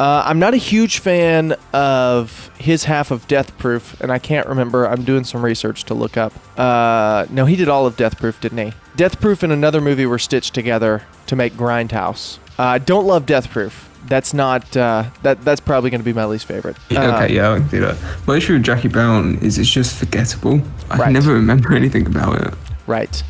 Uh, 0.00 0.22
I'm 0.26 0.38
not 0.40 0.52
a 0.54 0.56
huge 0.56 0.98
fan 0.98 1.54
of 1.72 2.50
his 2.58 2.84
half 2.84 3.10
of 3.12 3.28
Death 3.28 3.56
Proof, 3.58 4.00
and 4.00 4.10
I 4.10 4.18
can't 4.18 4.48
remember. 4.48 4.86
I'm 4.88 5.04
doing 5.04 5.22
some 5.22 5.44
research 5.44 5.84
to 5.84 5.94
look 5.94 6.16
up. 6.16 6.32
Uh, 6.58 7.26
no, 7.30 7.44
he 7.44 7.54
did 7.54 7.68
all 7.68 7.86
of 7.86 7.96
Death 7.96 8.18
Proof, 8.18 8.40
didn't 8.40 8.58
he? 8.58 8.72
Death 8.96 9.20
Proof 9.20 9.42
and 9.44 9.52
another 9.52 9.80
movie 9.80 10.06
were 10.06 10.18
stitched 10.18 10.54
together 10.54 11.02
to 11.26 11.36
make 11.36 11.52
Grindhouse. 11.52 12.38
Uh, 12.58 12.62
I 12.64 12.78
don't 12.78 13.06
love 13.06 13.26
Death 13.26 13.48
Proof. 13.50 13.88
That's 14.06 14.34
not. 14.34 14.76
Uh, 14.76 15.04
that 15.22 15.44
that's 15.44 15.60
probably 15.60 15.90
going 15.90 16.00
to 16.00 16.04
be 16.04 16.12
my 16.12 16.24
least 16.24 16.46
favorite. 16.46 16.76
Yeah, 16.90 17.02
Uh, 17.16 17.22
okay, 17.24 17.34
yeah, 17.34 17.52
I 17.52 17.58
can 17.58 17.68
do 17.68 17.80
that. 17.80 17.96
My 18.26 18.36
issue 18.36 18.54
with 18.54 18.62
Jackie 18.64 18.88
Brown 18.88 19.36
is 19.38 19.58
it's 19.58 19.70
just 19.70 19.96
forgettable. 19.96 20.60
I 20.90 20.96
Right. 20.96 21.12
never 21.12 21.32
remember 21.32 21.72
anything 21.74 22.06
about 22.06 22.40
it. 22.42 22.54
Right. 22.86 23.22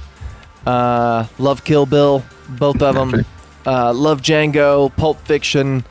Uh, 0.67 1.27
love 1.39 1.65
Kill 1.65 1.87
Bill, 1.87 2.25
both 2.49 2.81
of 2.83 2.95
them. 2.95 3.25
Uh, 3.67 3.93
love 3.93 4.23
Django, 4.23 4.95
Pulp 4.97 5.21
Fiction. 5.27 5.85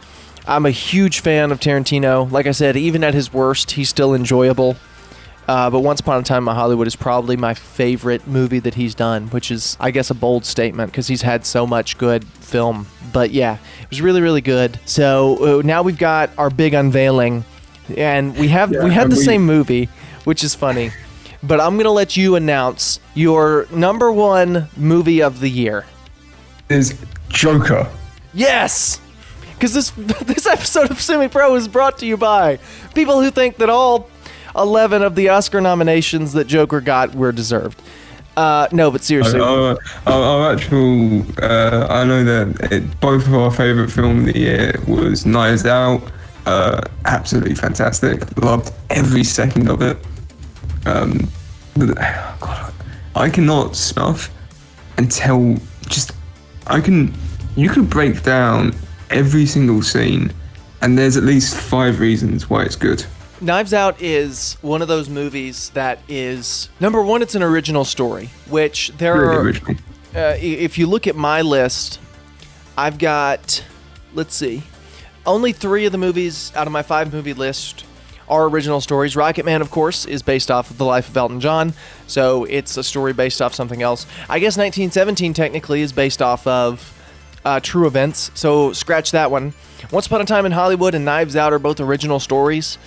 I'm 0.48 0.66
a 0.66 0.72
huge 0.72 1.20
fan 1.20 1.52
of 1.52 1.60
Tarantino. 1.60 2.30
Like 2.32 2.48
I 2.48 2.52
said, 2.52 2.76
even 2.76 3.04
at 3.04 3.14
his 3.14 3.32
worst, 3.32 3.72
he's 3.72 3.90
still 3.90 4.14
enjoyable. 4.16 4.76
Uh, 5.52 5.70
but 5.70 5.82
Once 5.82 6.00
Upon 6.00 6.18
a 6.18 6.24
Time 6.24 6.48
in 6.48 6.56
Hollywood 6.56 6.88
is 6.88 6.96
probably 6.96 7.36
my 7.36 7.54
favorite 7.54 8.26
movie 8.26 8.60
that 8.60 8.74
he's 8.76 8.96
done, 8.96 9.28
which 9.32 9.52
is, 9.52 9.76
I 9.82 9.92
guess, 9.92 10.10
a 10.10 10.14
bold 10.14 10.46
statement 10.46 10.94
because 10.94 11.08
he's 11.08 11.24
had 11.24 11.46
so 11.46 11.68
much 11.68 11.98
good 11.98 12.24
film. 12.24 12.88
But 13.12 13.32
yeah, 13.32 13.58
it 13.82 13.90
was 13.90 14.02
really, 14.02 14.22
really 14.22 14.40
good. 14.40 14.80
So 14.86 15.60
uh, 15.60 15.62
now 15.62 15.82
we've 15.84 15.98
got 15.98 16.30
our 16.38 16.50
big 16.50 16.74
unveiling, 16.74 17.44
and 17.98 18.34
we 18.38 18.48
have 18.48 18.72
Yeah, 18.72 18.86
we 18.86 18.92
had 18.94 19.12
the 19.12 19.18
we- 19.18 19.26
same 19.26 19.46
movie, 19.46 19.90
which 20.24 20.42
is 20.42 20.56
funny. 20.56 20.92
But 21.44 21.60
I'm 21.60 21.76
gonna 21.76 21.92
let 21.92 22.16
you 22.16 22.36
announce 22.38 23.02
your 23.14 23.68
number 23.72 24.10
one 24.10 24.70
movie 24.78 25.22
of 25.22 25.42
the 25.42 25.50
year. 25.50 25.86
Is 26.70 26.98
Joker. 27.28 27.90
Yes, 28.34 29.02
because 29.56 29.74
this 29.74 29.90
this 30.22 30.46
episode 30.46 30.92
of 30.92 31.02
Semi 31.02 31.28
Pro 31.28 31.56
is 31.56 31.68
brought 31.68 31.98
to 31.98 32.06
you 32.06 32.16
by 32.16 32.58
people 32.94 33.22
who 33.22 33.32
think 33.32 33.58
that 33.58 33.70
all 33.70 34.08
eleven 34.56 35.02
of 35.02 35.16
the 35.16 35.30
Oscar 35.30 35.62
nominations 35.62 36.34
that 36.34 36.46
Joker 36.46 36.82
got 36.82 37.16
were 37.16 37.32
deserved. 37.32 37.82
Uh, 38.38 38.68
no, 38.72 38.90
but 38.90 39.04
seriously, 39.04 39.42
Our, 39.42 39.78
our, 40.08 40.24
our 40.24 40.54
actual, 40.54 41.22
uh, 41.44 41.88
I 41.90 42.06
know 42.06 42.24
that 42.24 42.72
it, 42.72 43.00
both 43.02 43.28
of 43.28 43.34
our 43.34 43.52
favorite 43.52 43.90
film 43.92 44.20
of 44.20 44.34
the 44.34 44.40
year 44.40 44.74
was 44.88 45.26
Knives 45.26 45.66
Out. 45.66 46.02
Uh, 46.46 46.82
absolutely 47.06 47.56
fantastic. 47.56 48.38
Loved 48.38 48.72
every 48.90 49.26
second 49.26 49.70
of 49.70 49.82
it. 49.82 49.98
Um, 50.86 51.30
God, 51.78 52.74
I 53.16 53.30
cannot 53.30 53.76
snuff 53.76 54.32
tell. 55.10 55.56
Just, 55.88 56.12
I 56.68 56.80
can. 56.82 57.14
You 57.56 57.70
could 57.70 57.90
break 57.90 58.24
down 58.24 58.74
every 59.10 59.46
single 59.46 59.82
scene, 59.82 60.32
and 60.82 60.98
there's 60.98 61.18
at 61.18 61.24
least 61.24 61.56
five 61.56 62.00
reasons 62.00 62.50
why 62.50 62.64
it's 62.64 62.76
good. 62.76 63.06
Knives 63.42 63.74
Out 63.74 64.00
is 64.00 64.56
one 64.62 64.84
of 64.84 64.88
those 64.88 65.10
movies 65.10 65.72
that 65.72 65.98
is 66.08 66.70
number 66.80 67.02
one. 67.02 67.24
It's 67.24 67.34
an 67.34 67.42
original 67.42 67.84
story, 67.84 68.30
which 68.48 68.90
there 69.00 69.32
are. 69.32 69.50
uh, 69.50 70.38
if 70.40 70.78
you 70.78 70.86
look 70.86 71.08
at 71.08 71.16
my 71.16 71.42
list, 71.42 72.00
I've 72.78 73.00
got, 73.00 73.64
let's 74.14 74.36
see, 74.36 74.62
only 75.26 75.54
three 75.54 75.88
of 75.88 75.92
the 75.92 75.98
movies 75.98 76.52
out 76.56 76.68
of 76.68 76.74
my 76.74 76.84
five 76.84 77.12
movie 77.12 77.34
list 77.34 77.84
are 78.30 78.46
original 78.46 78.80
stories. 78.80 79.16
Rocketman, 79.16 79.62
of 79.62 79.72
course, 79.72 80.06
is 80.06 80.22
based 80.22 80.52
off 80.52 80.70
of 80.70 80.78
the 80.78 80.86
life 80.86 81.10
of 81.10 81.18
Elton 81.18 81.40
John, 81.40 81.74
so 82.06 82.46
it's 82.46 82.78
a 82.78 82.84
story 82.84 83.12
based 83.12 83.42
off 83.42 83.56
something 83.56 83.82
else. 83.82 84.06
I 84.30 84.38
guess 84.38 84.56
1917 84.56 85.34
technically 85.34 85.82
is 85.82 85.92
based 85.92 86.22
off 86.22 86.46
of 86.46 86.96
uh, 87.44 87.60
true 87.60 87.88
events, 87.88 88.30
so 88.36 88.72
scratch 88.72 89.12
that 89.12 89.32
one. 89.32 89.54
Once 89.92 90.06
Upon 90.06 90.22
a 90.22 90.26
Time 90.26 90.46
in 90.46 90.52
Hollywood 90.52 90.94
and 90.94 91.04
Knives 91.04 91.36
Out 91.36 91.54
are 91.54 91.60
both 91.60 91.80
original 91.80 92.20
stories. 92.20 92.78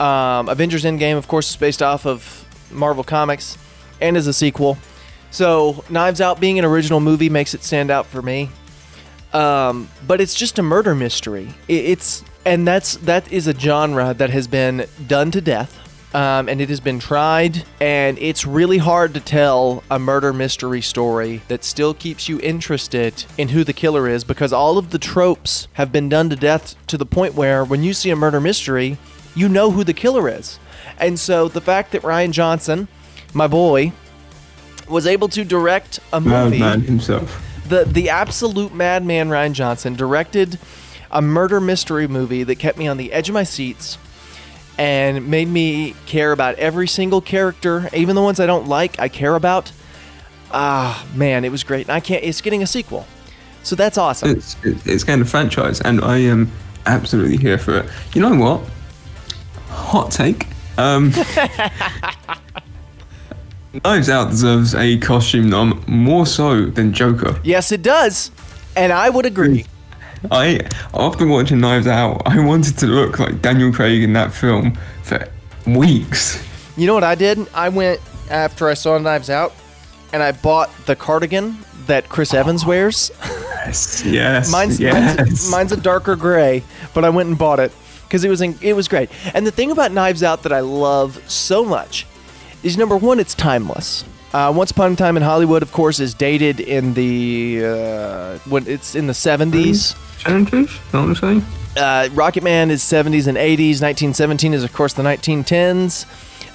Um, 0.00 0.48
Avengers 0.48 0.84
Endgame, 0.84 1.16
of 1.16 1.28
course, 1.28 1.50
is 1.50 1.56
based 1.56 1.82
off 1.82 2.06
of 2.06 2.44
Marvel 2.70 3.04
Comics 3.04 3.58
and 4.00 4.16
is 4.16 4.26
a 4.26 4.32
sequel. 4.32 4.78
So 5.30 5.84
Knives 5.90 6.20
Out 6.20 6.40
being 6.40 6.58
an 6.58 6.64
original 6.64 7.00
movie 7.00 7.28
makes 7.28 7.54
it 7.54 7.62
stand 7.62 7.90
out 7.90 8.06
for 8.06 8.22
me. 8.22 8.50
Um, 9.32 9.88
but 10.06 10.20
it's 10.20 10.34
just 10.34 10.58
a 10.58 10.62
murder 10.62 10.94
mystery. 10.94 11.48
I- 11.68 11.72
It's 11.72 12.24
and 12.46 12.66
that's 12.66 12.96
that 12.98 13.30
is 13.30 13.46
a 13.46 13.52
genre 13.58 14.14
that 14.14 14.30
has 14.30 14.46
been 14.46 14.86
done 15.06 15.30
to 15.32 15.40
death. 15.40 15.76
Um, 16.14 16.48
and 16.48 16.58
it 16.62 16.70
has 16.70 16.80
been 16.80 16.98
tried, 17.00 17.64
and 17.82 18.18
it's 18.18 18.46
really 18.46 18.78
hard 18.78 19.12
to 19.12 19.20
tell 19.20 19.84
a 19.90 19.98
murder 19.98 20.32
mystery 20.32 20.80
story 20.80 21.42
that 21.48 21.62
still 21.64 21.92
keeps 21.92 22.30
you 22.30 22.40
interested 22.40 23.26
in 23.36 23.48
who 23.48 23.62
the 23.62 23.74
killer 23.74 24.08
is 24.08 24.24
because 24.24 24.50
all 24.50 24.78
of 24.78 24.88
the 24.88 24.98
tropes 24.98 25.68
have 25.74 25.92
been 25.92 26.08
done 26.08 26.30
to 26.30 26.36
death 26.36 26.76
to 26.86 26.96
the 26.96 27.04
point 27.04 27.34
where 27.34 27.62
when 27.62 27.82
you 27.82 27.92
see 27.92 28.08
a 28.08 28.16
murder 28.16 28.40
mystery, 28.40 28.96
you 29.38 29.48
know 29.48 29.70
who 29.70 29.84
the 29.84 29.94
killer 29.94 30.28
is. 30.28 30.58
And 30.98 31.18
so 31.18 31.48
the 31.48 31.60
fact 31.60 31.92
that 31.92 32.02
Rian 32.02 32.32
Johnson, 32.32 32.88
my 33.32 33.46
boy, 33.46 33.92
was 34.88 35.06
able 35.06 35.28
to 35.28 35.44
direct 35.44 36.00
a 36.12 36.20
movie 36.20 36.58
Madman 36.58 36.80
himself. 36.82 37.44
the 37.68 37.84
the 37.84 38.08
absolute 38.08 38.74
madman 38.74 39.28
Rian 39.28 39.52
Johnson 39.52 39.94
directed 39.94 40.58
a 41.10 41.22
murder 41.22 41.60
mystery 41.60 42.08
movie 42.08 42.42
that 42.42 42.56
kept 42.56 42.78
me 42.78 42.86
on 42.88 42.96
the 42.96 43.12
edge 43.12 43.28
of 43.28 43.34
my 43.34 43.44
seats 43.44 43.98
and 44.78 45.28
made 45.28 45.48
me 45.48 45.94
care 46.06 46.32
about 46.32 46.54
every 46.56 46.86
single 46.86 47.20
character, 47.20 47.88
even 47.92 48.14
the 48.14 48.22
ones 48.22 48.38
I 48.40 48.46
don't 48.46 48.68
like, 48.68 48.98
I 48.98 49.08
care 49.08 49.34
about. 49.34 49.72
Ah, 50.52 51.06
man, 51.14 51.44
it 51.44 51.50
was 51.50 51.64
great. 51.64 51.86
And 51.86 51.92
I 51.92 52.00
can't 52.00 52.24
it's 52.24 52.40
getting 52.40 52.62
a 52.62 52.66
sequel. 52.66 53.06
So 53.62 53.76
that's 53.76 53.98
awesome. 53.98 54.30
It's 54.30 54.56
it's 54.64 55.04
getting 55.04 55.22
a 55.22 55.26
franchise, 55.26 55.80
and 55.82 56.02
I 56.02 56.18
am 56.18 56.50
absolutely 56.86 57.36
here 57.36 57.58
for 57.58 57.78
it. 57.78 57.90
You 58.14 58.22
know 58.22 58.34
what? 58.34 58.62
Hot 59.78 60.10
take. 60.10 60.46
Um, 60.76 61.10
Knives 63.84 64.08
Out 64.08 64.30
deserves 64.30 64.74
a 64.74 64.98
costume 64.98 65.50
nom 65.50 65.82
more 65.86 66.26
so 66.26 66.66
than 66.66 66.92
Joker. 66.92 67.38
Yes, 67.44 67.72
it 67.72 67.82
does. 67.82 68.30
And 68.76 68.92
I 68.92 69.10
would 69.10 69.26
agree. 69.26 69.66
I 70.30 70.60
after 70.94 71.26
watching 71.26 71.60
Knives 71.60 71.86
Out, 71.86 72.22
I 72.26 72.44
wanted 72.44 72.76
to 72.78 72.86
look 72.86 73.18
like 73.18 73.40
Daniel 73.40 73.72
Craig 73.72 74.02
in 74.02 74.12
that 74.14 74.32
film 74.32 74.76
for 75.02 75.28
weeks. 75.66 76.44
You 76.76 76.86
know 76.86 76.94
what 76.94 77.04
I 77.04 77.14
did? 77.14 77.46
I 77.54 77.68
went 77.68 78.00
after 78.30 78.68
I 78.68 78.74
saw 78.74 78.98
Knives 78.98 79.30
Out 79.30 79.54
and 80.12 80.22
I 80.22 80.32
bought 80.32 80.70
the 80.86 80.96
cardigan 80.96 81.58
that 81.86 82.08
Chris 82.08 82.34
Evans 82.34 82.64
wears. 82.66 83.10
Yes, 83.66 84.04
yes, 84.04 84.52
Mine's, 84.52 84.80
yes. 84.80 85.18
mine's 85.18 85.50
mine's 85.50 85.72
a 85.72 85.76
darker 85.76 86.16
gray, 86.16 86.62
but 86.94 87.04
I 87.04 87.10
went 87.10 87.28
and 87.28 87.38
bought 87.38 87.60
it 87.60 87.72
because 88.08 88.24
it 88.24 88.30
was 88.30 88.40
in, 88.40 88.58
it 88.62 88.72
was 88.74 88.88
great. 88.88 89.10
And 89.34 89.46
the 89.46 89.50
thing 89.50 89.70
about 89.70 89.92
Knives 89.92 90.22
Out 90.22 90.42
that 90.44 90.52
I 90.52 90.60
love 90.60 91.22
so 91.30 91.64
much 91.64 92.06
is 92.62 92.76
number 92.78 92.96
one, 92.96 93.20
it's 93.20 93.34
timeless. 93.34 94.04
Uh, 94.32 94.52
Once 94.54 94.70
Upon 94.70 94.92
a 94.92 94.96
Time 94.96 95.16
in 95.16 95.22
Hollywood, 95.22 95.62
of 95.62 95.72
course, 95.72 96.00
is 96.00 96.12
dated 96.14 96.60
in 96.60 96.94
the 96.94 97.62
uh, 97.64 98.38
when 98.48 98.66
it's 98.66 98.94
in 98.94 99.06
the 99.06 99.14
seventies. 99.14 99.94
Challenges? 100.18 100.68
Know 100.92 101.06
what 101.06 101.08
I'm 101.10 101.14
saying? 101.16 101.44
Uh, 101.76 102.08
Rocketman 102.12 102.70
is 102.70 102.82
seventies 102.82 103.26
and 103.26 103.38
eighties. 103.38 103.80
Nineteen 103.80 104.12
seventeen 104.12 104.52
is 104.54 104.64
of 104.64 104.72
course 104.72 104.94
the 104.94 105.02
nineteen 105.02 105.44
tens. 105.44 106.04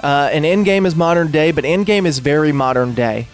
Uh, 0.04 0.30
and 0.34 0.44
Endgame 0.44 0.86
is 0.86 0.96
modern 0.96 1.32
day, 1.32 1.52
but 1.52 1.64
Endgame 1.64 2.06
is 2.06 2.20
very 2.20 2.52
modern 2.52 2.94
day. 2.94 3.28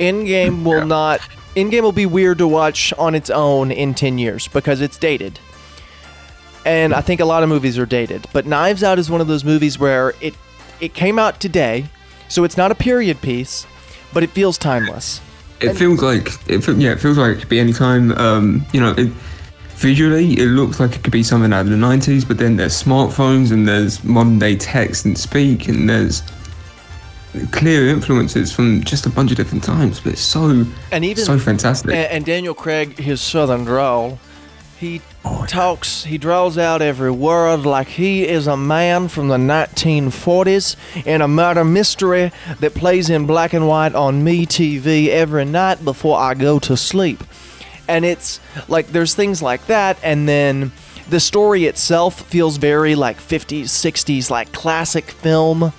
Endgame 0.00 0.64
will 0.64 0.78
Yeah. 0.78 0.84
not. 0.84 1.20
Endgame 1.54 1.82
will 1.82 1.92
be 1.92 2.06
weird 2.06 2.38
to 2.38 2.48
watch 2.48 2.92
on 2.98 3.14
its 3.14 3.30
own 3.30 3.70
in 3.70 3.94
10 3.94 4.18
years 4.18 4.48
because 4.48 4.80
it's 4.80 4.96
dated. 4.96 5.38
And 6.64 6.94
I 6.94 7.00
think 7.00 7.20
a 7.20 7.24
lot 7.24 7.42
of 7.42 7.48
movies 7.48 7.76
are 7.78 7.86
dated. 7.86 8.26
But 8.32 8.46
Knives 8.46 8.82
Out 8.84 8.98
is 8.98 9.10
one 9.10 9.20
of 9.20 9.26
those 9.26 9.44
movies 9.44 9.78
where 9.78 10.14
it 10.20 10.34
it 10.80 10.94
came 10.94 11.18
out 11.18 11.40
today, 11.40 11.86
so 12.28 12.44
it's 12.44 12.56
not 12.56 12.70
a 12.70 12.74
period 12.74 13.20
piece, 13.20 13.66
but 14.12 14.22
it 14.22 14.30
feels 14.30 14.58
timeless. 14.58 15.20
It 15.60 15.74
feels 15.74 16.02
like 16.02 16.28
it. 16.48 16.60
fe- 16.62 16.72
Yeah, 16.74 16.92
it 16.92 17.00
feels 17.00 17.18
like 17.18 17.36
it 17.36 17.40
could 17.40 17.48
be 17.48 17.60
any 17.60 17.72
time. 17.72 18.12
Um, 18.12 18.66
you 18.72 18.80
know, 18.80 18.94
it, 18.98 19.08
visually 19.76 20.32
it 20.34 20.46
looks 20.46 20.78
like 20.80 20.94
it 20.96 21.02
could 21.02 21.12
be 21.12 21.22
something 21.22 21.52
out 21.52 21.62
of 21.62 21.70
the 21.70 21.76
'90s, 21.76 22.26
but 22.26 22.38
then 22.38 22.56
there's 22.56 22.80
smartphones 22.80 23.52
and 23.52 23.66
there's 23.66 24.02
modern 24.04 24.38
day 24.38 24.56
text 24.56 25.04
and 25.04 25.16
speak 25.18 25.68
and 25.68 25.88
there's 25.88 26.22
clear 27.50 27.88
influences 27.88 28.52
from 28.52 28.82
just 28.84 29.06
a 29.06 29.10
bunch 29.10 29.30
of 29.30 29.36
different 29.36 29.64
times. 29.64 30.00
But 30.00 30.12
it's 30.14 30.20
so 30.22 30.64
And 30.90 31.04
even 31.04 31.24
so 31.24 31.38
fantastic. 31.38 31.90
And, 31.92 32.06
and 32.10 32.24
Daniel 32.24 32.54
Craig, 32.54 32.98
his 32.98 33.20
southern 33.20 33.64
drawl, 33.64 34.18
he 34.78 35.00
talks, 35.46 36.04
he 36.04 36.18
draws 36.18 36.56
out 36.56 36.82
every 36.82 37.10
word 37.10 37.66
like 37.66 37.88
he 37.88 38.26
is 38.26 38.46
a 38.46 38.56
man 38.56 39.08
from 39.08 39.28
the 39.28 39.36
1940s 39.36 40.76
in 41.06 41.20
a 41.20 41.28
murder 41.28 41.64
mystery 41.64 42.32
that 42.60 42.74
plays 42.74 43.10
in 43.10 43.26
black 43.26 43.52
and 43.52 43.68
white 43.68 43.94
on 43.94 44.24
MeTV 44.24 45.08
every 45.08 45.44
night 45.44 45.84
before 45.84 46.18
I 46.18 46.34
go 46.34 46.58
to 46.60 46.76
sleep. 46.76 47.22
And 47.88 48.04
it's 48.04 48.40
like 48.68 48.88
there's 48.88 49.14
things 49.14 49.42
like 49.42 49.66
that, 49.66 49.98
and 50.02 50.28
then 50.28 50.72
the 51.10 51.20
story 51.20 51.66
itself 51.66 52.22
feels 52.22 52.56
very 52.56 52.94
like 52.94 53.18
50s, 53.18 53.64
60s, 53.64 54.30
like 54.30 54.52
classic 54.52 55.10
film. 55.10 55.72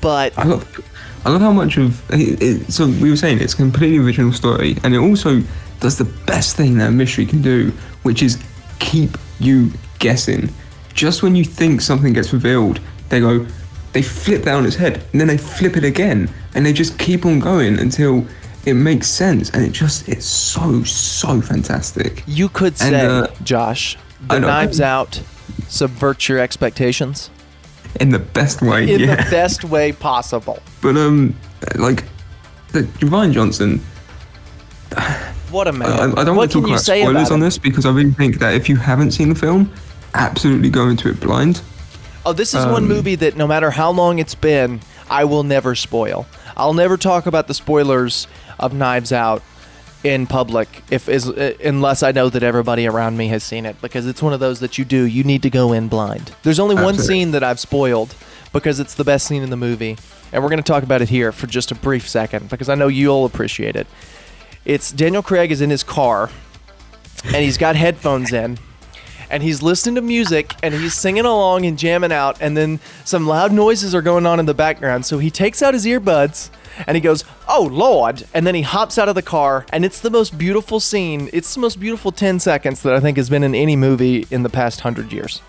But 0.00 0.38
I 0.38 0.44
love, 0.44 0.90
I 1.26 1.30
love 1.30 1.40
how 1.40 1.52
much 1.52 1.76
of 1.76 2.00
it, 2.12 2.42
it, 2.42 2.72
so 2.72 2.86
we 2.86 3.10
were 3.10 3.16
saying 3.16 3.40
it's 3.40 3.54
a 3.54 3.56
completely 3.56 3.98
original 3.98 4.32
story, 4.32 4.76
and 4.84 4.94
it 4.94 4.98
also 4.98 5.42
does 5.80 5.98
the 5.98 6.04
best 6.04 6.56
thing 6.56 6.78
that 6.78 6.88
a 6.88 6.92
mystery 6.92 7.26
can 7.26 7.42
do, 7.42 7.70
which 8.04 8.22
is 8.22 8.42
keep 8.78 9.16
you 9.40 9.70
guessing. 9.98 10.52
Just 10.92 11.22
when 11.22 11.34
you 11.34 11.44
think 11.44 11.80
something 11.80 12.12
gets 12.12 12.32
revealed, 12.32 12.80
they 13.08 13.20
go, 13.20 13.46
they 13.92 14.02
flip 14.02 14.42
that 14.42 14.54
on 14.54 14.66
its 14.66 14.76
head, 14.76 15.02
and 15.12 15.20
then 15.20 15.28
they 15.28 15.38
flip 15.38 15.76
it 15.76 15.84
again, 15.84 16.28
and 16.54 16.64
they 16.64 16.72
just 16.72 16.98
keep 16.98 17.26
on 17.26 17.38
going 17.40 17.78
until 17.78 18.26
it 18.64 18.74
makes 18.74 19.08
sense, 19.08 19.50
and 19.50 19.62
it 19.64 19.72
just 19.72 20.08
it's 20.08 20.26
so 20.26 20.82
so 20.84 21.40
fantastic. 21.40 22.22
You 22.26 22.48
could 22.48 22.72
And, 22.80 22.94
say, 22.94 23.06
uh, 23.06 23.26
Josh, 23.42 23.96
the. 24.28 24.38
Knives 24.40 24.80
Out 24.80 25.20
subvert 25.68 26.28
your 26.28 26.38
expectations 26.38 27.30
In 28.00 28.08
the 28.10 28.18
best 28.18 28.62
way, 28.62 28.92
in 28.92 29.00
yeah. 29.00 29.16
the 29.16 29.30
best 29.30 29.64
way 29.64 29.92
possible. 29.92 30.58
But 30.80 30.96
um, 30.96 31.34
like, 31.76 32.04
the 32.72 32.82
Rian 33.00 33.32
Johnson, 33.32 33.80
What 35.54 35.68
a 35.68 35.72
man! 35.72 35.88
I, 35.88 36.24
don't 36.24 36.34
what 36.34 36.36
want 36.36 36.50
to 36.50 36.60
talk 36.60 36.68
about 36.68 36.80
spoilers 36.80 37.30
on 37.30 37.38
this 37.38 37.58
because 37.58 37.86
I 37.86 37.92
really 37.92 38.10
think 38.10 38.40
that 38.40 38.54
if 38.54 38.68
you 38.68 38.74
haven't 38.74 39.12
seen 39.12 39.28
the 39.28 39.36
film, 39.36 39.72
absolutely 40.14 40.68
go 40.68 40.88
into 40.88 41.08
it 41.08 41.20
blind. 41.20 41.62
Oh, 42.26 42.32
this 42.32 42.54
is 42.54 42.66
one 42.66 42.82
Um, 42.82 42.88
movie 42.88 43.14
that 43.14 43.36
no 43.36 43.46
matter 43.46 43.70
how 43.70 43.92
long 43.92 44.18
it's 44.18 44.34
been, 44.34 44.80
I 45.08 45.22
will 45.24 45.44
never 45.44 45.76
spoil. 45.76 46.26
I'll 46.56 46.74
never 46.74 46.96
talk 46.96 47.26
about 47.26 47.46
the 47.46 47.54
spoilers 47.54 48.26
of 48.58 48.74
Knives 48.74 49.12
Out 49.12 49.42
in 50.02 50.26
public 50.26 50.82
if 50.90 51.08
is 51.08 51.28
uh, 51.28 51.54
unless 51.64 52.02
I 52.02 52.10
know 52.10 52.28
that 52.30 52.42
everybody 52.42 52.88
around 52.88 53.16
me 53.16 53.28
has 53.28 53.44
seen 53.44 53.64
it 53.64 53.80
because 53.80 54.08
it's 54.08 54.20
one 54.20 54.32
of 54.32 54.40
those 54.40 54.58
that 54.58 54.76
you 54.76 54.84
do. 54.84 55.04
You 55.04 55.22
need 55.22 55.42
to 55.42 55.50
go 55.50 55.72
in 55.72 55.86
blind. 55.86 56.34
There's 56.42 56.58
only 56.58 56.74
one 56.74 56.98
scene 56.98 57.30
that 57.30 57.44
I've 57.44 57.60
spoiled 57.60 58.16
because 58.52 58.80
it's 58.80 58.94
the 58.94 59.04
best 59.04 59.28
scene 59.28 59.44
in 59.44 59.50
the 59.50 59.56
movie, 59.56 59.98
and 60.32 60.42
we're 60.42 60.50
going 60.50 60.62
to 60.62 60.66
talk 60.66 60.82
about 60.82 61.00
it 61.00 61.10
here 61.10 61.30
for 61.30 61.46
just 61.46 61.70
a 61.70 61.76
brief 61.76 62.08
second 62.08 62.48
because 62.48 62.68
I 62.68 62.74
know 62.74 62.88
you'll 62.88 63.24
appreciate 63.24 63.76
it. 63.76 63.86
It's 64.64 64.92
Daniel 64.92 65.22
Craig 65.22 65.50
is 65.52 65.60
in 65.60 65.70
his 65.70 65.82
car 65.82 66.30
and 67.24 67.36
he's 67.36 67.58
got 67.58 67.76
headphones 67.76 68.32
in 68.32 68.58
and 69.30 69.42
he's 69.42 69.62
listening 69.62 69.96
to 69.96 70.00
music 70.02 70.54
and 70.62 70.72
he's 70.72 70.94
singing 70.94 71.24
along 71.24 71.66
and 71.66 71.78
jamming 71.78 72.12
out 72.12 72.40
and 72.40 72.56
then 72.56 72.80
some 73.04 73.26
loud 73.26 73.52
noises 73.52 73.94
are 73.94 74.02
going 74.02 74.26
on 74.26 74.40
in 74.40 74.46
the 74.46 74.54
background. 74.54 75.04
So 75.04 75.18
he 75.18 75.30
takes 75.30 75.62
out 75.62 75.74
his 75.74 75.84
earbuds 75.84 76.50
and 76.86 76.94
he 76.94 77.00
goes 77.00 77.24
oh 77.48 77.68
lord 77.70 78.24
and 78.32 78.46
then 78.46 78.54
he 78.54 78.62
hops 78.62 78.98
out 78.98 79.08
of 79.08 79.14
the 79.14 79.22
car 79.22 79.66
and 79.70 79.84
it's 79.84 80.00
the 80.00 80.10
most 80.10 80.38
beautiful 80.38 80.80
scene. 80.80 81.28
It's 81.32 81.54
the 81.54 81.60
most 81.60 81.78
beautiful 81.78 82.10
10 82.10 82.40
seconds 82.40 82.82
that 82.82 82.94
i 82.94 83.00
think 83.00 83.16
has 83.16 83.28
been 83.28 83.44
in 83.44 83.54
any 83.54 83.76
movie 83.76 84.26
in 84.30 84.42
the 84.42 84.48
past 84.48 84.82
100 84.84 85.12
years 85.12 85.42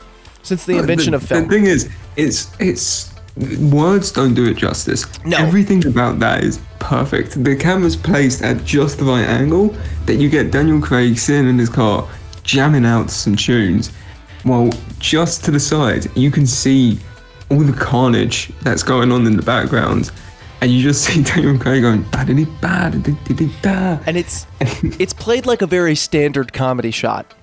since 0.45 0.65
the 0.65 0.77
invention 0.77 1.11
the, 1.11 1.17
of 1.17 1.23
film. 1.23 1.47
The 1.47 1.55
thing 1.55 1.65
is, 1.65 1.89
it's 2.15 2.55
it's 2.59 3.14
words 3.59 4.11
don't 4.11 4.33
do 4.33 4.45
it 4.47 4.55
justice. 4.55 5.05
No. 5.25 5.37
Everything 5.37 5.85
about 5.85 6.19
that 6.19 6.43
is 6.43 6.59
perfect. 6.79 7.43
The 7.43 7.55
camera's 7.55 7.95
placed 7.95 8.41
at 8.41 8.63
just 8.63 8.97
the 8.99 9.05
right 9.05 9.25
angle 9.25 9.75
that 10.05 10.15
you 10.15 10.29
get 10.29 10.51
Daniel 10.51 10.81
Craig 10.81 11.17
sitting 11.17 11.49
in 11.49 11.57
his 11.57 11.69
car 11.69 12.07
jamming 12.43 12.85
out 12.85 13.09
some 13.09 13.35
tunes, 13.35 13.91
while 14.43 14.69
just 14.99 15.43
to 15.45 15.51
the 15.51 15.59
side 15.59 16.05
you 16.15 16.31
can 16.31 16.45
see 16.45 16.99
all 17.49 17.59
the 17.59 17.73
carnage 17.73 18.51
that's 18.61 18.83
going 18.83 19.11
on 19.11 19.25
in 19.25 19.35
the 19.35 19.43
background. 19.43 20.11
And 20.61 20.71
you 20.71 20.81
just 20.81 21.03
see 21.05 21.23
Daniel 21.23 21.57
Craig 21.57 21.81
going 21.81 22.03
ba-da-dee, 22.03 22.45
ba-da-dee, 22.61 23.51
da 23.61 23.99
and 24.05 24.15
it's 24.15 24.47
it's 24.99 25.13
played 25.13 25.45
like 25.45 25.61
a 25.61 25.67
very 25.67 25.95
standard 25.95 26.53
comedy 26.53 26.91
shot 26.91 27.33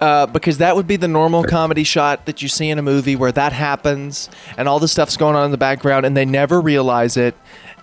uh, 0.00 0.26
because 0.26 0.58
that 0.58 0.76
would 0.76 0.86
be 0.86 0.96
the 0.96 1.08
normal 1.08 1.44
comedy 1.44 1.84
shot 1.84 2.24
that 2.26 2.40
you 2.40 2.48
see 2.48 2.70
in 2.70 2.78
a 2.78 2.82
movie 2.82 3.16
where 3.16 3.32
that 3.32 3.52
happens 3.52 4.30
and 4.56 4.66
all 4.68 4.78
the 4.78 4.88
stuff's 4.88 5.16
going 5.16 5.36
on 5.36 5.44
in 5.44 5.50
the 5.50 5.58
background 5.58 6.06
and 6.06 6.16
they 6.16 6.24
never 6.24 6.60
realize 6.60 7.16
it. 7.16 7.34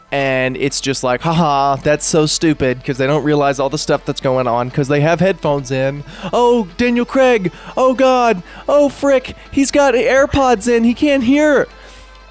And 0.09 0.55
it's 0.55 0.79
just 0.79 1.03
like 1.03 1.21
haha 1.21 1.75
that's 1.75 2.05
so 2.05 2.25
stupid 2.25 2.77
because 2.77 2.97
they 2.97 3.07
don't 3.07 3.25
realize 3.25 3.59
all 3.59 3.69
the 3.69 3.77
stuff 3.77 4.05
that's 4.05 4.21
going 4.21 4.47
on 4.47 4.69
because 4.69 4.87
they 4.87 5.01
have 5.01 5.19
headphones 5.19 5.69
in. 5.69 6.03
Oh 6.31 6.67
daniel 6.77 7.05
craig. 7.05 7.51
Oh 7.75 7.93
god. 7.93 8.41
Oh 8.67 8.89
frick. 8.89 9.35
He's 9.51 9.69
got 9.69 9.93
airpods 9.93 10.67
in. 10.73 10.85
He 10.85 10.93
can't 10.93 11.23
hear. 11.23 11.67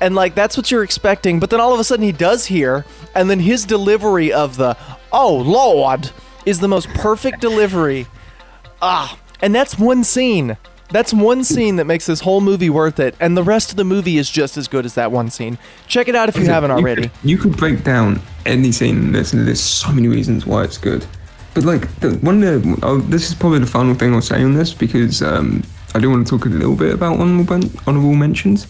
And 0.01 0.15
like 0.15 0.35
that's 0.35 0.57
what 0.57 0.71
you're 0.71 0.85
expecting 0.85 1.39
but 1.39 1.51
then 1.51 1.61
all 1.61 1.75
of 1.75 1.79
a 1.81 1.85
sudden 1.85 2.05
he 2.05 2.13
does 2.13 2.47
hear 2.47 2.85
and 3.15 3.31
then 3.31 3.41
his 3.41 3.65
delivery 3.65 4.33
of 4.33 4.57
the 4.57 4.77
oh 5.13 5.37
lord 5.37 6.11
is 6.45 6.61
the 6.61 6.69
most 6.69 6.89
perfect 6.89 7.41
delivery. 7.41 8.07
Ah 8.83 9.19
and 9.41 9.55
that's 9.55 9.79
one 9.79 10.03
scene 10.05 10.57
that's 10.91 11.13
one 11.13 11.43
scene 11.43 11.77
that 11.77 11.85
makes 11.85 12.07
this 12.07 12.21
whole 12.21 12.41
movie 12.41 12.71
worth 12.71 13.01
it 13.01 13.15
and 13.19 13.37
the 13.37 13.43
rest 13.43 13.71
of 13.71 13.77
the 13.77 13.85
movie 13.85 14.19
is 14.19 14.31
just 14.31 14.57
as 14.57 14.69
good 14.69 14.85
as 14.85 14.95
that 14.95 15.11
one 15.11 15.29
scene 15.31 15.59
check 15.89 16.07
it 16.09 16.15
out 16.15 16.29
if 16.29 16.37
you 16.37 16.45
haven't 16.47 16.71
You 16.71 16.77
already 16.77 17.03
could- 17.03 17.11
You 17.25 17.39
could 17.39 17.57
break 17.57 17.83
down 17.83 18.21
any 18.45 18.71
scene 18.71 18.97
in 18.99 19.13
this, 19.13 19.33
and 19.33 19.47
there's 19.49 19.61
so 19.61 19.91
many 19.91 20.07
reasons 20.07 20.47
why 20.47 20.63
it's 20.63 20.79
good. 20.79 21.05
But 21.55 21.65
like 21.65 21.93
the, 22.01 22.11
one 22.19 22.41
of 22.45 22.63
the, 22.63 22.79
oh, 22.87 22.99
this 22.99 23.29
is 23.29 23.35
probably 23.35 23.59
the 23.59 23.67
final 23.67 23.95
thing 23.95 24.15
I'll 24.15 24.21
say 24.23 24.41
on 24.45 24.55
this 24.55 24.73
because 24.73 25.21
um, 25.23 25.65
I 25.95 25.99
do 25.99 26.09
want 26.11 26.25
to 26.27 26.31
talk 26.39 26.47
a 26.47 26.49
little 26.49 26.77
bit 26.77 26.95
about 26.95 27.19
honorable 27.19 27.69
honorable 27.89 28.15
mentions. 28.15 28.69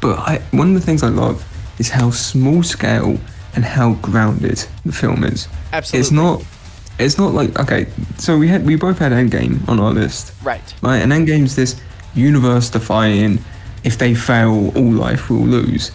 But 0.00 0.18
I, 0.20 0.38
one 0.52 0.68
of 0.68 0.74
the 0.74 0.80
things 0.86 1.02
I 1.02 1.08
love 1.08 1.44
is 1.80 1.90
how 1.90 2.10
small 2.12 2.62
scale 2.62 3.18
and 3.56 3.64
how 3.64 3.94
grounded 3.94 4.64
the 4.86 4.92
film 4.92 5.24
is. 5.24 5.48
Absolutely. 5.72 6.00
It's 6.00 6.10
not. 6.12 6.44
It's 7.00 7.18
not 7.18 7.34
like 7.34 7.58
okay. 7.58 7.86
So 8.18 8.38
we 8.38 8.48
had 8.48 8.64
we 8.66 8.76
both 8.76 8.98
had 8.98 9.12
Endgame 9.12 9.66
on 9.68 9.80
our 9.80 9.92
list. 9.92 10.32
right 10.42 10.74
Right, 10.82 10.98
and 10.98 11.12
Endgame's 11.12 11.56
this 11.56 11.80
universe 12.14 12.70
defying. 12.70 13.38
If 13.82 13.96
they 13.96 14.14
fail, 14.14 14.76
all 14.76 14.92
life 14.92 15.30
will 15.30 15.46
lose. 15.46 15.90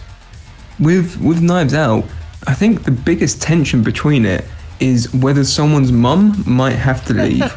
With 0.80 1.20
with 1.20 1.40
Knives 1.40 1.74
Out, 1.74 2.04
I 2.46 2.54
think 2.54 2.84
the 2.84 2.90
biggest 2.90 3.40
tension 3.40 3.82
between 3.82 4.26
it 4.26 4.44
is 4.80 5.12
whether 5.14 5.44
someone's 5.44 5.92
mum 5.92 6.42
might 6.46 6.76
have 6.76 7.04
to 7.06 7.14
leave. 7.14 7.42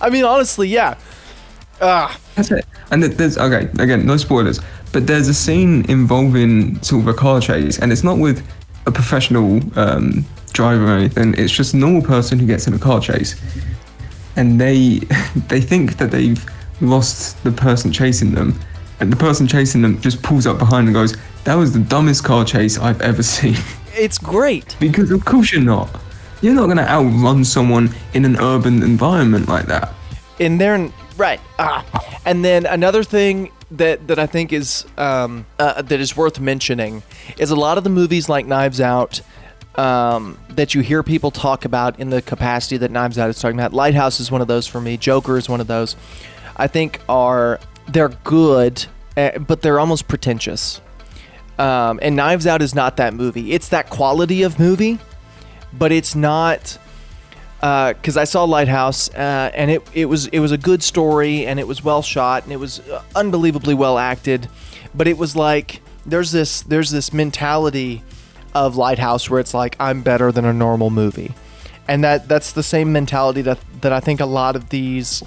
i 0.00 0.10
mean 0.10 0.24
honestly 0.24 0.66
yeah 0.66 0.96
ah 1.80 2.18
That's 2.34 2.50
it. 2.50 2.64
And 2.90 3.02
there's 3.02 3.38
okay 3.38 3.68
again, 3.78 4.06
no 4.06 4.16
spoilers, 4.16 4.60
but 4.92 5.06
there's 5.06 5.28
a 5.28 5.34
scene 5.34 5.84
involving 5.88 6.80
sort 6.82 7.02
of 7.02 7.08
a 7.08 7.14
car 7.14 7.40
chase, 7.40 7.78
and 7.78 7.92
it's 7.92 8.04
not 8.04 8.18
with 8.18 8.42
a 8.86 8.92
professional 8.92 9.60
um, 9.78 10.24
driver 10.54 10.86
or 10.86 10.96
anything. 10.96 11.34
It's 11.36 11.52
just 11.52 11.74
a 11.74 11.76
normal 11.76 12.00
person 12.02 12.38
who 12.38 12.46
gets 12.46 12.66
in 12.66 12.72
a 12.72 12.78
car 12.78 13.00
chase, 13.00 13.34
and 14.36 14.58
they 14.60 14.98
they 15.48 15.60
think 15.60 15.98
that 15.98 16.10
they've 16.10 16.42
lost 16.80 17.42
the 17.44 17.52
person 17.52 17.92
chasing 17.92 18.32
them, 18.34 18.58
and 19.00 19.12
the 19.12 19.16
person 19.16 19.46
chasing 19.46 19.82
them 19.82 20.00
just 20.00 20.22
pulls 20.22 20.46
up 20.46 20.58
behind 20.58 20.86
and 20.88 20.94
goes, 20.94 21.14
"That 21.44 21.54
was 21.56 21.72
the 21.72 21.80
dumbest 21.80 22.24
car 22.24 22.44
chase 22.44 22.78
I've 22.78 23.02
ever 23.02 23.22
seen." 23.36 23.56
it's 23.96 24.18
great 24.18 24.74
because 24.80 25.10
of 25.12 25.24
course 25.24 25.52
you're 25.52 25.62
not. 25.62 25.88
You're 26.42 26.54
not 26.54 26.66
gonna 26.66 26.82
outrun 26.82 27.44
someone 27.44 27.90
in 28.12 28.24
an 28.24 28.36
urban 28.40 28.82
environment 28.82 29.48
like 29.48 29.66
that. 29.66 29.92
in 30.38 30.58
there 30.58 30.90
right 31.16 31.40
ah 31.60 31.84
and 32.26 32.44
then 32.44 32.66
another 32.66 33.04
thing 33.04 33.50
that 33.70 34.08
that 34.08 34.18
i 34.18 34.26
think 34.26 34.52
is 34.52 34.84
um 34.98 35.46
uh, 35.60 35.80
that 35.80 36.00
is 36.00 36.16
worth 36.16 36.40
mentioning 36.40 37.02
is 37.38 37.50
a 37.52 37.56
lot 37.56 37.78
of 37.78 37.84
the 37.84 37.90
movies 37.90 38.28
like 38.28 38.46
knives 38.46 38.80
out 38.80 39.20
um, 39.76 40.38
that 40.50 40.74
you 40.74 40.80
hear 40.80 41.02
people 41.02 41.30
talk 41.30 41.64
about 41.64 41.98
in 41.98 42.10
the 42.10 42.22
capacity 42.22 42.76
that 42.78 42.90
Knives 42.90 43.18
Out 43.18 43.30
is 43.30 43.38
talking 43.40 43.58
about. 43.58 43.72
Lighthouse 43.72 44.20
is 44.20 44.30
one 44.30 44.40
of 44.40 44.48
those 44.48 44.66
for 44.66 44.80
me. 44.80 44.96
Joker 44.96 45.36
is 45.36 45.48
one 45.48 45.60
of 45.60 45.66
those. 45.66 45.96
I 46.56 46.66
think 46.66 47.00
are 47.08 47.60
they're 47.88 48.10
good, 48.24 48.84
eh, 49.16 49.38
but 49.38 49.62
they're 49.62 49.80
almost 49.80 50.08
pretentious. 50.08 50.80
Um, 51.58 51.98
and 52.02 52.16
Knives 52.16 52.46
Out 52.46 52.62
is 52.62 52.74
not 52.74 52.96
that 52.96 53.14
movie. 53.14 53.52
It's 53.52 53.68
that 53.68 53.90
quality 53.90 54.42
of 54.42 54.58
movie, 54.58 54.98
but 55.72 55.92
it's 55.92 56.14
not 56.14 56.78
because 57.60 58.18
I 58.18 58.24
saw 58.24 58.44
Lighthouse 58.44 59.08
uh, 59.14 59.50
and 59.54 59.70
it, 59.70 59.82
it 59.94 60.04
was 60.04 60.26
it 60.26 60.40
was 60.40 60.52
a 60.52 60.58
good 60.58 60.82
story 60.82 61.46
and 61.46 61.58
it 61.58 61.66
was 61.66 61.82
well 61.82 62.02
shot 62.02 62.42
and 62.42 62.52
it 62.52 62.58
was 62.58 62.80
uh, 62.80 63.02
unbelievably 63.16 63.72
well 63.74 63.96
acted, 63.96 64.48
but 64.94 65.08
it 65.08 65.16
was 65.16 65.34
like 65.34 65.80
there's 66.04 66.30
this 66.30 66.60
there's 66.62 66.90
this 66.90 67.12
mentality 67.12 68.02
of 68.54 68.76
Lighthouse 68.76 69.28
where 69.28 69.40
it's 69.40 69.54
like 69.54 69.76
I'm 69.80 70.02
better 70.02 70.30
than 70.32 70.44
a 70.44 70.52
normal 70.52 70.90
movie, 70.90 71.34
and 71.88 72.04
that 72.04 72.28
that's 72.28 72.52
the 72.52 72.62
same 72.62 72.92
mentality 72.92 73.42
that 73.42 73.58
that 73.80 73.92
I 73.92 74.00
think 74.00 74.20
a 74.20 74.26
lot 74.26 74.56
of 74.56 74.68
these 74.68 75.22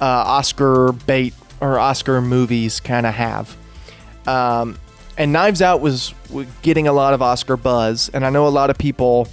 uh, 0.00 0.04
Oscar 0.04 0.92
bait 0.92 1.34
or 1.60 1.78
Oscar 1.78 2.20
movies 2.20 2.80
kind 2.80 3.06
of 3.06 3.14
have. 3.14 3.56
Um, 4.26 4.78
and 5.16 5.32
Knives 5.32 5.62
Out 5.62 5.80
was 5.80 6.14
getting 6.62 6.86
a 6.86 6.92
lot 6.92 7.14
of 7.14 7.22
Oscar 7.22 7.56
buzz, 7.56 8.08
and 8.10 8.24
I 8.24 8.30
know 8.30 8.46
a 8.46 8.50
lot 8.50 8.70
of 8.70 8.78
people 8.78 9.28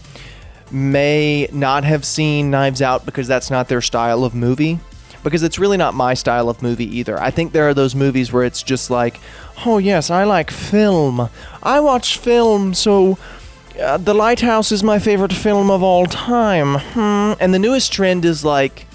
may 0.71 1.47
not 1.51 1.83
have 1.83 2.03
seen 2.03 2.49
Knives 2.49 2.81
Out 2.81 3.05
because 3.05 3.27
that's 3.27 3.51
not 3.51 3.67
their 3.67 3.81
style 3.81 4.23
of 4.23 4.33
movie. 4.33 4.79
Because 5.25 5.43
it's 5.43 5.59
really 5.59 5.75
not 5.75 5.93
my 5.93 6.13
style 6.13 6.47
of 6.47 6.61
movie 6.61 6.97
either. 6.97 7.21
I 7.21 7.31
think 7.31 7.51
there 7.51 7.67
are 7.67 7.73
those 7.73 7.95
movies 7.95 8.31
where 8.31 8.45
it's 8.45 8.63
just 8.63 8.89
like, 8.89 9.19
oh, 9.65 9.79
yes, 9.79 10.09
I 10.09 10.23
like 10.23 10.51
film. 10.51 11.29
I 11.61 11.79
watch 11.79 12.17
film, 12.17 12.73
so 12.73 13.17
uh, 13.81 13.97
The 13.97 14.13
Lighthouse 14.13 14.71
is 14.71 14.83
my 14.83 14.99
favorite 14.99 15.33
film 15.33 15.69
of 15.69 15.83
all 15.83 16.05
time. 16.05 16.75
Hmm. 16.75 17.33
And 17.41 17.53
the 17.53 17.59
newest 17.59 17.91
trend 17.91 18.23
is 18.23 18.45
like, 18.45 18.85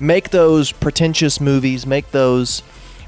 make 0.00 0.30
those 0.30 0.72
pretentious 0.72 1.40
movies, 1.40 1.86
make 1.86 2.12
those 2.12 2.62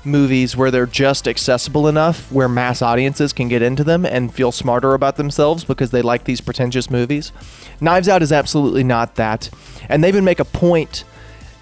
movies 0.04 0.56
where 0.56 0.70
they're 0.70 0.86
just 0.86 1.26
accessible 1.26 1.88
enough 1.88 2.30
where 2.30 2.48
mass 2.48 2.82
audiences 2.82 3.32
can 3.32 3.48
get 3.48 3.62
into 3.62 3.82
them 3.82 4.04
and 4.04 4.34
feel 4.34 4.52
smarter 4.52 4.94
about 4.94 5.16
themselves 5.16 5.64
because 5.64 5.90
they 5.92 6.02
like 6.02 6.24
these 6.24 6.40
pretentious 6.40 6.90
movies. 6.90 7.32
Knives 7.80 8.08
Out 8.08 8.22
is 8.22 8.32
absolutely 8.32 8.84
not 8.84 9.14
that. 9.14 9.48
And 9.88 10.04
they 10.04 10.08
even 10.08 10.24
make 10.24 10.40
a 10.40 10.44
point 10.44 11.04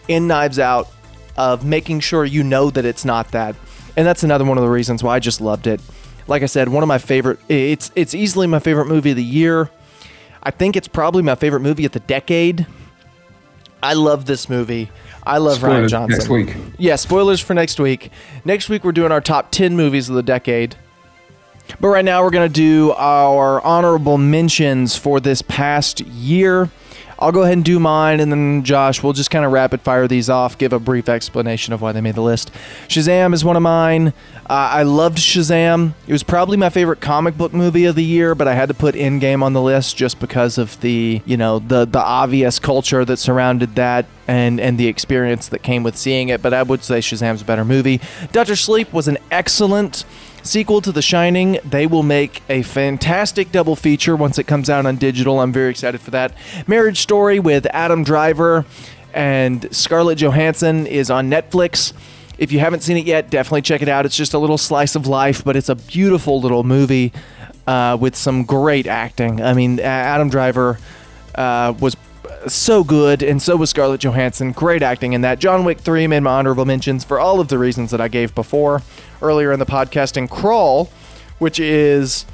in 0.09 0.27
Knives 0.27 0.59
Out 0.59 0.89
of 1.37 1.65
making 1.65 2.01
sure 2.01 2.25
you 2.25 2.43
know 2.43 2.71
that 2.71 2.85
it's 2.85 3.05
not 3.05 3.31
that. 3.33 3.57
And 3.97 4.07
that's 4.07 4.23
another 4.23 4.45
one 4.45 4.59
of 4.59 4.65
the 4.65 4.71
reasons 4.71 5.03
why 5.03 5.17
I 5.17 5.19
just 5.19 5.41
loved 5.41 5.67
it. 5.67 5.81
Like 6.27 6.43
I 6.43 6.47
said, 6.47 6.69
one 6.69 6.83
of 6.83 6.89
my 6.89 6.99
favorite 6.99 7.41
it's 7.49 7.91
it's 7.95 8.15
easily 8.15 8.47
my 8.47 8.59
favorite 8.59 8.87
movie 8.87 9.11
of 9.11 9.17
the 9.17 9.25
year. 9.25 9.71
I 10.43 10.51
think 10.51 10.77
it's 10.77 10.89
probably 10.89 11.23
my 11.23 11.35
favorite 11.35 11.61
movie 11.61 11.85
of 11.85 11.93
the 11.93 12.01
decade. 12.01 12.67
I 13.83 13.95
love 13.95 14.27
this 14.27 14.49
movie. 14.49 14.91
I 15.25 15.39
love 15.39 15.59
Rian 15.59 15.61
Spoilers 15.61 15.91
Johnson. 15.91 16.19
next 16.19 16.29
week. 16.29 16.57
Yeah, 16.79 16.97
spoilers 16.97 17.41
for 17.41 17.55
next 17.55 17.79
week. 17.79 18.11
Next 18.45 18.69
week 18.69 18.85
we're 18.85 18.93
doing 18.93 19.13
our 19.13 19.21
top 19.21 19.51
10 19.51 19.77
movies 19.77 20.09
of 20.09 20.15
the 20.15 20.23
decade. 20.23 20.77
But 21.81 21.89
right 21.89 22.05
now 22.05 22.23
we're 22.23 22.31
going 22.31 22.49
to 22.49 22.53
do 22.53 22.93
our 22.93 23.61
honorable 23.61 24.19
mentions 24.19 24.97
for 24.97 25.21
this 25.21 25.43
past 25.43 26.01
year. 26.01 26.71
I'll 27.19 27.33
go 27.33 27.43
ahead 27.43 27.55
and 27.55 27.65
do 27.65 27.79
mine, 27.79 28.21
and 28.21 28.33
then 28.33 28.65
Josh, 28.65 29.03
we'll 29.03 29.13
just 29.13 29.31
kind 29.31 29.45
of 29.45 29.53
rapid 29.53 29.81
fire 29.81 30.09
these 30.09 30.29
off, 30.29 30.59
give 30.59 30.73
a 30.73 30.79
brief 30.79 31.09
explanation 31.09 31.73
of 31.73 31.81
why 31.81 31.93
they 31.93 32.01
made 32.01 32.15
the 32.15 32.23
list. 32.23 32.51
Shazam 32.89 33.35
is 33.35 33.45
one 33.45 33.57
of 33.57 33.63
mine. 33.63 34.09
Uh, 34.49 34.71
I 34.73 34.83
loved 34.83 35.19
Shazam. 35.19 35.95
It 36.07 36.13
was 36.13 36.23
probably 36.23 36.57
my 36.57 36.69
favorite 36.69 37.01
comic 37.01 37.39
book 37.39 37.53
movie 37.53 37.85
of 37.85 37.95
the 37.95 38.05
year, 38.05 38.35
but 38.35 38.49
I 38.49 38.55
had 38.55 38.69
to 38.69 38.75
put 38.75 38.95
Endgame 38.95 39.43
on 39.43 39.53
the 39.53 39.63
list 39.63 39.97
just 39.97 40.21
because 40.21 40.59
of 40.59 40.81
the, 40.81 41.23
you 41.25 41.37
know, 41.37 41.59
the 41.59 41.85
the 41.85 42.01
obvious 42.01 42.59
culture 42.59 43.05
that 43.05 43.19
surrounded 43.19 43.77
that 43.77 44.07
and 44.27 44.61
and 44.61 44.79
the 44.79 44.89
experience 44.89 45.49
that 45.49 45.63
came 45.63 45.83
with 45.83 45.97
seeing 45.97 46.29
it. 46.29 46.43
But 46.43 46.55
I 46.55 46.63
would 46.63 46.83
say 46.83 46.99
Shazam's 46.99 47.43
a 47.43 47.45
better 47.45 47.65
movie. 47.65 48.01
Doctor 48.33 48.57
Sleep 48.57 48.93
was 48.93 49.09
an 49.09 49.19
excellent 49.31 50.05
sequel 50.43 50.81
to 50.83 50.93
The 50.93 51.03
Shining. 51.03 51.59
They 51.65 51.87
will 51.87 52.03
make 52.03 52.43
a 52.49 52.63
fantastic 52.63 53.53
double 53.53 53.77
feature 53.77 54.17
once 54.17 54.39
it 54.39 54.45
comes 54.45 54.69
out 54.69 54.87
on 54.87 54.97
digital. 54.97 55.41
I'm 55.41 55.53
very 55.53 55.71
excited 55.71 56.01
for 56.01 56.11
that. 56.13 56.35
Marriage 56.67 57.01
Story 57.01 57.39
with 57.39 57.67
Adam 57.67 58.05
Driver 58.05 58.65
and 59.15 59.75
Scarlett 59.75 60.19
Johansson 60.19 60.87
is 60.87 61.11
on 61.11 61.31
Netflix. 61.31 61.93
If 62.39 62.51
you 62.51 62.59
haven't 62.59 62.81
seen 62.81 62.97
it 62.97 63.07
yet, 63.07 63.31
definitely 63.31 63.63
check 63.63 63.83
it 63.83 63.89
out. 63.89 64.07
It's 64.07 64.17
just 64.17 64.35
a 64.35 64.39
little 64.39 64.59
slice 64.59 64.95
of 64.95 65.07
life, 65.07 65.45
but 65.45 65.57
it's 65.57 65.69
a 65.69 65.77
beautiful 65.77 66.41
little 66.41 66.65
movie 66.65 67.13
uh, 67.67 67.97
with 68.01 68.17
some 68.17 68.45
great 68.45 68.87
acting. 68.87 69.43
I 69.43 69.53
mean, 69.55 69.79
Adam 69.81 70.29
Driver 70.29 70.79
uh, 71.35 71.75
was 71.79 71.97
so 72.47 72.85
good, 72.85 73.23
and 73.23 73.41
so 73.41 73.57
was 73.57 73.71
Scarlett 73.71 74.01
Johansson. 74.01 74.53
Great 74.53 74.83
acting 74.83 75.13
in 75.13 75.21
that. 75.23 75.39
John 75.39 75.65
Wick 75.65 75.79
3 75.79 76.07
made 76.07 76.21
my 76.21 76.33
honorable 76.33 76.65
mentions 76.65 77.05
for 77.05 77.21
all 77.21 77.41
of 77.41 77.49
the 77.49 77.59
reasons 77.59 77.91
that 77.91 78.01
I 78.01 78.09
gave 78.09 78.35
before 78.35 78.83
earlier 79.21 79.53
in 79.53 79.59
the 79.59 79.67
podcast. 79.67 80.17
And 80.17 80.29
Crawl, 80.29 80.91
which 81.39 81.61
is 81.61 82.25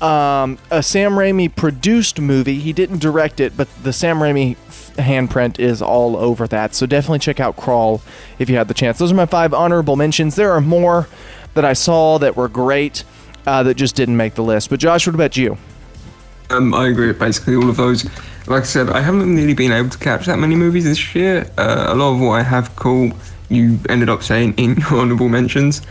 um, 0.00 0.58
a 0.70 0.82
Sam 0.82 1.12
Raimi 1.12 1.54
produced 1.54 2.20
movie. 2.20 2.58
He 2.58 2.72
didn't 2.72 2.98
direct 2.98 3.40
it, 3.40 3.56
but 3.56 3.68
the 3.82 3.92
Sam 3.92 4.18
Raimi 4.18 4.56
handprint 4.96 5.58
is 5.58 5.82
all 5.82 6.16
over 6.16 6.46
that. 6.48 6.74
So 6.74 6.86
definitely 6.86 7.20
check 7.20 7.40
out 7.40 7.56
Crawl 7.56 8.00
if 8.38 8.48
you 8.48 8.56
had 8.56 8.68
the 8.68 8.74
chance. 8.74 8.98
Those 8.98 9.12
are 9.12 9.16
my 9.16 9.26
five 9.26 9.52
honorable 9.52 9.96
mentions. 9.96 10.36
There 10.36 10.52
are 10.52 10.60
more 10.60 11.08
that 11.54 11.64
I 11.64 11.72
saw 11.72 12.18
that 12.18 12.36
were 12.36 12.48
great 12.48 13.04
uh, 13.46 13.62
that 13.64 13.74
just 13.74 13.96
didn't 13.96 14.16
make 14.16 14.34
the 14.34 14.42
list. 14.42 14.70
But 14.70 14.80
Josh, 14.80 15.06
what 15.06 15.14
about 15.14 15.36
you? 15.36 15.56
Um, 16.50 16.72
I 16.74 16.88
agree 16.88 17.08
with 17.08 17.18
basically 17.18 17.56
all 17.56 17.68
of 17.68 17.76
those. 17.76 18.08
Like 18.48 18.62
I 18.62 18.66
said, 18.66 18.88
I 18.88 19.02
haven't 19.02 19.36
really 19.36 19.52
been 19.52 19.72
able 19.72 19.90
to 19.90 19.98
catch 19.98 20.24
that 20.24 20.38
many 20.38 20.56
movies 20.56 20.84
this 20.84 21.14
year. 21.14 21.50
Uh, 21.58 21.88
a 21.88 21.94
lot 21.94 22.14
of 22.14 22.20
what 22.20 22.40
I 22.40 22.42
have 22.42 22.74
caught, 22.76 23.12
you 23.50 23.78
ended 23.90 24.08
up 24.08 24.22
saying 24.22 24.54
in 24.56 24.76
your 24.90 25.00
honorable 25.00 25.28
mentions. 25.28 25.82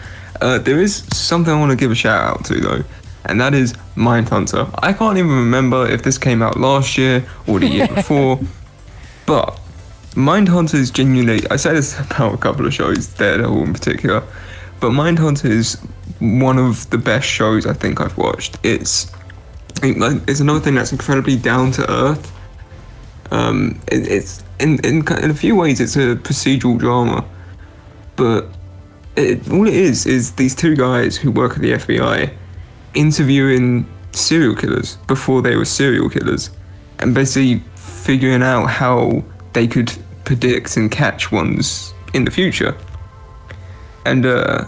Uh, 0.42 0.58
there 0.58 0.82
is 0.82 1.04
something 1.16 1.54
I 1.54 1.60
want 1.60 1.70
to 1.70 1.78
give 1.78 1.92
a 1.92 1.96
shout 1.96 2.20
out 2.20 2.46
to 2.46 2.60
though, 2.60 2.84
and 3.26 3.40
that 3.40 3.54
is 3.54 3.74
Mindhunter. 3.96 4.72
I 4.82 4.92
can't 4.92 5.20
even 5.20 5.30
remember 5.30 5.88
if 5.88 6.02
this 6.02 6.18
came 6.18 6.42
out 6.42 6.58
last 6.58 6.98
year 6.98 7.24
or 7.46 7.60
the 7.60 7.68
year 7.68 7.88
before, 7.90 8.40
but 9.28 9.60
Mindhunter 10.16 10.76
is 10.76 10.90
genuinely. 10.90 11.48
I 11.52 11.58
say 11.58 11.74
this 11.74 12.00
about 12.12 12.34
a 12.34 12.38
couple 12.38 12.66
of 12.66 12.74
shows, 12.74 13.06
Daredevil 13.06 13.66
in 13.66 13.74
particular, 13.74 14.24
but 14.80 14.90
Mindhunter 14.90 15.46
is 15.46 15.76
one 16.18 16.58
of 16.58 16.90
the 16.90 16.98
best 16.98 17.28
shows 17.28 17.68
I 17.68 17.74
think 17.74 18.02
I've 18.02 18.18
watched. 18.18 18.58
It's 18.64 19.12
it's 19.84 20.40
another 20.40 20.60
thing 20.60 20.74
that's 20.74 20.92
incredibly 20.92 21.38
down 21.38 21.72
to 21.74 21.92
earth. 21.92 22.34
Um, 23.32 23.80
it, 23.92 24.08
it's 24.08 24.44
in, 24.60 24.80
in 24.86 25.06
in 25.08 25.32
a 25.32 25.34
few 25.34 25.56
ways 25.56 25.80
it's 25.80 25.96
a 25.96 26.16
procedural 26.16 26.78
drama, 26.78 27.26
but 28.16 28.48
it, 29.16 29.50
all 29.52 29.68
it 29.68 29.74
is 29.74 30.06
is 30.06 30.34
these 30.34 30.56
two 30.56 30.76
guys 30.76 31.18
who 31.18 31.32
work 31.32 31.54
at 31.54 31.62
the 31.62 31.74
FBI 31.74 32.34
interviewing 32.94 33.88
serial 34.14 34.56
killers 34.56 34.96
before 35.08 35.42
they 35.42 35.56
were 35.56 35.66
serial 35.66 36.10
killers, 36.10 36.50
and 37.00 37.14
basically 37.14 37.62
figuring 37.76 38.44
out 38.44 38.68
how 38.68 39.24
they 39.54 39.68
could 39.68 39.92
predict 40.24 40.78
and 40.78 40.92
catch 40.92 41.32
ones 41.32 41.94
in 42.14 42.26
the 42.26 42.32
future. 42.32 42.76
And 44.06 44.26
uh, 44.26 44.66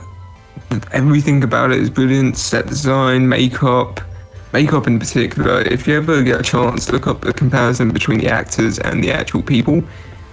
everything 0.92 1.44
about 1.44 1.72
it 1.72 1.80
is 1.80 1.90
brilliant: 1.90 2.38
set 2.38 2.68
design, 2.68 3.30
makeup 3.30 4.02
makeup 4.54 4.88
in 4.88 5.00
particular, 5.00 5.62
if 5.62 5.88
you 5.88 5.96
ever 5.96 6.24
get 6.24 6.40
a 6.40 6.44
chance, 6.44 6.92
look 6.92 7.08
up 7.08 7.22
the 7.22 7.34
comparison 7.34 7.92
between 7.92 8.20
the 8.20 8.28
actors 8.28 8.80
and 8.80 9.04
the 9.04 9.12
actual 9.12 9.42
people, 9.42 9.84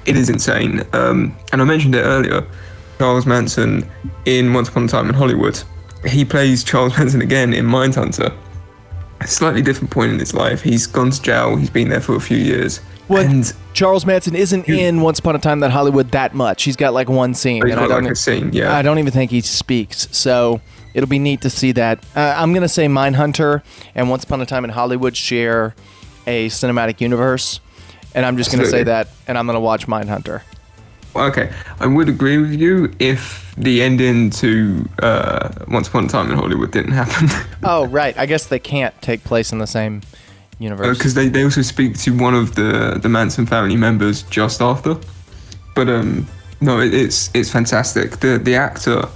it 0.06 0.16
is 0.16 0.28
insane. 0.28 0.82
Um, 0.92 1.36
and 1.52 1.60
I 1.60 1.64
mentioned 1.64 1.94
it 1.94 2.02
earlier 2.02 2.46
Charles 2.98 3.26
Manson 3.26 3.88
in 4.24 4.52
Once 4.54 4.68
Upon 4.68 4.84
a 4.84 4.88
Time 4.88 5.08
in 5.08 5.14
Hollywood. 5.14 5.62
He 6.06 6.24
plays 6.24 6.64
Charles 6.64 6.96
Manson 6.98 7.20
again 7.20 7.52
in 7.52 7.66
Mindhunter. 7.66 8.34
A 9.20 9.26
slightly 9.26 9.62
different 9.62 9.90
point 9.90 10.12
in 10.12 10.18
his 10.18 10.34
life. 10.34 10.62
He's 10.62 10.86
gone 10.86 11.10
to 11.10 11.22
jail, 11.22 11.56
he's 11.56 11.70
been 11.70 11.88
there 11.88 12.00
for 12.00 12.16
a 12.16 12.20
few 12.20 12.38
years. 12.38 12.78
What? 13.08 13.26
and 13.26 13.52
Charles 13.76 14.06
Manson 14.06 14.34
isn't 14.34 14.66
in 14.70 15.02
Once 15.02 15.18
Upon 15.18 15.36
a 15.36 15.38
Time 15.38 15.62
in 15.62 15.70
Hollywood 15.70 16.10
that 16.12 16.32
much. 16.32 16.62
He's 16.62 16.76
got 16.76 16.94
like 16.94 17.10
one 17.10 17.34
scene. 17.34 17.62
He's 17.62 17.74
got 17.74 17.90
like 17.90 18.10
a 18.10 18.14
scene, 18.14 18.50
yeah. 18.54 18.74
I 18.74 18.80
don't 18.80 18.98
even 18.98 19.12
think 19.12 19.30
he 19.30 19.42
speaks. 19.42 20.08
So 20.16 20.62
it'll 20.94 21.10
be 21.10 21.18
neat 21.18 21.42
to 21.42 21.50
see 21.50 21.72
that. 21.72 22.02
Uh, 22.16 22.34
I'm 22.38 22.54
gonna 22.54 22.70
say 22.70 22.86
Mindhunter 22.86 23.62
and 23.94 24.08
Once 24.08 24.24
Upon 24.24 24.40
a 24.40 24.46
Time 24.46 24.64
in 24.64 24.70
Hollywood 24.70 25.14
share 25.14 25.74
a 26.26 26.48
cinematic 26.48 27.02
universe, 27.02 27.60
and 28.14 28.24
I'm 28.24 28.38
just 28.38 28.50
gonna 28.50 28.64
say 28.64 28.82
that, 28.82 29.08
and 29.28 29.36
I'm 29.36 29.46
gonna 29.46 29.60
watch 29.60 29.86
Mindhunter. 29.86 30.40
Okay, 31.14 31.52
I 31.78 31.86
would 31.86 32.08
agree 32.08 32.38
with 32.38 32.54
you 32.54 32.94
if 32.98 33.54
the 33.58 33.82
ending 33.82 34.30
to 34.30 34.88
uh, 35.02 35.50
Once 35.68 35.88
Upon 35.88 36.06
a 36.06 36.08
Time 36.08 36.30
in 36.30 36.38
Hollywood 36.38 36.70
didn't 36.70 36.92
happen. 36.92 37.28
oh 37.62 37.84
right, 37.88 38.16
I 38.16 38.24
guess 38.24 38.46
they 38.46 38.58
can't 38.58 38.98
take 39.02 39.22
place 39.22 39.52
in 39.52 39.58
the 39.58 39.66
same 39.66 40.00
universe. 40.58 40.98
Because 40.98 41.16
uh, 41.16 41.20
they, 41.22 41.28
they 41.28 41.44
also 41.44 41.62
speak 41.62 41.98
to 41.98 42.16
one 42.16 42.34
of 42.34 42.54
the 42.54 42.98
the 43.02 43.08
Manson 43.08 43.46
family 43.46 43.76
members 43.76 44.22
just 44.24 44.60
after. 44.60 44.96
But 45.74 45.88
um, 45.88 46.26
no, 46.60 46.80
it, 46.80 46.94
it's 46.94 47.30
it's 47.34 47.50
fantastic. 47.50 48.18
The 48.18 48.38
the 48.38 48.54
actor 48.54 49.08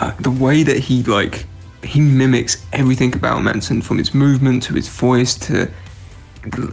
uh, 0.00 0.12
the 0.20 0.30
way 0.30 0.62
that 0.62 0.78
he 0.78 1.02
like 1.02 1.46
he 1.82 2.00
mimics 2.00 2.64
everything 2.72 3.14
about 3.14 3.42
Manson 3.42 3.82
from 3.82 3.98
his 3.98 4.14
movement 4.14 4.62
to 4.64 4.74
his 4.74 4.88
voice 4.88 5.34
to 5.36 5.70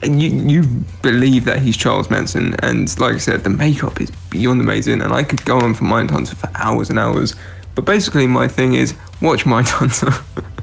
you 0.04 0.30
you 0.30 0.64
believe 1.02 1.44
that 1.46 1.60
he's 1.60 1.76
Charles 1.76 2.10
Manson. 2.10 2.56
And 2.64 2.98
like 3.00 3.16
I 3.16 3.18
said 3.18 3.44
the 3.44 3.50
makeup 3.50 4.00
is 4.00 4.12
beyond 4.30 4.62
amazing. 4.62 5.02
And 5.02 5.14
I 5.14 5.24
could 5.24 5.44
go 5.46 5.60
on 5.60 5.74
for 5.74 5.84
Mindhunter 5.84 6.36
for 6.36 6.50
hours 6.56 6.90
and 6.90 6.98
hours. 6.98 7.36
But 7.76 7.86
basically 7.86 8.28
my 8.28 8.48
thing 8.48 8.74
is 8.74 8.96
watch 9.22 9.44
Mindhunter. 9.46 10.24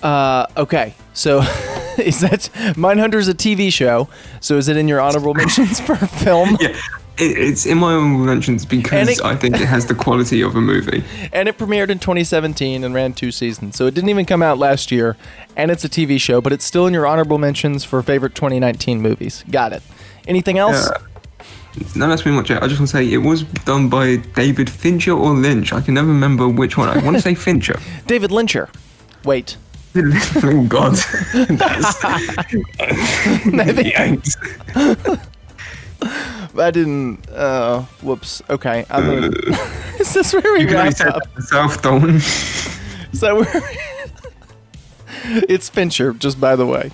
Uh 0.00 0.46
okay. 0.56 0.94
So 1.12 1.40
is 2.06 2.20
that 2.20 2.50
Mindhunter's 2.76 3.28
a 3.28 3.34
TV 3.34 3.72
show 3.72 4.08
so 4.40 4.56
is 4.56 4.68
it 4.68 4.76
in 4.76 4.88
your 4.88 5.00
honorable 5.00 5.34
mentions 5.42 5.80
for 5.80 5.96
film 5.96 6.56
yeah 6.60 6.76
it's 7.20 7.66
in 7.66 7.78
my 7.78 7.94
own 7.94 8.24
mentions 8.24 8.64
because 8.64 9.08
it, 9.08 9.24
I 9.24 9.34
think 9.34 9.56
it 9.56 9.66
has 9.66 9.86
the 9.86 9.94
quality 9.94 10.40
of 10.40 10.54
a 10.54 10.60
movie. 10.60 11.02
And 11.32 11.48
it 11.48 11.58
premiered 11.58 11.90
in 11.90 11.98
2017 11.98 12.84
and 12.84 12.94
ran 12.94 13.12
two 13.12 13.32
seasons, 13.32 13.76
so 13.76 13.86
it 13.86 13.94
didn't 13.94 14.10
even 14.10 14.24
come 14.24 14.42
out 14.42 14.58
last 14.58 14.92
year. 14.92 15.16
And 15.56 15.70
it's 15.70 15.84
a 15.84 15.88
TV 15.88 16.20
show, 16.20 16.40
but 16.40 16.52
it's 16.52 16.64
still 16.64 16.86
in 16.86 16.94
your 16.94 17.06
honorable 17.06 17.38
mentions 17.38 17.84
for 17.84 18.00
favorite 18.02 18.34
2019 18.34 19.00
movies. 19.00 19.44
Got 19.50 19.72
it. 19.72 19.82
Anything 20.26 20.58
else? 20.58 20.90
Yeah. 20.90 21.04
No, 21.94 22.08
that's 22.08 22.22
pretty 22.22 22.36
much 22.36 22.50
it. 22.50 22.62
I 22.62 22.66
just 22.66 22.80
want 22.80 22.90
to 22.90 22.96
say 22.96 23.12
it 23.12 23.18
was 23.18 23.42
done 23.42 23.88
by 23.88 24.16
David 24.16 24.68
Fincher 24.68 25.12
or 25.12 25.32
Lynch. 25.32 25.72
I 25.72 25.80
can 25.80 25.94
never 25.94 26.08
remember 26.08 26.48
which 26.48 26.76
one. 26.76 26.88
I 26.88 27.02
want 27.04 27.16
to 27.16 27.22
say 27.28 27.34
Fincher. 27.34 27.78
David 28.06 28.30
Lyncher. 28.30 28.68
Wait. 29.24 29.56
Oh 29.96 30.66
God. 30.68 30.98
Maybe. 33.52 33.94
I 36.56 36.70
didn't. 36.70 37.28
Uh, 37.30 37.82
whoops. 38.02 38.42
Okay. 38.50 38.84
I'm 38.90 39.06
gonna, 39.06 39.26
is 40.00 40.12
this 40.14 40.32
where 40.32 40.52
we 40.52 40.66
wrap 40.66 41.00
up? 41.00 41.22
South 41.40 41.82
Dawn. 41.82 42.20
So 43.12 43.36
we're. 43.36 43.62
it's 45.48 45.68
Fincher, 45.68 46.12
just 46.12 46.40
by 46.40 46.56
the 46.56 46.66
way. 46.66 46.90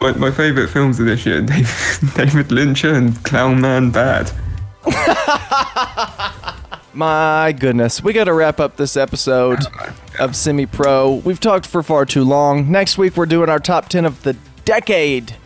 My, 0.00 0.12
my 0.12 0.30
favourite 0.30 0.68
films 0.70 0.98
of 1.00 1.06
this 1.06 1.26
year: 1.26 1.40
David, 1.42 1.66
David 2.14 2.48
Lyncher 2.48 2.94
and 2.94 3.22
Clown 3.24 3.60
Man 3.60 3.90
Bad. 3.90 4.30
My 6.94 7.52
goodness, 7.58 8.02
we 8.02 8.12
got 8.12 8.24
to 8.24 8.34
wrap 8.34 8.60
up 8.60 8.76
this 8.76 8.96
episode 8.98 9.60
of 10.18 10.36
Semi 10.36 10.66
Pro. 10.66 11.14
We've 11.24 11.40
talked 11.40 11.66
for 11.66 11.82
far 11.82 12.04
too 12.04 12.22
long. 12.22 12.70
Next 12.70 12.98
week, 12.98 13.16
we're 13.16 13.26
doing 13.26 13.48
our 13.48 13.58
top 13.58 13.88
10 13.88 14.04
of 14.04 14.22
the 14.22 14.36
decade. 14.66 15.36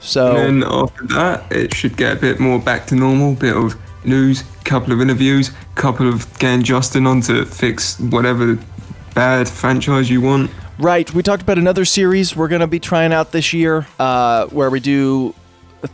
So 0.00 0.36
and 0.36 0.62
then 0.62 0.70
after 0.70 1.06
that, 1.08 1.52
it 1.52 1.74
should 1.74 1.96
get 1.96 2.16
a 2.16 2.20
bit 2.20 2.40
more 2.40 2.58
back 2.58 2.86
to 2.86 2.94
normal. 2.94 3.34
Bit 3.34 3.56
of 3.56 3.76
news, 4.04 4.44
couple 4.64 4.92
of 4.92 5.00
interviews, 5.02 5.50
couple 5.74 6.08
of 6.08 6.38
getting 6.38 6.62
Justin 6.62 7.06
on 7.06 7.20
to 7.22 7.44
fix 7.44 8.00
whatever 8.00 8.58
bad 9.14 9.48
franchise 9.48 10.08
you 10.08 10.20
want. 10.22 10.50
Right. 10.78 11.12
We 11.12 11.22
talked 11.22 11.42
about 11.42 11.58
another 11.58 11.84
series 11.84 12.36
we're 12.36 12.48
gonna 12.48 12.66
be 12.66 12.80
trying 12.80 13.12
out 13.12 13.32
this 13.32 13.52
year, 13.52 13.86
uh, 13.98 14.46
where 14.46 14.70
we 14.70 14.80
do 14.80 15.34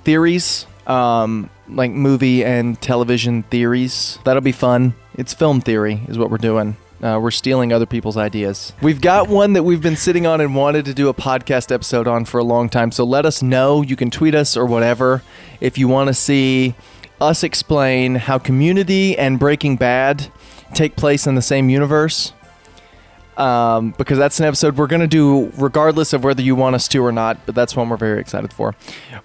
theories, 0.04 0.66
um, 0.86 1.48
like 1.74 1.90
movie 1.90 2.44
and 2.44 2.80
television 2.80 3.42
theories. 3.44 4.18
That'll 4.24 4.42
be 4.42 4.52
fun. 4.52 4.94
It's 5.14 5.34
film 5.34 5.60
theory, 5.60 6.00
is 6.08 6.18
what 6.18 6.30
we're 6.30 6.38
doing. 6.38 6.76
Uh, 7.02 7.18
we're 7.20 7.32
stealing 7.32 7.72
other 7.72 7.86
people's 7.86 8.16
ideas. 8.16 8.72
We've 8.80 9.00
got 9.00 9.28
one 9.28 9.54
that 9.54 9.64
we've 9.64 9.82
been 9.82 9.96
sitting 9.96 10.24
on 10.24 10.40
and 10.40 10.54
wanted 10.54 10.84
to 10.84 10.94
do 10.94 11.08
a 11.08 11.14
podcast 11.14 11.72
episode 11.72 12.06
on 12.06 12.24
for 12.24 12.38
a 12.38 12.44
long 12.44 12.68
time. 12.68 12.92
So 12.92 13.02
let 13.04 13.26
us 13.26 13.42
know. 13.42 13.82
You 13.82 13.96
can 13.96 14.10
tweet 14.10 14.36
us 14.36 14.56
or 14.56 14.66
whatever 14.66 15.22
if 15.60 15.76
you 15.78 15.88
want 15.88 16.08
to 16.08 16.14
see 16.14 16.76
us 17.20 17.42
explain 17.42 18.14
how 18.14 18.38
Community 18.38 19.18
and 19.18 19.38
Breaking 19.38 19.76
Bad 19.76 20.30
take 20.74 20.94
place 20.94 21.26
in 21.26 21.34
the 21.34 21.42
same 21.42 21.68
universe. 21.68 22.32
Um, 23.36 23.94
because 23.96 24.18
that's 24.18 24.38
an 24.40 24.46
episode 24.46 24.76
we're 24.76 24.86
going 24.86 25.00
to 25.00 25.06
do 25.06 25.50
regardless 25.56 26.12
of 26.12 26.22
whether 26.22 26.42
you 26.42 26.54
want 26.54 26.74
us 26.74 26.86
to 26.88 26.98
or 26.98 27.12
not. 27.12 27.44
But 27.46 27.54
that's 27.54 27.74
one 27.74 27.88
we're 27.88 27.96
very 27.96 28.20
excited 28.20 28.52
for. 28.52 28.74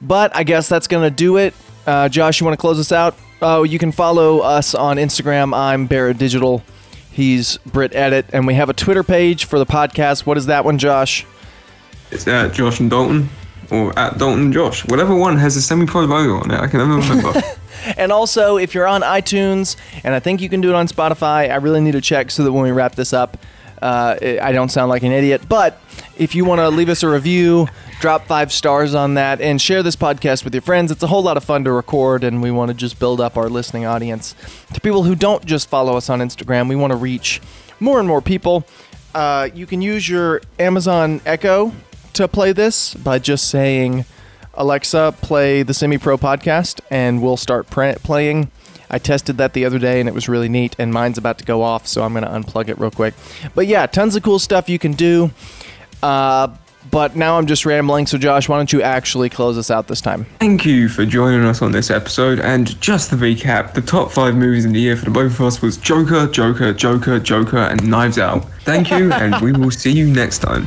But 0.01 0.35
I 0.35 0.43
guess 0.43 0.69
that's 0.69 0.87
going 0.87 1.03
to 1.03 1.13
do 1.13 1.37
it. 1.37 1.53
Uh, 1.85 2.07
Josh, 2.09 2.39
you 2.39 2.45
want 2.45 2.53
to 2.53 2.61
close 2.61 2.79
us 2.79 2.91
out? 2.91 3.17
Oh, 3.41 3.63
you 3.63 3.79
can 3.79 3.91
follow 3.91 4.39
us 4.39 4.73
on 4.73 4.97
Instagram. 4.97 5.55
I'm 5.55 5.87
Barrett 5.87 6.17
Digital. 6.17 6.63
He's 7.11 7.57
Brit 7.65 7.95
Edit, 7.95 8.27
and 8.31 8.45
we 8.45 8.53
have 8.53 8.69
a 8.69 8.73
Twitter 8.73 9.03
page 9.03 9.45
for 9.45 9.57
the 9.57 9.65
podcast. 9.65 10.25
What 10.25 10.37
is 10.37 10.45
that 10.47 10.65
one, 10.65 10.77
Josh? 10.77 11.25
It's 12.11 12.27
at 12.27 12.53
Josh 12.53 12.79
and 12.79 12.89
Dalton 12.89 13.29
or 13.71 13.97
at 13.97 14.17
Dalton 14.17 14.41
and 14.45 14.53
Josh. 14.53 14.85
Whatever 14.87 15.15
one 15.15 15.37
has 15.37 15.55
a 15.55 15.61
semi-pro 15.61 16.05
logo 16.05 16.35
on 16.43 16.51
it. 16.51 16.59
I 16.59 16.67
can 16.67 16.79
never 16.79 16.95
remember. 16.95 17.41
And 17.95 18.11
also, 18.11 18.57
if 18.57 18.73
you're 18.73 18.87
on 18.87 19.01
iTunes, 19.01 19.77
and 20.03 20.13
I 20.13 20.19
think 20.19 20.41
you 20.41 20.49
can 20.49 20.61
do 20.61 20.69
it 20.69 20.75
on 20.75 20.87
Spotify, 20.87 21.49
I 21.49 21.55
really 21.55 21.79
need 21.79 21.91
to 21.93 22.01
check 22.01 22.31
so 22.31 22.43
that 22.43 22.51
when 22.51 22.63
we 22.63 22.71
wrap 22.71 22.95
this 22.95 23.13
up, 23.13 23.37
uh, 23.81 24.17
I 24.21 24.51
don't 24.51 24.69
sound 24.69 24.89
like 24.89 25.03
an 25.03 25.11
idiot. 25.11 25.43
But 25.47 25.79
if 26.17 26.35
you 26.35 26.45
want 26.45 26.59
to 26.59 26.69
leave 26.69 26.89
us 26.89 27.03
a 27.03 27.09
review, 27.09 27.67
drop 27.99 28.25
five 28.25 28.51
stars 28.51 28.95
on 28.95 29.15
that, 29.15 29.41
and 29.41 29.61
share 29.61 29.83
this 29.83 29.95
podcast 29.95 30.43
with 30.43 30.53
your 30.53 30.61
friends, 30.61 30.91
it's 30.91 31.03
a 31.03 31.07
whole 31.07 31.23
lot 31.23 31.37
of 31.37 31.43
fun 31.43 31.63
to 31.65 31.71
record, 31.71 32.23
and 32.23 32.41
we 32.41 32.51
want 32.51 32.69
to 32.69 32.73
just 32.73 32.99
build 32.99 33.21
up 33.21 33.37
our 33.37 33.49
listening 33.49 33.85
audience. 33.85 34.35
To 34.73 34.81
people 34.81 35.03
who 35.03 35.15
don't 35.15 35.45
just 35.45 35.69
follow 35.69 35.95
us 35.97 36.09
on 36.09 36.19
Instagram, 36.19 36.69
we 36.69 36.75
want 36.75 36.91
to 36.91 36.97
reach 36.97 37.41
more 37.79 37.99
and 37.99 38.07
more 38.07 38.21
people. 38.21 38.65
Uh, 39.13 39.49
you 39.53 39.65
can 39.65 39.81
use 39.81 40.07
your 40.07 40.41
Amazon 40.59 41.21
Echo 41.25 41.73
to 42.13 42.27
play 42.27 42.51
this 42.51 42.93
by 42.95 43.19
just 43.19 43.49
saying, 43.49 44.05
Alexa, 44.55 45.15
play 45.21 45.63
the 45.63 45.73
Semi 45.73 45.97
Pro 45.97 46.17
podcast, 46.17 46.81
and 46.89 47.21
we'll 47.21 47.37
start 47.37 47.69
pr- 47.69 47.93
playing. 48.03 48.51
I 48.89 48.99
tested 48.99 49.37
that 49.37 49.53
the 49.53 49.65
other 49.65 49.79
day 49.79 49.99
and 49.99 50.07
it 50.07 50.15
was 50.15 50.29
really 50.29 50.49
neat, 50.49 50.75
and 50.79 50.93
mine's 50.93 51.17
about 51.17 51.37
to 51.39 51.45
go 51.45 51.61
off, 51.61 51.87
so 51.87 52.03
I'm 52.03 52.13
going 52.13 52.23
to 52.23 52.29
unplug 52.29 52.69
it 52.69 52.79
real 52.79 52.91
quick. 52.91 53.13
But 53.53 53.67
yeah, 53.67 53.85
tons 53.85 54.15
of 54.15 54.23
cool 54.23 54.39
stuff 54.39 54.69
you 54.69 54.79
can 54.79 54.93
do. 54.93 55.31
Uh, 56.01 56.49
but 56.89 57.15
now 57.15 57.37
I'm 57.37 57.47
just 57.47 57.65
rambling, 57.65 58.07
so 58.07 58.17
Josh, 58.17 58.47
why 58.47 58.57
don't 58.57 58.71
you 58.71 58.81
actually 58.81 59.29
close 59.29 59.57
us 59.57 59.69
out 59.69 59.87
this 59.87 59.99
time? 59.99 60.25
Thank 60.39 60.65
you 60.65 60.87
for 60.87 61.05
joining 61.05 61.43
us 61.43 61.61
on 61.61 61.71
this 61.71 61.91
episode. 61.91 62.39
And 62.39 62.79
just 62.79 63.09
to 63.09 63.17
recap, 63.17 63.73
the 63.73 63.81
top 63.81 64.11
five 64.11 64.35
movies 64.35 64.63
in 64.63 64.71
the 64.71 64.79
year 64.79 64.95
for 64.95 65.05
the 65.05 65.11
both 65.11 65.33
of 65.33 65.41
us 65.41 65.61
was 65.61 65.77
Joker, 65.77 66.27
Joker, 66.27 66.73
Joker, 66.73 67.19
Joker, 67.19 67.57
and 67.57 67.85
Knives 67.87 68.17
Out. 68.17 68.49
Thank 68.61 68.89
you, 68.91 69.11
and 69.11 69.41
we 69.41 69.51
will 69.51 69.71
see 69.71 69.91
you 69.91 70.07
next 70.07 70.39
time. 70.39 70.65